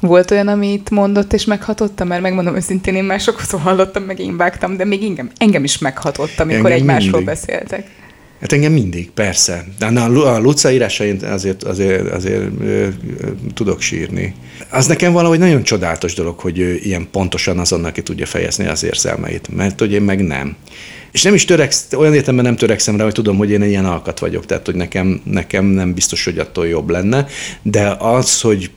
Volt 0.00 0.30
olyan, 0.30 0.48
amit 0.48 0.90
mondott 0.90 1.32
és 1.32 1.44
meghatotta? 1.44 2.04
Mert 2.04 2.22
megmondom 2.22 2.56
őszintén, 2.56 2.94
én 2.94 3.04
már 3.04 3.20
sokszor 3.20 3.60
hallottam, 3.60 4.02
meg 4.02 4.18
én 4.18 4.36
vágtam, 4.36 4.76
de 4.76 4.84
még 4.84 5.02
engem, 5.02 5.30
engem 5.38 5.64
is 5.64 5.78
meghatotta, 5.78 6.42
amikor 6.42 6.70
engem 6.70 6.72
egymásról 6.72 7.10
mindig. 7.10 7.26
beszéltek. 7.26 7.90
Hát 8.40 8.52
engem 8.52 8.72
mindig, 8.72 9.10
persze. 9.10 9.64
De 9.78 9.86
a 9.86 10.38
Luca 10.38 10.72
írásain 10.72 11.24
azért, 11.24 11.62
azért, 11.62 12.10
azért 12.10 12.42
ö, 12.60 12.64
ö, 12.64 12.88
tudok 13.54 13.80
sírni. 13.80 14.34
Az 14.70 14.86
nekem 14.86 15.12
valahogy 15.12 15.38
nagyon 15.38 15.62
csodálatos 15.62 16.14
dolog, 16.14 16.38
hogy 16.38 16.58
ő 16.58 16.78
ilyen 16.82 17.08
pontosan 17.10 17.58
azonnal 17.58 17.92
ki 17.92 18.02
tudja 18.02 18.26
fejezni 18.26 18.66
az 18.66 18.84
érzelmeit, 18.84 19.48
mert 19.56 19.78
hogy 19.78 19.92
én 19.92 20.02
meg 20.02 20.26
nem. 20.26 20.56
És 21.12 21.22
nem 21.22 21.34
is 21.34 21.44
töreksz, 21.44 21.86
olyan 21.92 22.14
értelemben 22.14 22.44
nem 22.44 22.56
törekszem 22.56 22.96
rá, 22.96 23.04
hogy 23.04 23.12
tudom, 23.12 23.36
hogy 23.36 23.50
én 23.50 23.62
egy 23.62 23.68
ilyen 23.68 23.84
alkat 23.84 24.18
vagyok, 24.18 24.46
tehát 24.46 24.66
hogy 24.66 24.74
nekem, 24.74 25.20
nekem 25.24 25.64
nem 25.64 25.94
biztos, 25.94 26.24
hogy 26.24 26.38
attól 26.38 26.66
jobb 26.66 26.90
lenne, 26.90 27.26
de 27.62 27.96
az, 27.98 28.40
hogy 28.40 28.70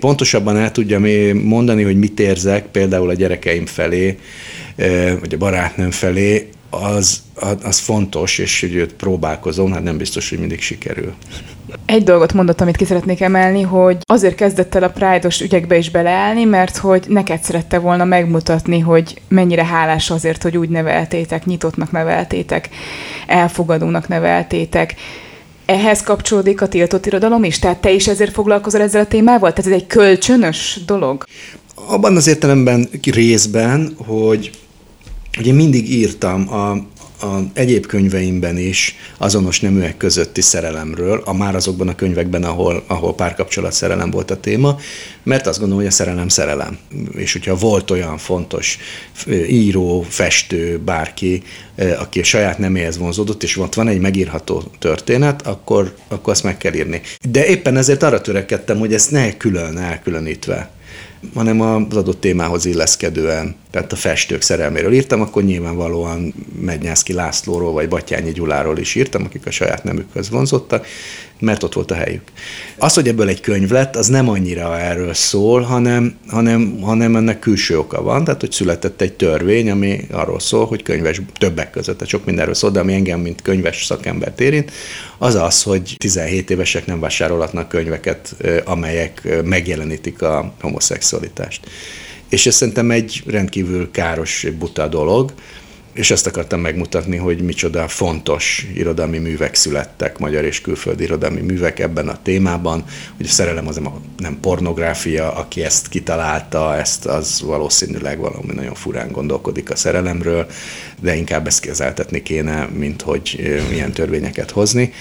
pontosabban 0.00 0.56
el 0.56 0.72
tudjam 0.72 1.04
mondani, 1.36 1.82
hogy 1.82 1.96
mit 1.96 2.20
érzek 2.20 2.66
például 2.66 3.08
a 3.08 3.14
gyerekeim 3.14 3.66
felé, 3.66 4.18
vagy 5.20 5.34
a 5.34 5.36
barátnőm 5.38 5.90
felé, 5.90 6.48
az, 6.72 7.22
az 7.62 7.78
fontos, 7.78 8.38
és 8.38 8.60
hogy 8.60 8.74
őt 8.74 8.92
próbálkozom, 8.92 9.72
hát 9.72 9.82
nem 9.82 9.96
biztos, 9.96 10.28
hogy 10.28 10.38
mindig 10.38 10.60
sikerül. 10.60 11.12
Egy 11.86 12.02
dolgot 12.02 12.32
mondott, 12.32 12.60
amit 12.60 12.76
ki 12.76 12.84
szeretnék 12.84 13.20
emelni, 13.20 13.62
hogy 13.62 13.96
azért 14.04 14.34
kezdett 14.34 14.74
el 14.74 14.82
a 14.82 14.88
Pride-os 14.88 15.40
ügyekbe 15.40 15.76
is 15.76 15.90
beleállni, 15.90 16.44
mert 16.44 16.76
hogy 16.76 17.04
neked 17.08 17.42
szerette 17.42 17.78
volna 17.78 18.04
megmutatni, 18.04 18.78
hogy 18.78 19.20
mennyire 19.28 19.64
hálás 19.64 20.10
azért, 20.10 20.42
hogy 20.42 20.56
úgy 20.56 20.68
neveltétek, 20.68 21.44
nyitottnak 21.44 21.90
neveltétek, 21.90 22.68
elfogadónak 23.26 24.08
neveltétek. 24.08 24.94
Ehhez 25.66 26.02
kapcsolódik 26.02 26.60
a 26.60 26.68
tiltott 26.68 27.06
irodalom 27.06 27.44
is? 27.44 27.58
Tehát 27.58 27.78
te 27.78 27.92
is 27.92 28.08
ezért 28.08 28.32
foglalkozol 28.32 28.80
ezzel 28.80 29.02
a 29.02 29.06
témával? 29.06 29.52
Tehát 29.52 29.70
ez 29.70 29.78
egy 29.78 29.86
kölcsönös 29.86 30.80
dolog? 30.86 31.24
Abban 31.74 32.16
az 32.16 32.26
értelemben 32.26 32.88
részben, 33.02 33.94
hogy 34.06 34.50
én 35.40 35.54
mindig 35.54 35.92
írtam 35.92 36.52
a, 36.52 36.70
a 37.26 37.42
egyéb 37.52 37.86
könyveimben 37.86 38.58
is 38.58 38.96
azonos 39.18 39.60
neműek 39.60 39.96
közötti 39.96 40.40
szerelemről, 40.40 41.22
a 41.24 41.32
már 41.32 41.54
azokban 41.54 41.88
a 41.88 41.94
könyvekben, 41.94 42.44
ahol, 42.44 42.84
ahol 42.86 43.14
párkapcsolat 43.14 43.72
szerelem 43.72 44.10
volt 44.10 44.30
a 44.30 44.40
téma, 44.40 44.78
mert 45.22 45.46
azt 45.46 45.58
gondolom, 45.58 45.82
hogy 45.82 45.92
a 45.92 45.94
szerelem 45.94 46.28
szerelem. 46.28 46.78
És 47.16 47.32
hogyha 47.32 47.56
volt 47.56 47.90
olyan 47.90 48.18
fontos 48.18 48.78
író, 49.48 50.06
festő, 50.08 50.78
bárki, 50.84 51.42
aki 51.98 52.20
a 52.20 52.24
saját 52.24 52.58
neméhez 52.58 52.98
vonzódott, 52.98 53.42
és 53.42 53.58
ott 53.58 53.74
van 53.74 53.88
egy 53.88 54.00
megírható 54.00 54.62
történet, 54.78 55.46
akkor, 55.46 55.94
akkor 56.08 56.32
azt 56.32 56.44
meg 56.44 56.56
kell 56.56 56.74
írni. 56.74 57.00
De 57.30 57.46
éppen 57.46 57.76
ezért 57.76 58.02
arra 58.02 58.20
törekedtem, 58.20 58.78
hogy 58.78 58.94
ezt 58.94 59.10
ne 59.10 59.36
külön 59.36 59.78
elkülönítve 59.78 60.70
hanem 61.34 61.60
az 61.60 61.96
adott 61.96 62.20
témához 62.20 62.64
illeszkedően, 62.64 63.54
tehát 63.70 63.92
a 63.92 63.96
festők 63.96 64.42
szerelméről 64.42 64.92
írtam, 64.92 65.20
akkor 65.20 65.44
nyilvánvalóan 65.44 66.34
Mednyászki 66.60 67.12
Lászlóról 67.12 67.72
vagy 67.72 67.88
Batyányi 67.88 68.32
Gyuláról 68.32 68.78
is 68.78 68.94
írtam, 68.94 69.24
akik 69.24 69.46
a 69.46 69.50
saját 69.50 69.84
nemükhöz 69.84 70.30
vonzottak, 70.30 70.86
mert 71.42 71.62
ott 71.62 71.72
volt 71.72 71.90
a 71.90 71.94
helyük. 71.94 72.22
Az, 72.76 72.94
hogy 72.94 73.08
ebből 73.08 73.28
egy 73.28 73.40
könyv 73.40 73.70
lett, 73.70 73.96
az 73.96 74.06
nem 74.06 74.28
annyira 74.28 74.78
erről 74.78 75.14
szól, 75.14 75.60
hanem, 75.60 76.16
hanem, 76.28 76.78
hanem 76.80 77.16
ennek 77.16 77.38
külső 77.38 77.78
oka 77.78 78.02
van, 78.02 78.24
tehát 78.24 78.40
hogy 78.40 78.52
született 78.52 79.00
egy 79.00 79.12
törvény, 79.12 79.70
ami 79.70 80.06
arról 80.10 80.40
szól, 80.40 80.66
hogy 80.66 80.82
könyves 80.82 81.20
többek 81.38 81.70
között, 81.70 81.94
tehát 81.94 82.12
sok 82.12 82.24
mindenről 82.24 82.54
szól, 82.54 82.70
de 82.70 82.80
ami 82.80 82.92
engem, 82.92 83.20
mint 83.20 83.42
könyves 83.42 83.84
szakembert 83.84 84.40
érint, 84.40 84.72
az 85.18 85.34
az, 85.34 85.62
hogy 85.62 85.94
17 85.98 86.50
évesek 86.50 86.86
nem 86.86 87.00
vásárolhatnak 87.00 87.68
könyveket, 87.68 88.36
amelyek 88.64 89.42
megjelenítik 89.44 90.22
a 90.22 90.54
homoszexualitást. 90.60 91.60
És 92.28 92.46
ez 92.46 92.54
szerintem 92.54 92.90
egy 92.90 93.22
rendkívül 93.26 93.90
káros, 93.90 94.46
buta 94.58 94.88
dolog, 94.88 95.32
és 95.92 96.10
ezt 96.10 96.26
akartam 96.26 96.60
megmutatni, 96.60 97.16
hogy 97.16 97.42
micsoda 97.42 97.88
fontos 97.88 98.66
irodalmi 98.74 99.18
művek 99.18 99.54
születtek, 99.54 100.18
magyar 100.18 100.44
és 100.44 100.60
külföldi 100.60 101.02
irodalmi 101.02 101.40
művek 101.40 101.78
ebben 101.78 102.08
a 102.08 102.22
témában, 102.22 102.84
hogy 103.16 103.26
a 103.26 103.30
szerelem 103.30 103.68
az 103.68 103.80
nem 104.16 104.38
pornográfia, 104.40 105.32
aki 105.32 105.64
ezt 105.64 105.88
kitalálta, 105.88 106.76
ezt 106.76 107.06
az 107.06 107.42
valószínűleg 107.42 108.18
valami 108.18 108.52
nagyon 108.54 108.74
furán 108.74 109.12
gondolkodik 109.12 109.70
a 109.70 109.76
szerelemről, 109.76 110.46
de 111.00 111.14
inkább 111.14 111.46
ezt 111.46 111.60
kezeltetni 111.60 112.22
kéne, 112.22 112.68
mint 112.72 113.02
hogy 113.02 113.60
milyen 113.70 113.92
törvényeket 113.92 114.50
hozni. 114.50 114.92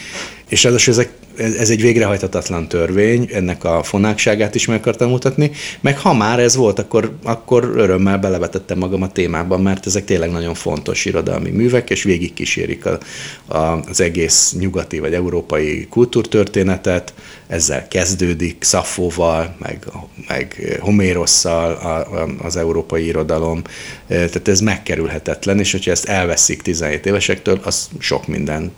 És 0.52 0.64
ráadásul 0.64 0.94
ezek 0.94 1.10
ez 1.38 1.70
egy 1.70 1.82
végrehajtatatlan 1.82 2.68
törvény, 2.68 3.30
ennek 3.34 3.64
a 3.64 3.84
fonákságát 3.84 4.56
is 4.56 4.66
meg 4.66 4.78
akartam 4.78 5.10
mutatni, 5.10 5.52
meg 5.82 5.98
ha 5.98 6.14
már 6.14 6.40
ez 6.40 6.56
volt, 6.56 6.80
akkor, 6.80 7.16
akkor 7.24 7.72
örömmel 7.76 8.18
belevetettem 8.18 8.78
magam 8.78 9.02
a 9.02 9.12
témában, 9.12 9.62
mert 9.62 9.86
ezek 9.86 10.06
tényleg 10.06 10.32
nagyon 10.32 10.54
fontos 10.54 11.06
irodalmi 11.06 11.50
művek, 11.50 11.90
és 11.90 12.04
végigkísérik 12.04 12.86
a, 12.86 12.98
a, 13.46 13.80
az 13.90 14.02
egész 14.02 14.56
nyugati 14.60 15.00
vagy 15.00 15.14
európai 15.14 15.88
kultúrtörténetet, 15.90 17.14
ezzel 17.48 17.88
kezdődik 17.88 18.64
Szafóval, 18.64 19.56
meg, 19.60 19.86
meg 20.28 20.78
Homérosszal 20.80 21.72
a, 21.74 22.22
a, 22.22 22.28
az 22.44 22.56
európai 22.56 23.06
irodalom, 23.06 23.62
tehát 24.08 24.48
ez 24.48 24.60
megkerülhetetlen, 24.60 25.60
és 25.60 25.72
hogyha 25.72 25.92
ezt 25.92 26.06
elveszik 26.06 26.62
17 26.62 27.06
évesektől, 27.06 27.60
az 27.64 27.90
sok 28.00 28.28
minden 28.28 28.72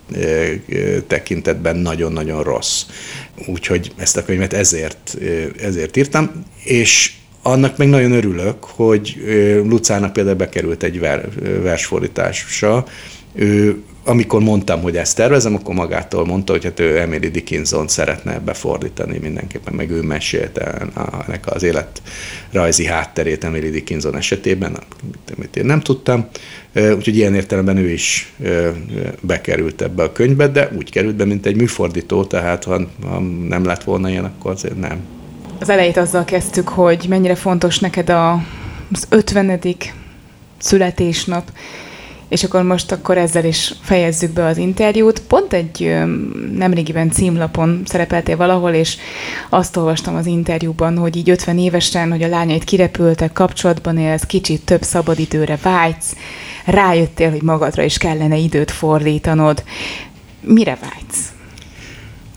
tekintetben 1.06 1.63
nagyon-nagyon 1.72 2.42
rossz. 2.42 2.84
Úgyhogy 3.46 3.92
ezt 3.96 4.16
a 4.16 4.24
könyvet 4.24 4.52
ezért, 4.52 5.16
ezért 5.60 5.96
írtam, 5.96 6.44
és 6.64 7.12
annak 7.42 7.76
meg 7.76 7.88
nagyon 7.88 8.12
örülök, 8.12 8.64
hogy 8.64 9.22
Lucának 9.64 10.12
például 10.12 10.36
bekerült 10.36 10.82
egy 10.82 11.00
versfordítása, 11.62 12.84
ő 13.34 13.82
amikor 14.04 14.40
mondtam, 14.40 14.82
hogy 14.82 14.96
ezt 14.96 15.16
tervezem, 15.16 15.54
akkor 15.54 15.74
magától 15.74 16.26
mondta, 16.26 16.52
hogy 16.52 16.64
hát 16.64 16.80
ő 16.80 16.98
Emily 16.98 17.28
Dickinson 17.28 17.88
szeretne 17.88 18.38
befordítani 18.38 19.18
mindenképpen, 19.18 19.74
meg 19.74 19.90
ő 19.90 20.02
mesélte 20.02 20.90
ennek 21.26 21.46
az 21.46 21.62
életrajzi 21.62 22.86
hátterét 22.86 23.44
Emily 23.44 23.70
Dickinson 23.70 24.16
esetében, 24.16 24.78
amit 25.36 25.56
én 25.56 25.64
nem 25.64 25.80
tudtam. 25.80 26.28
Úgyhogy 26.74 27.16
ilyen 27.16 27.34
értelemben 27.34 27.76
ő 27.76 27.90
is 27.90 28.32
bekerült 29.20 29.82
ebbe 29.82 30.02
a 30.02 30.12
könyvbe, 30.12 30.48
de 30.48 30.70
úgy 30.76 30.90
került 30.90 31.16
be, 31.16 31.24
mint 31.24 31.46
egy 31.46 31.56
műfordító, 31.56 32.24
tehát 32.24 32.64
ha, 32.64 32.78
nem 33.48 33.64
lett 33.64 33.84
volna 33.84 34.08
ilyen, 34.08 34.24
akkor 34.24 34.50
azért 34.50 34.78
nem. 34.78 35.00
Az 35.60 35.68
elejét 35.68 35.96
azzal 35.96 36.24
kezdtük, 36.24 36.68
hogy 36.68 37.06
mennyire 37.08 37.34
fontos 37.34 37.78
neked 37.78 38.10
a, 38.10 38.32
az 38.92 39.06
50. 39.08 39.60
születésnap, 40.58 41.50
és 42.34 42.44
akkor 42.44 42.62
most 42.62 42.92
akkor 42.92 43.18
ezzel 43.18 43.44
is 43.44 43.74
fejezzük 43.80 44.32
be 44.32 44.44
az 44.44 44.56
interjút. 44.56 45.20
Pont 45.20 45.52
egy 45.52 45.94
nemrégiben 46.56 47.10
címlapon 47.10 47.82
szerepeltél 47.84 48.36
valahol, 48.36 48.72
és 48.72 48.96
azt 49.48 49.76
olvastam 49.76 50.14
az 50.14 50.26
interjúban, 50.26 50.98
hogy 50.98 51.16
így 51.16 51.30
50 51.30 51.58
évesen, 51.58 52.10
hogy 52.10 52.22
a 52.22 52.28
lányait 52.28 52.64
kirepültek, 52.64 53.32
kapcsolatban 53.32 53.98
élsz, 53.98 54.22
kicsit 54.26 54.64
több 54.64 54.82
szabadidőre 54.82 55.58
vágysz, 55.62 56.16
rájöttél, 56.64 57.30
hogy 57.30 57.42
magadra 57.42 57.82
is 57.82 57.98
kellene 57.98 58.36
időt 58.36 58.70
fordítanod. 58.70 59.64
Mire 60.40 60.78
vágysz? 60.80 61.32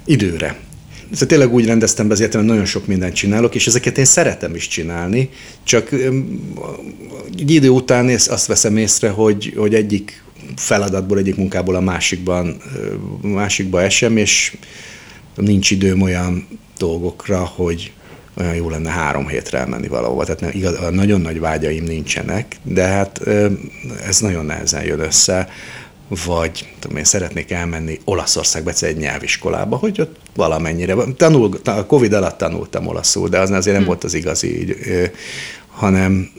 Időre. 0.05 0.66
Ez 1.11 1.23
tényleg 1.27 1.53
úgy 1.53 1.65
rendeztem 1.65 2.07
be 2.07 2.13
az 2.13 2.19
életem, 2.19 2.39
hogy 2.39 2.49
nagyon 2.49 2.65
sok 2.65 2.87
mindent 2.87 3.13
csinálok, 3.13 3.55
és 3.55 3.67
ezeket 3.67 3.97
én 3.97 4.05
szeretem 4.05 4.55
is 4.55 4.67
csinálni, 4.67 5.29
csak 5.63 5.91
egy 7.37 7.51
idő 7.51 7.69
után 7.69 8.09
azt 8.09 8.45
veszem 8.45 8.77
észre, 8.77 9.09
hogy, 9.09 9.53
hogy 9.57 9.75
egyik 9.75 10.23
feladatból, 10.55 11.17
egyik 11.17 11.35
munkából 11.35 11.75
a 11.75 11.79
másikban, 11.79 12.61
másikba 13.21 13.81
esem, 13.81 14.17
és 14.17 14.57
nincs 15.35 15.71
időm 15.71 16.01
olyan 16.01 16.47
dolgokra, 16.77 17.45
hogy 17.45 17.91
olyan 18.37 18.55
jó 18.55 18.69
lenne 18.69 18.89
három 18.89 19.27
hétre 19.27 19.57
elmenni 19.57 19.87
valahova. 19.87 20.23
Tehát 20.23 20.41
nem, 20.41 20.51
igaz, 20.53 20.75
nagyon 20.91 21.21
nagy 21.21 21.39
vágyaim 21.39 21.83
nincsenek, 21.83 22.55
de 22.63 22.83
hát 22.83 23.21
ez 24.07 24.19
nagyon 24.19 24.45
nehezen 24.45 24.83
jön 24.83 24.99
össze 24.99 25.49
vagy 26.25 26.73
tudom 26.79 26.97
én, 26.97 27.03
szeretnék 27.03 27.51
elmenni 27.51 27.99
Olaszországba 28.03 28.71
egy 28.79 28.97
nyelviskolába, 28.97 29.75
hogy 29.75 30.01
ott 30.01 30.15
valamennyire, 30.35 30.95
tanul, 31.17 31.59
a 31.63 31.85
Covid 31.85 32.13
alatt 32.13 32.37
tanultam 32.37 32.87
olaszul, 32.87 33.29
de 33.29 33.39
az 33.39 33.51
azért 33.51 33.65
nem 33.65 33.75
hmm. 33.75 33.85
volt 33.85 34.03
az 34.03 34.13
igazi, 34.13 34.75
hanem 35.69 36.31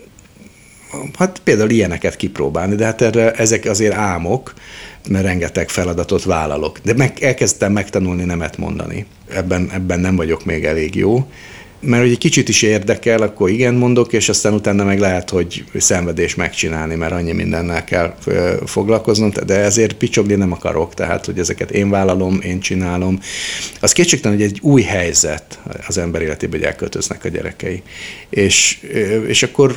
hát 1.19 1.41
például 1.45 1.71
ilyeneket 1.71 2.17
kipróbálni, 2.17 2.75
de 2.75 2.85
hát 2.85 3.03
erre, 3.03 3.33
ezek 3.33 3.65
azért 3.65 3.95
álmok, 3.95 4.55
mert 5.09 5.25
rengeteg 5.25 5.69
feladatot 5.69 6.25
vállalok. 6.25 6.79
De 6.79 6.95
meg, 6.95 7.23
elkezdtem 7.23 7.73
megtanulni 7.73 8.25
nemet 8.25 8.57
mondani. 8.57 9.07
Ebben, 9.29 9.71
ebben 9.73 10.01
nem 10.01 10.17
vagyok 10.17 10.45
még 10.45 10.65
elég 10.65 10.95
jó, 10.95 11.27
mert 11.81 12.03
hogy 12.03 12.11
egy 12.11 12.19
kicsit 12.19 12.49
is 12.49 12.63
érdekel, 12.63 13.23
akkor 13.23 13.51
igen 13.51 13.75
mondok, 13.75 14.13
és 14.13 14.29
aztán 14.29 14.53
utána 14.53 14.85
meg 14.85 14.99
lehet, 14.99 15.31
hogy 15.31 15.65
szenvedés 15.75 16.35
megcsinálni, 16.35 16.95
mert 16.95 17.13
annyi 17.13 17.33
mindennel 17.33 17.85
kell 17.85 18.15
foglalkoznom, 18.67 19.31
de 19.47 19.55
ezért 19.55 19.93
picsogni 19.93 20.35
nem 20.35 20.53
akarok, 20.53 20.95
tehát 20.95 21.27
hogy 21.27 21.39
ezeket 21.39 21.71
én 21.71 21.91
vállalom, 21.91 22.41
én 22.41 22.61
csinálom. 22.61 23.21
Az 23.81 23.93
kétségtelen, 23.93 24.37
hogy 24.37 24.47
egy 24.47 24.59
új 24.63 24.83
helyzet 24.83 25.59
az 25.87 25.99
ember 25.99 26.23
életében, 26.23 26.59
hogy 26.59 26.69
elköltöznek 26.69 27.25
a 27.25 27.29
gyerekei. 27.29 27.83
És, 28.31 28.81
és 29.27 29.43
akkor 29.43 29.77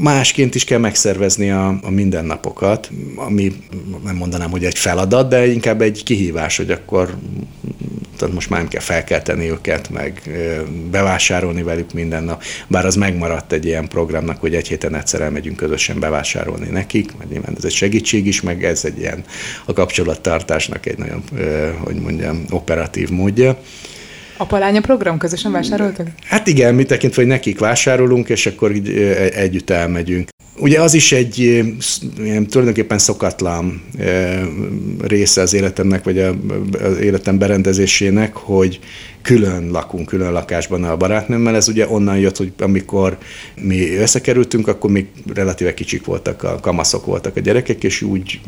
másként 0.00 0.54
is 0.54 0.64
kell 0.64 0.78
megszervezni 0.78 1.50
a, 1.50 1.78
a 1.82 1.90
mindennapokat, 1.90 2.90
ami 3.14 3.52
nem 4.04 4.16
mondanám, 4.16 4.50
hogy 4.50 4.64
egy 4.64 4.78
feladat, 4.78 5.28
de 5.28 5.46
inkább 5.46 5.80
egy 5.80 6.02
kihívás, 6.02 6.56
hogy 6.56 6.70
akkor 6.70 7.14
tehát 8.16 8.34
most 8.34 8.50
már 8.50 8.60
nem 8.60 8.68
kell 8.68 8.80
felkelteni 8.80 9.50
őket, 9.50 9.90
meg 9.90 10.30
bevásárolni 10.90 11.62
velük 11.62 11.92
minden 11.92 12.24
nap. 12.24 12.42
Bár 12.66 12.86
az 12.86 12.94
megmaradt 12.94 13.52
egy 13.52 13.64
ilyen 13.64 13.88
programnak, 13.88 14.40
hogy 14.40 14.54
egy 14.54 14.68
héten 14.68 14.94
egyszer 14.94 15.20
elmegyünk 15.20 15.56
közösen 15.56 16.00
bevásárolni 16.00 16.68
nekik, 16.68 17.16
mert 17.16 17.30
nyilván 17.30 17.54
ez 17.56 17.64
egy 17.64 17.72
segítség 17.72 18.26
is, 18.26 18.40
meg 18.40 18.64
ez 18.64 18.84
egy 18.84 18.98
ilyen 18.98 19.24
a 19.64 19.72
kapcsolattartásnak 19.72 20.86
egy 20.86 20.98
nagyon, 20.98 21.22
hogy 21.78 21.94
mondjam, 21.94 22.44
operatív 22.50 23.08
módja. 23.10 23.58
Apa-lánya 24.36 24.80
program 24.80 25.18
közösen 25.18 25.52
vásároltak? 25.52 26.06
Hát 26.24 26.46
igen, 26.46 26.74
mi 26.74 26.84
tekintve, 26.84 27.22
hogy 27.22 27.30
nekik 27.30 27.58
vásárolunk, 27.58 28.28
és 28.28 28.46
akkor 28.46 28.74
így 28.74 28.88
együtt 29.34 29.70
elmegyünk. 29.70 30.28
Ugye 30.58 30.80
az 30.80 30.94
is 30.94 31.12
egy 31.12 31.38
ilyen, 31.38 32.46
tulajdonképpen 32.46 32.98
szokatlan 32.98 33.82
része 35.00 35.40
az 35.40 35.54
életemnek, 35.54 36.04
vagy 36.04 36.18
az 36.18 36.98
életem 37.00 37.38
berendezésének, 37.38 38.36
hogy 38.36 38.80
külön 39.24 39.70
lakunk, 39.70 40.06
külön 40.06 40.32
lakásban 40.32 40.84
a 40.84 40.96
barátnőmmel. 40.96 41.56
Ez 41.56 41.68
ugye 41.68 41.88
onnan 41.88 42.18
jött, 42.18 42.36
hogy 42.36 42.52
amikor 42.58 43.18
mi 43.60 43.96
összekerültünk, 43.96 44.68
akkor 44.68 44.90
még 44.90 45.06
relatíve 45.34 45.74
kicsik 45.74 46.04
voltak, 46.04 46.42
a 46.42 46.58
kamaszok 46.60 47.06
voltak 47.06 47.36
a 47.36 47.40
gyerekek, 47.40 47.84
és 47.84 48.02
úgy 48.02 48.40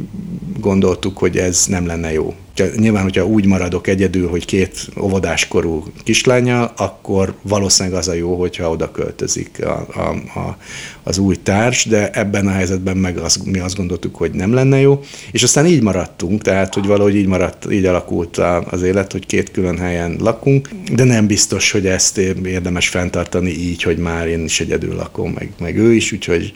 gondoltuk, 0.60 1.18
hogy 1.18 1.36
ez 1.36 1.66
nem 1.66 1.86
lenne 1.86 2.12
jó. 2.12 2.34
Nyilván, 2.76 3.02
hogyha 3.02 3.26
úgy 3.26 3.46
maradok 3.46 3.86
egyedül, 3.86 4.28
hogy 4.28 4.44
két 4.44 4.88
óvodáskorú 5.00 5.84
kislánya, 6.04 6.64
akkor 6.64 7.34
valószínűleg 7.42 7.98
az 7.98 8.08
a 8.08 8.12
jó, 8.12 8.38
hogyha 8.38 8.70
oda 8.70 8.90
költözik 8.90 9.64
a, 9.64 9.86
a, 9.94 10.38
a, 10.38 10.56
az 11.02 11.18
új 11.18 11.36
társ, 11.42 11.84
de 11.84 12.10
ebben 12.10 12.46
a 12.46 12.50
helyzetben 12.50 12.96
meg 12.96 13.18
az, 13.18 13.36
mi 13.36 13.58
azt 13.58 13.76
gondoltuk, 13.76 14.16
hogy 14.16 14.30
nem 14.30 14.52
lenne 14.52 14.80
jó, 14.80 15.00
és 15.30 15.42
aztán 15.42 15.66
így 15.66 15.82
maradtunk, 15.82 16.42
tehát 16.42 16.74
hogy 16.74 16.86
valahogy 16.86 17.16
így 17.16 17.26
maradt, 17.26 17.72
így 17.72 17.84
alakult 17.84 18.36
az 18.70 18.82
élet, 18.82 19.12
hogy 19.12 19.26
két 19.26 19.50
külön 19.50 19.78
helyen 19.78 20.16
lakunk, 20.20 20.65
de 20.92 21.04
nem 21.04 21.26
biztos, 21.26 21.70
hogy 21.70 21.86
ezt 21.86 22.18
érdemes 22.18 22.88
fenntartani 22.88 23.50
így, 23.50 23.82
hogy 23.82 23.98
már 23.98 24.26
én 24.26 24.44
is 24.44 24.60
egyedül 24.60 24.94
lakom, 24.94 25.32
meg, 25.32 25.50
meg 25.60 25.78
ő 25.78 25.92
is, 25.92 26.12
úgyhogy 26.12 26.52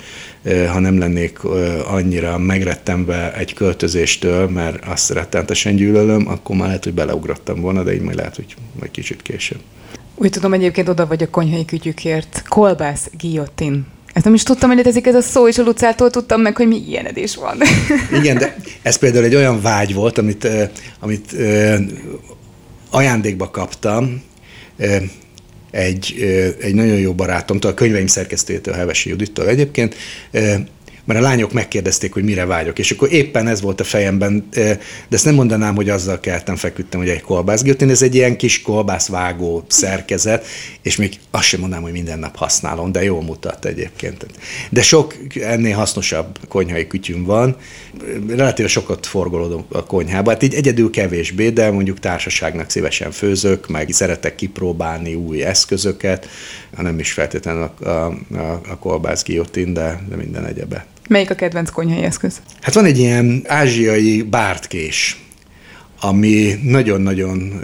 ha 0.72 0.78
nem 0.78 0.98
lennék 0.98 1.44
annyira 1.84 2.38
megrettemve 2.38 3.34
egy 3.34 3.54
költözéstől, 3.54 4.48
mert 4.48 4.84
azt 4.86 5.11
rettenetesen 5.11 5.76
gyűlölöm, 5.76 6.28
akkor 6.28 6.56
már 6.56 6.66
lehet, 6.66 6.84
hogy 6.84 6.94
beleugrottam 6.94 7.61
volna, 7.61 7.82
de 7.82 7.94
így 7.94 8.00
majd 8.00 8.16
lehet, 8.16 8.36
hogy 8.36 8.54
majd 8.78 8.90
kicsit 8.90 9.22
később. 9.22 9.61
Úgy 10.14 10.30
tudom, 10.30 10.52
egyébként 10.52 10.88
oda 10.88 11.06
vagy 11.06 11.22
a 11.22 11.30
konyhai 11.30 11.64
kütyükért. 11.64 12.42
Kolbász, 12.48 13.11
guillotine. 13.20 13.78
Ezt 14.12 14.24
nem 14.24 14.34
is 14.34 14.42
tudtam, 14.42 14.68
hogy 14.68 14.78
létezik 14.78 15.06
ez 15.06 15.14
a 15.14 15.20
szó, 15.20 15.48
és 15.48 15.58
a 15.58 15.62
Lucától 15.62 16.11
tudtam 16.11 16.40
meg, 16.40 16.56
hogy 16.56 16.68
mi 16.68 16.84
ilyen 16.88 17.06
edés 17.06 17.36
van. 17.36 17.58
Igen, 18.20 18.38
de 18.38 18.56
ez 18.82 18.96
például 18.96 19.24
egy 19.24 19.34
olyan 19.34 19.61
vágy 19.61 19.94
volt, 19.94 20.18
amit, 20.18 20.48
amit 21.00 21.36
ajándékba 22.91 23.51
kaptam 23.51 24.22
egy, 25.70 26.14
egy 26.61 26.74
nagyon 26.74 26.99
jó 26.99 27.12
barátomtól, 27.12 27.70
a 27.70 27.74
könyveim 27.74 28.07
szerkesztőjétől, 28.07 28.74
Hevesi 28.74 29.09
Judittól 29.09 29.49
egyébként, 29.49 29.97
mert 31.11 31.24
a 31.24 31.28
lányok 31.28 31.52
megkérdezték, 31.52 32.12
hogy 32.12 32.22
mire 32.22 32.44
vágyok, 32.44 32.78
és 32.78 32.90
akkor 32.90 33.12
éppen 33.12 33.48
ez 33.48 33.61
volt 33.61 33.80
a 33.80 33.84
fejemben, 33.84 34.48
de 34.50 34.78
ezt 35.11 35.24
nem 35.24 35.34
mondanám, 35.34 35.74
hogy 35.74 35.88
azzal 35.88 36.20
keltem, 36.20 36.56
feküdtem, 36.56 37.00
hogy 37.00 37.08
egy 37.08 37.20
kolbászgiltin, 37.20 37.90
ez 37.90 38.02
egy 38.02 38.14
ilyen 38.14 38.36
kis 38.36 38.62
kolbászvágó 38.62 39.64
szerkezet, 39.68 40.46
és 40.82 40.96
még 40.96 41.18
azt 41.30 41.44
sem 41.44 41.61
mondanám, 41.61 41.84
hogy 41.84 41.92
minden 41.92 42.18
nap 42.18 42.36
használom, 42.36 42.92
de 42.92 43.02
jól 43.02 43.22
mutat 43.22 43.64
egyébként. 43.64 44.26
De 44.70 44.82
sok 44.82 45.14
ennél 45.40 45.74
hasznosabb 45.74 46.38
konyhai 46.48 46.86
kütyüm 46.86 47.24
van, 47.24 47.56
relatíve 48.28 48.68
sokat 48.68 49.06
forgolódom 49.06 49.64
a 49.68 49.84
konyhába, 49.84 50.30
hát 50.30 50.42
így 50.42 50.54
egyedül 50.54 50.90
kevésbé, 50.90 51.48
de 51.50 51.70
mondjuk 51.70 51.98
társaságnak 51.98 52.70
szívesen 52.70 53.11
főzök, 53.11 53.68
meg 53.68 53.90
szeretek 53.90 54.34
kipróbálni 54.34 55.14
új 55.14 55.42
eszközöket, 55.42 56.28
hanem 56.74 56.98
is 56.98 57.12
feltétlenül 57.12 57.62
a, 57.62 57.88
a, 57.88 58.06
a, 58.34 58.61
a 58.68 58.78
kolbász 58.78 59.24
guillotine, 59.24 59.72
de, 59.72 60.00
de 60.08 60.16
minden 60.16 60.46
egyebet. 60.46 60.86
Melyik 61.11 61.30
a 61.30 61.34
kedvenc 61.34 61.70
konyhai 61.70 62.02
eszköz? 62.02 62.40
Hát 62.61 62.74
van 62.74 62.84
egy 62.84 62.98
ilyen 62.98 63.42
ázsiai 63.46 64.22
bártkés, 64.22 65.20
ami 66.00 66.58
nagyon-nagyon 66.62 67.61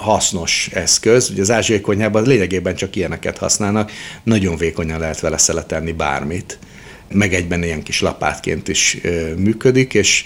hasznos 0.00 0.70
eszköz. 0.72 1.30
Ugye 1.30 1.40
az 1.40 1.50
ázsiai 1.50 1.80
konyhában 1.80 2.22
lényegében 2.22 2.74
csak 2.74 2.96
ilyeneket 2.96 3.38
használnak, 3.38 3.90
nagyon 4.22 4.56
vékonyan 4.56 5.00
lehet 5.00 5.20
vele 5.20 5.38
szeletelni 5.38 5.92
bármit, 5.92 6.58
meg 7.12 7.34
egyben 7.34 7.62
ilyen 7.62 7.82
kis 7.82 8.00
lapátként 8.00 8.68
is 8.68 9.00
működik, 9.36 9.94
és 9.94 10.24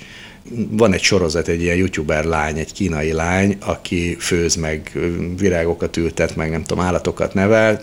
van 0.71 0.93
egy 0.93 1.03
sorozat, 1.03 1.49
egy 1.49 1.63
ilyen 1.63 1.77
youtuber 1.77 2.25
lány, 2.25 2.59
egy 2.59 2.73
kínai 2.73 3.13
lány, 3.13 3.57
aki 3.61 4.17
főz 4.19 4.55
meg 4.55 4.93
virágokat 5.39 5.97
ültet, 5.97 6.37
meg 6.37 6.51
nem 6.51 6.65
tudom, 6.65 6.85
állatokat 6.85 7.35
nevel, 7.35 7.81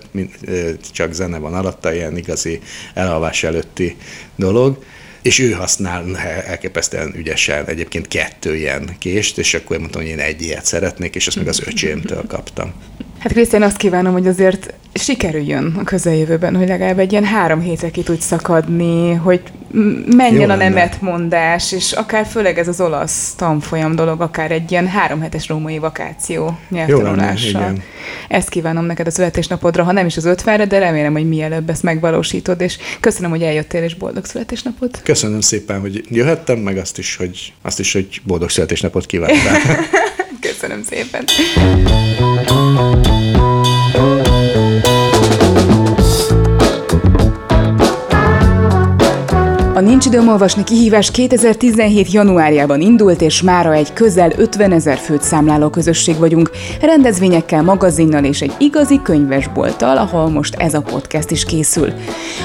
csak 0.92 1.14
zene 1.14 1.38
van 1.38 1.54
alatta, 1.54 1.94
ilyen 1.94 2.18
igazi 2.18 2.60
elalvás 2.94 3.44
előtti 3.44 3.96
dolog 4.36 4.78
és 5.26 5.40
ő 5.40 5.52
használ 5.52 6.18
elképesztően 6.46 7.14
ügyesen 7.16 7.66
egyébként 7.66 8.08
kettő 8.08 8.56
ilyen 8.56 8.96
kést, 9.00 9.38
és 9.38 9.54
akkor 9.54 9.78
mondtam, 9.80 10.02
hogy 10.02 10.10
én 10.10 10.20
egy 10.20 10.42
ilyet 10.42 10.66
szeretnék, 10.66 11.16
és 11.16 11.28
azt 11.28 11.36
meg 11.36 11.48
az 11.48 11.62
öcsémtől 11.68 12.24
kaptam. 12.28 12.74
Hát 13.26 13.34
Krisztián, 13.34 13.62
azt 13.62 13.78
kívánom, 13.78 14.14
hogy 14.14 14.28
azért 14.28 14.74
sikerüljön 14.94 15.76
a 15.80 15.84
közeljövőben, 15.84 16.56
hogy 16.56 16.68
legalább 16.68 17.00
egy 17.00 17.12
ilyen 17.12 17.24
három 17.24 17.60
hétre 17.60 17.92
ki 17.92 18.04
tudj 18.04 18.22
szakadni, 18.22 19.14
hogy 19.14 19.42
menjen 20.16 20.48
Jó 20.48 20.50
a 20.50 20.56
nemetmondás, 20.56 21.72
és 21.72 21.92
akár 21.92 22.26
főleg 22.26 22.58
ez 22.58 22.68
az 22.68 22.82
olasz 22.82 23.34
tanfolyam 23.34 23.96
dolog, 23.96 24.22
akár 24.22 24.52
egy 24.52 24.72
ilyen 24.72 24.88
három 24.88 25.22
hetes 25.22 25.48
római 25.48 25.78
vakáció 25.78 26.58
nyelvtanulással. 26.70 27.74
Ezt 28.28 28.50
kívánom 28.50 28.86
neked 28.86 29.08
a 29.08 29.12
születésnapodra, 29.12 29.84
ha 29.84 29.92
nem 29.92 30.06
is 30.06 30.18
az 30.18 30.26
ötvenre, 30.26 30.66
de 30.66 30.80
remélem, 30.80 31.14
hogy 31.14 31.28
mielőbb 31.28 31.70
ezt 31.70 31.84
megvalósítod, 31.84 32.62
és 32.62 32.78
köszönöm, 33.00 33.30
hogy 33.30 33.44
eljöttél, 33.44 33.84
és 33.84 33.96
boldog 33.96 34.26
születésnapot. 34.26 35.02
Köszönöm 35.04 35.42
szépen, 35.42 35.80
hogy 35.80 36.04
jöhettem, 36.10 36.58
meg 36.58 36.78
azt 36.78 36.98
is, 36.98 37.16
hogy, 37.16 37.54
azt 37.62 37.80
is, 37.80 37.94
hogy 37.94 38.22
boldog 38.24 38.50
születésnapot 38.50 39.06
kívánok. 39.06 39.38
köszönöm 40.66 40.84
szépen. 40.84 41.26
A 49.76 49.80
Nincs 49.80 50.06
időm 50.06 50.28
olvasni 50.28 50.64
kihívás 50.64 51.12
2017. 51.12 52.12
januárjában 52.12 52.82
indult, 52.82 53.22
és 53.22 53.42
mára 53.42 53.74
egy 53.74 53.94
közel 53.94 54.32
50 54.38 54.72
ezer 54.72 54.98
főt 54.98 55.22
számláló 55.22 55.70
közösség 55.70 56.18
vagyunk, 56.18 56.50
rendezvényekkel, 56.82 57.64
magazinnal 57.64 58.24
és 58.24 58.42
egy 58.42 58.54
igazi 58.58 59.00
könyvesbolttal, 59.04 59.98
ahol 59.98 60.30
most 60.30 60.56
ez 60.56 60.74
a 60.74 60.82
podcast 60.82 61.32
is 61.32 61.46
készül. 61.46 61.94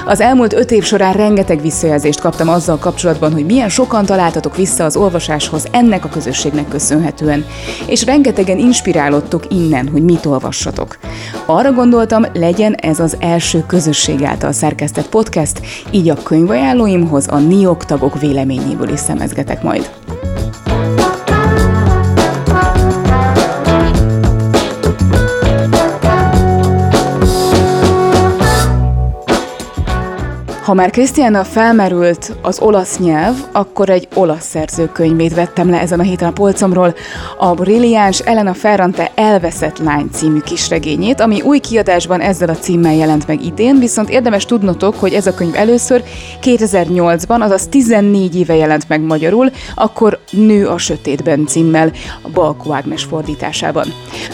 Az 0.06 0.20
elmúlt 0.20 0.52
öt 0.52 0.70
év 0.70 0.84
során 0.84 1.12
rengeteg 1.12 1.60
visszajelzést 1.60 2.20
kaptam 2.20 2.48
azzal 2.48 2.78
kapcsolatban, 2.78 3.32
hogy 3.32 3.44
milyen 3.44 3.68
sokan 3.68 4.04
találtatok 4.04 4.56
vissza 4.56 4.84
az 4.84 4.96
olvasáshoz 4.96 5.66
ennek 5.70 6.04
a 6.04 6.08
közösségnek 6.08 6.68
köszönhetően, 6.68 7.44
és 7.86 8.04
rengetegen 8.04 8.58
inspirálódtok 8.58 9.44
innen, 9.48 9.88
hogy 9.88 10.02
mit 10.02 10.26
olvassatok. 10.26 10.98
Arra 11.46 11.72
gondoltam, 11.72 12.24
legyen 12.32 12.74
ez 12.74 13.00
az 13.00 13.16
első 13.20 13.64
közösség 13.66 14.22
által 14.22 14.52
szerkesztett 14.52 15.08
podcast, 15.08 15.60
így 15.90 16.08
a 16.08 16.22
könyvajánlóimhoz 16.22 17.18
a 17.28 17.38
NIOK 17.38 17.84
tagok 17.84 18.20
véleményéből 18.20 18.88
is 18.88 19.00
szemezgetek 19.00 19.62
majd. 19.62 19.90
Ha 30.70 30.76
már 30.76 30.90
Krisztiánnal 30.90 31.44
felmerült 31.44 32.32
az 32.42 32.60
olasz 32.60 32.98
nyelv, 32.98 33.34
akkor 33.52 33.88
egy 33.88 34.08
olasz 34.14 34.46
szerzőkönyvét 34.46 35.34
vettem 35.34 35.70
le 35.70 35.80
ezen 35.80 36.00
a 36.00 36.02
héten 36.02 36.28
a 36.28 36.32
polcomról, 36.32 36.94
a 37.38 37.54
brilliáns 37.54 38.18
Elena 38.18 38.54
Ferrante 38.54 39.10
Elveszett 39.14 39.78
lány 39.78 40.08
című 40.12 40.38
kisregényét, 40.38 41.20
ami 41.20 41.40
új 41.40 41.58
kiadásban 41.58 42.20
ezzel 42.20 42.48
a 42.48 42.56
címmel 42.56 42.94
jelent 42.94 43.26
meg 43.26 43.44
idén, 43.44 43.78
viszont 43.78 44.10
érdemes 44.10 44.44
tudnotok, 44.44 44.94
hogy 44.94 45.12
ez 45.12 45.26
a 45.26 45.34
könyv 45.34 45.54
először 45.54 46.02
2008-ban, 46.42 47.40
azaz 47.40 47.66
14 47.66 48.36
éve 48.36 48.54
jelent 48.54 48.88
meg 48.88 49.00
magyarul, 49.00 49.50
akkor 49.74 50.18
Nő 50.30 50.68
a 50.68 50.78
sötétben 50.78 51.46
címmel, 51.46 51.92
a 52.22 52.28
Balkó 52.28 52.72
Ágnes 52.72 53.04
fordításában. 53.04 53.86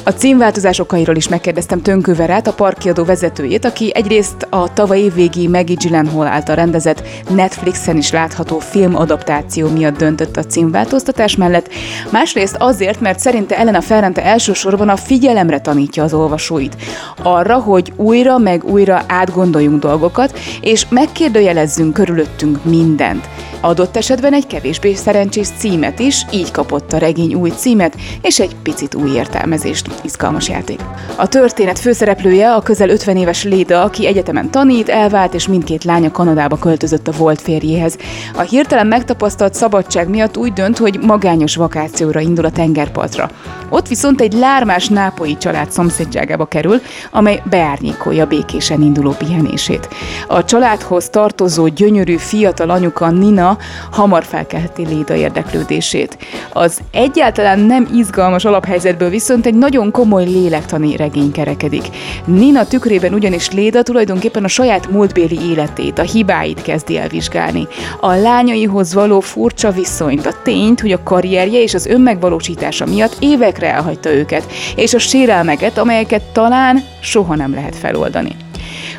A 0.05 0.11
címváltozás 0.11 0.78
okairól 0.78 1.16
is 1.16 1.28
megkérdeztem 1.28 1.82
Tönkőverát, 1.82 2.47
a 2.47 2.53
parkiadó 2.53 3.05
vezetőjét, 3.05 3.64
aki 3.64 3.93
egyrészt 3.95 4.47
a 4.51 4.72
tavaly 4.72 4.99
évvégi 4.99 5.49
Maggie 5.49 5.76
Gyllenhaal 5.78 6.26
által 6.27 6.55
rendezett 6.55 7.03
Netflixen 7.29 7.97
is 7.97 8.11
látható 8.11 8.59
filmadaptáció 8.59 9.68
miatt 9.68 9.97
döntött 9.97 10.37
a 10.37 10.45
címváltoztatás 10.45 11.37
mellett, 11.37 11.68
másrészt 12.11 12.57
azért, 12.59 13.01
mert 13.01 13.18
szerinte 13.18 13.59
Elena 13.59 13.81
Ferrante 13.81 14.24
elsősorban 14.24 14.89
a 14.89 14.97
figyelemre 14.97 15.61
tanítja 15.61 16.03
az 16.03 16.12
olvasóit. 16.12 16.77
Arra, 17.22 17.57
hogy 17.59 17.93
újra 17.97 18.39
meg 18.39 18.64
újra 18.64 19.05
átgondoljunk 19.09 19.81
dolgokat, 19.81 20.39
és 20.61 20.87
megkérdőjelezzünk 20.89 21.93
körülöttünk 21.93 22.64
mindent. 22.64 23.29
Adott 23.61 23.97
esetben 23.97 24.33
egy 24.33 24.47
kevésbé 24.47 24.95
szerencsés 24.95 25.49
címet 25.59 25.99
is, 25.99 26.27
így 26.33 26.51
kapott 26.51 26.93
a 26.93 26.99
regény 26.99 27.35
új 27.35 27.51
címet, 27.51 27.97
és 28.22 28.41
egy 28.41 28.57
picit 28.62 28.95
új 28.95 29.11
értelmezést. 29.11 29.89
Izgalmas 30.03 30.49
játék. 30.49 30.81
A 31.16 31.29
történet 31.29 31.79
főszereplője 31.79 32.55
a 32.55 32.62
közel 32.62 32.89
50 32.89 33.16
éves 33.16 33.45
Léda, 33.45 33.83
aki 33.83 34.07
egyetemen 34.07 34.51
tanít, 34.51 34.89
elvált, 34.89 35.35
és 35.35 35.49
mindkét 35.49 35.85
lánya 35.85 36.11
Kanadába 36.16 36.56
költözött 36.56 37.08
a 37.08 37.12
volt 37.12 37.40
férjéhez. 37.40 37.96
A 38.36 38.40
hirtelen 38.40 38.86
megtapasztalt 38.86 39.54
szabadság 39.54 40.08
miatt 40.08 40.36
úgy 40.36 40.52
dönt, 40.52 40.78
hogy 40.78 40.98
magányos 41.02 41.56
vakációra 41.56 42.20
indul 42.20 42.44
a 42.44 42.50
tengerpartra. 42.50 43.30
Ott 43.68 43.88
viszont 43.88 44.20
egy 44.20 44.32
lármás 44.32 44.88
nápoi 44.88 45.36
család 45.36 45.70
szomszédságába 45.70 46.44
kerül, 46.44 46.80
amely 47.10 47.42
beárnyékolja 47.50 48.26
békésen 48.26 48.82
induló 48.82 49.10
pihenését. 49.10 49.88
A 50.26 50.44
családhoz 50.44 51.08
tartozó 51.08 51.66
gyönyörű 51.66 52.16
fiatal 52.16 52.70
anyuka 52.70 53.10
Nina 53.10 53.58
hamar 53.90 54.24
felkelheti 54.24 54.86
Léda 54.86 55.14
érdeklődését. 55.14 56.18
Az 56.52 56.80
egyáltalán 56.92 57.58
nem 57.58 57.88
izgalmas 57.94 58.44
alaphelyzetből 58.44 59.08
viszont 59.08 59.46
egy 59.46 59.54
nagyon 59.54 59.90
komoly 59.90 60.24
lélektani 60.24 60.96
regény 60.96 61.32
kerekedik. 61.32 61.88
Nina 62.24 62.64
tükrében 62.64 63.14
ugyanis 63.14 63.50
Léda 63.50 63.82
tulajdonképpen 63.82 64.44
a 64.44 64.48
saját 64.48 64.90
múltbéli 64.90 65.38
életét, 65.50 65.95
a 65.99 66.03
hibáit 66.03 66.62
kezdi 66.62 66.99
el 66.99 67.09
vizsgálni. 67.09 67.68
A 68.01 68.14
lányaihoz 68.14 68.94
való 68.94 69.20
furcsa 69.20 69.70
viszonyt, 69.70 70.26
a 70.26 70.42
tényt, 70.42 70.80
hogy 70.80 70.92
a 70.92 71.03
karrierje 71.03 71.62
és 71.62 71.74
az 71.74 71.86
önmegvalósítása 71.86 72.86
miatt 72.86 73.16
évekre 73.20 73.72
elhagyta 73.72 74.12
őket, 74.12 74.53
és 74.76 74.94
a 74.94 74.99
sérelmeket, 74.99 75.78
amelyeket 75.78 76.22
talán 76.22 76.84
soha 77.01 77.34
nem 77.34 77.55
lehet 77.55 77.76
feloldani 77.76 78.45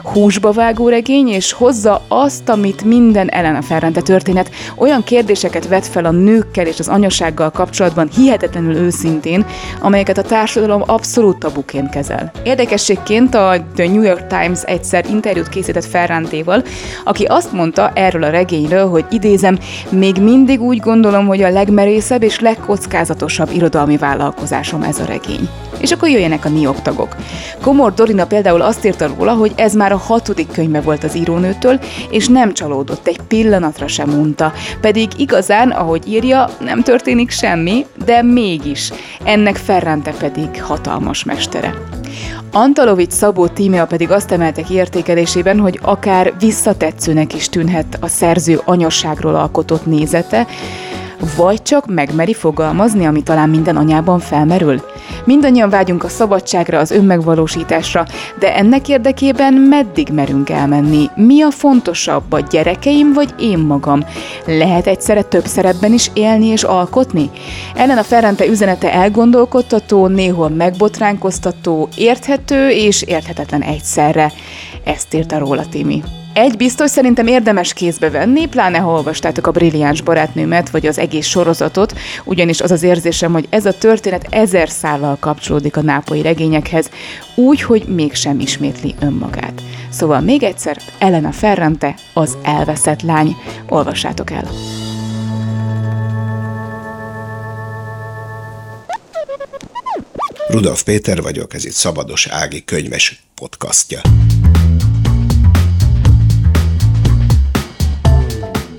húsba 0.07 0.51
vágó 0.51 0.89
regény, 0.89 1.27
és 1.27 1.51
hozza 1.51 2.01
azt, 2.07 2.49
amit 2.49 2.83
minden 2.83 3.29
Elena 3.29 3.61
Ferrante 3.61 4.01
történet 4.01 4.49
olyan 4.75 5.03
kérdéseket 5.03 5.67
vet 5.67 5.87
fel 5.87 6.05
a 6.05 6.11
nőkkel 6.11 6.65
és 6.67 6.79
az 6.79 6.87
anyasággal 6.87 7.51
kapcsolatban 7.51 8.09
hihetetlenül 8.15 8.75
őszintén, 8.75 9.45
amelyeket 9.81 10.17
a 10.17 10.21
társadalom 10.21 10.83
abszolút 10.85 11.37
tabuként 11.37 11.89
kezel. 11.89 12.31
Érdekességként 12.43 13.35
a 13.35 13.55
The 13.75 13.87
New 13.87 14.01
York 14.01 14.27
Times 14.27 14.63
egyszer 14.63 15.05
interjút 15.09 15.49
készített 15.49 15.85
Ferrantéval, 15.85 16.63
aki 17.03 17.23
azt 17.23 17.51
mondta 17.51 17.91
erről 17.93 18.23
a 18.23 18.29
regényről, 18.29 18.89
hogy 18.89 19.05
idézem, 19.09 19.59
még 19.89 20.21
mindig 20.21 20.61
úgy 20.61 20.79
gondolom, 20.79 21.27
hogy 21.27 21.41
a 21.41 21.49
legmerészebb 21.49 22.23
és 22.23 22.39
legkockázatosabb 22.39 23.49
irodalmi 23.51 23.97
vállalkozásom 23.97 24.81
ez 24.81 24.99
a 24.99 25.05
regény. 25.05 25.49
És 25.79 25.91
akkor 25.91 26.09
jöjjenek 26.09 26.45
a 26.45 26.49
niok 26.49 26.81
tagok. 26.81 27.15
Komor 27.61 27.93
Dorina 27.93 28.25
például 28.25 28.61
azt 28.61 28.85
írta 28.85 29.07
róla, 29.17 29.33
hogy 29.33 29.51
ez 29.55 29.73
már 29.73 29.91
a 29.91 29.96
hatodik 29.97 30.51
könyve 30.51 30.81
volt 30.81 31.03
az 31.03 31.15
írónőtől, 31.15 31.79
és 32.09 32.27
nem 32.27 32.53
csalódott, 32.53 33.07
egy 33.07 33.19
pillanatra 33.27 33.87
sem 33.87 34.09
unta. 34.09 34.53
Pedig 34.81 35.07
igazán, 35.17 35.69
ahogy 35.69 36.07
írja, 36.07 36.49
nem 36.59 36.83
történik 36.83 37.29
semmi, 37.29 37.85
de 38.05 38.21
mégis. 38.21 38.91
Ennek 39.23 39.55
Ferrante 39.55 40.11
pedig 40.11 40.63
hatalmas 40.63 41.23
mestere. 41.23 41.73
Antalovics 42.51 43.11
Szabó 43.11 43.47
tímea 43.47 43.85
pedig 43.85 44.11
azt 44.11 44.31
emelte 44.31 44.61
értékelésében, 44.69 45.59
hogy 45.59 45.79
akár 45.81 46.33
visszatetszőnek 46.39 47.33
is 47.33 47.49
tűnhet 47.49 47.97
a 47.99 48.07
szerző 48.07 48.61
anyasságról 48.65 49.35
alkotott 49.35 49.85
nézete, 49.85 50.47
vagy 51.37 51.61
csak 51.61 51.85
megmeri 51.85 52.33
fogalmazni, 52.33 53.05
ami 53.05 53.23
talán 53.23 53.49
minden 53.49 53.75
anyában 53.75 54.19
felmerül? 54.19 54.81
Mindannyian 55.25 55.69
vágyunk 55.69 56.03
a 56.03 56.09
szabadságra, 56.09 56.79
az 56.79 56.91
önmegvalósításra, 56.91 58.05
de 58.39 58.55
ennek 58.55 58.89
érdekében 58.89 59.53
meddig 59.53 60.09
merünk 60.09 60.49
elmenni? 60.49 61.09
Mi 61.15 61.41
a 61.41 61.51
fontosabb, 61.51 62.31
a 62.31 62.39
gyerekeim 62.39 63.13
vagy 63.13 63.33
én 63.39 63.57
magam? 63.57 64.03
Lehet 64.45 64.87
egyszerre 64.87 65.21
több 65.21 65.45
szerepben 65.45 65.93
is 65.93 66.11
élni 66.13 66.45
és 66.45 66.63
alkotni? 66.63 67.29
Ellen 67.75 67.97
a 67.97 68.03
Ferrante 68.03 68.45
üzenete 68.45 68.93
elgondolkodtató, 68.93 70.07
néhol 70.07 70.49
megbotránkoztató, 70.49 71.89
érthető 71.95 72.69
és 72.69 73.01
érthetetlen 73.01 73.61
egyszerre. 73.61 74.31
Ezt 74.83 75.13
írta 75.13 75.37
róla 75.37 75.63
Timi. 75.69 76.03
Egy 76.37 76.57
biztos 76.57 76.89
szerintem 76.89 77.27
érdemes 77.27 77.73
kézbe 77.73 78.09
venni, 78.09 78.45
pláne 78.45 78.77
ha 78.77 78.91
olvastátok 78.91 79.47
a 79.47 79.51
Brilliáns 79.51 80.01
barátnőmet, 80.01 80.69
vagy 80.69 80.87
az 80.87 80.97
egész 80.97 81.27
sorozatot, 81.27 81.93
ugyanis 82.23 82.61
az 82.61 82.71
az 82.71 82.83
érzésem, 82.83 83.31
hogy 83.31 83.47
ez 83.49 83.65
a 83.65 83.77
történet 83.77 84.27
ezer 84.29 84.69
szállal 84.69 85.17
kapcsolódik 85.19 85.77
a 85.77 85.81
nápolyi 85.81 86.21
regényekhez, 86.21 86.89
úgy, 87.35 87.61
hogy 87.61 87.83
mégsem 87.87 88.39
ismétli 88.39 88.95
önmagát. 88.99 89.61
Szóval 89.89 90.19
még 90.19 90.43
egyszer, 90.43 90.77
Elena 90.99 91.31
Ferrante, 91.31 91.95
az 92.13 92.37
elveszett 92.43 93.01
lány. 93.01 93.35
Olvassátok 93.69 94.31
el! 94.31 94.47
Rudolf 100.47 100.83
Péter 100.83 101.21
vagyok, 101.21 101.53
ez 101.53 101.65
itt 101.65 101.71
Szabados 101.71 102.27
Ági 102.27 102.65
könyves 102.65 103.23
podcastja. 103.35 104.01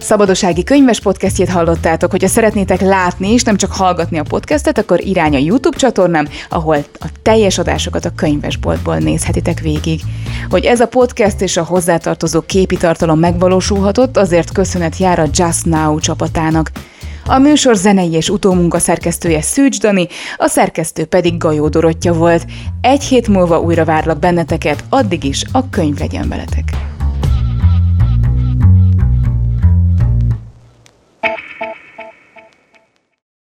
Szabadossági 0.09 0.65
könyves 0.65 1.01
podcastjét 1.01 1.49
hallottátok, 1.49 2.11
hogyha 2.11 2.29
szeretnétek 2.29 2.81
látni 2.81 3.33
és 3.33 3.43
nem 3.43 3.57
csak 3.57 3.73
hallgatni 3.73 4.19
a 4.19 4.23
podcastet, 4.23 4.79
akkor 4.79 5.05
irány 5.05 5.35
a 5.35 5.39
YouTube 5.39 5.77
csatornám, 5.77 6.29
ahol 6.49 6.77
a 6.77 7.07
teljes 7.23 7.59
adásokat 7.59 8.05
a 8.05 8.13
könyvesboltból 8.17 8.97
nézhetitek 8.97 9.61
végig. 9.61 10.01
Hogy 10.49 10.65
ez 10.65 10.81
a 10.81 10.87
podcast 10.87 11.41
és 11.41 11.57
a 11.57 11.65
hozzátartozó 11.65 12.41
képi 12.41 12.77
tartalom 12.77 13.19
megvalósulhatott, 13.19 14.17
azért 14.17 14.53
köszönet 14.53 14.97
jár 14.97 15.19
a 15.19 15.27
Just 15.33 15.65
Now 15.65 15.99
csapatának. 15.99 16.71
A 17.27 17.39
műsor 17.39 17.77
zenei 17.77 18.13
és 18.13 18.29
utómunka 18.29 18.79
szerkesztője 18.79 19.43
Szűcs 19.43 19.81
Dani, 19.81 20.09
a 20.37 20.47
szerkesztő 20.47 21.05
pedig 21.05 21.37
Gajó 21.37 21.69
Dorottya 21.69 22.13
volt. 22.13 22.45
Egy 22.81 23.03
hét 23.03 23.29
múlva 23.29 23.61
újra 23.61 23.85
várlak 23.85 24.19
benneteket, 24.19 24.85
addig 24.89 25.25
is 25.25 25.45
a 25.53 25.71
könyv 25.71 25.99
legyen 25.99 26.29
veletek. 26.29 26.97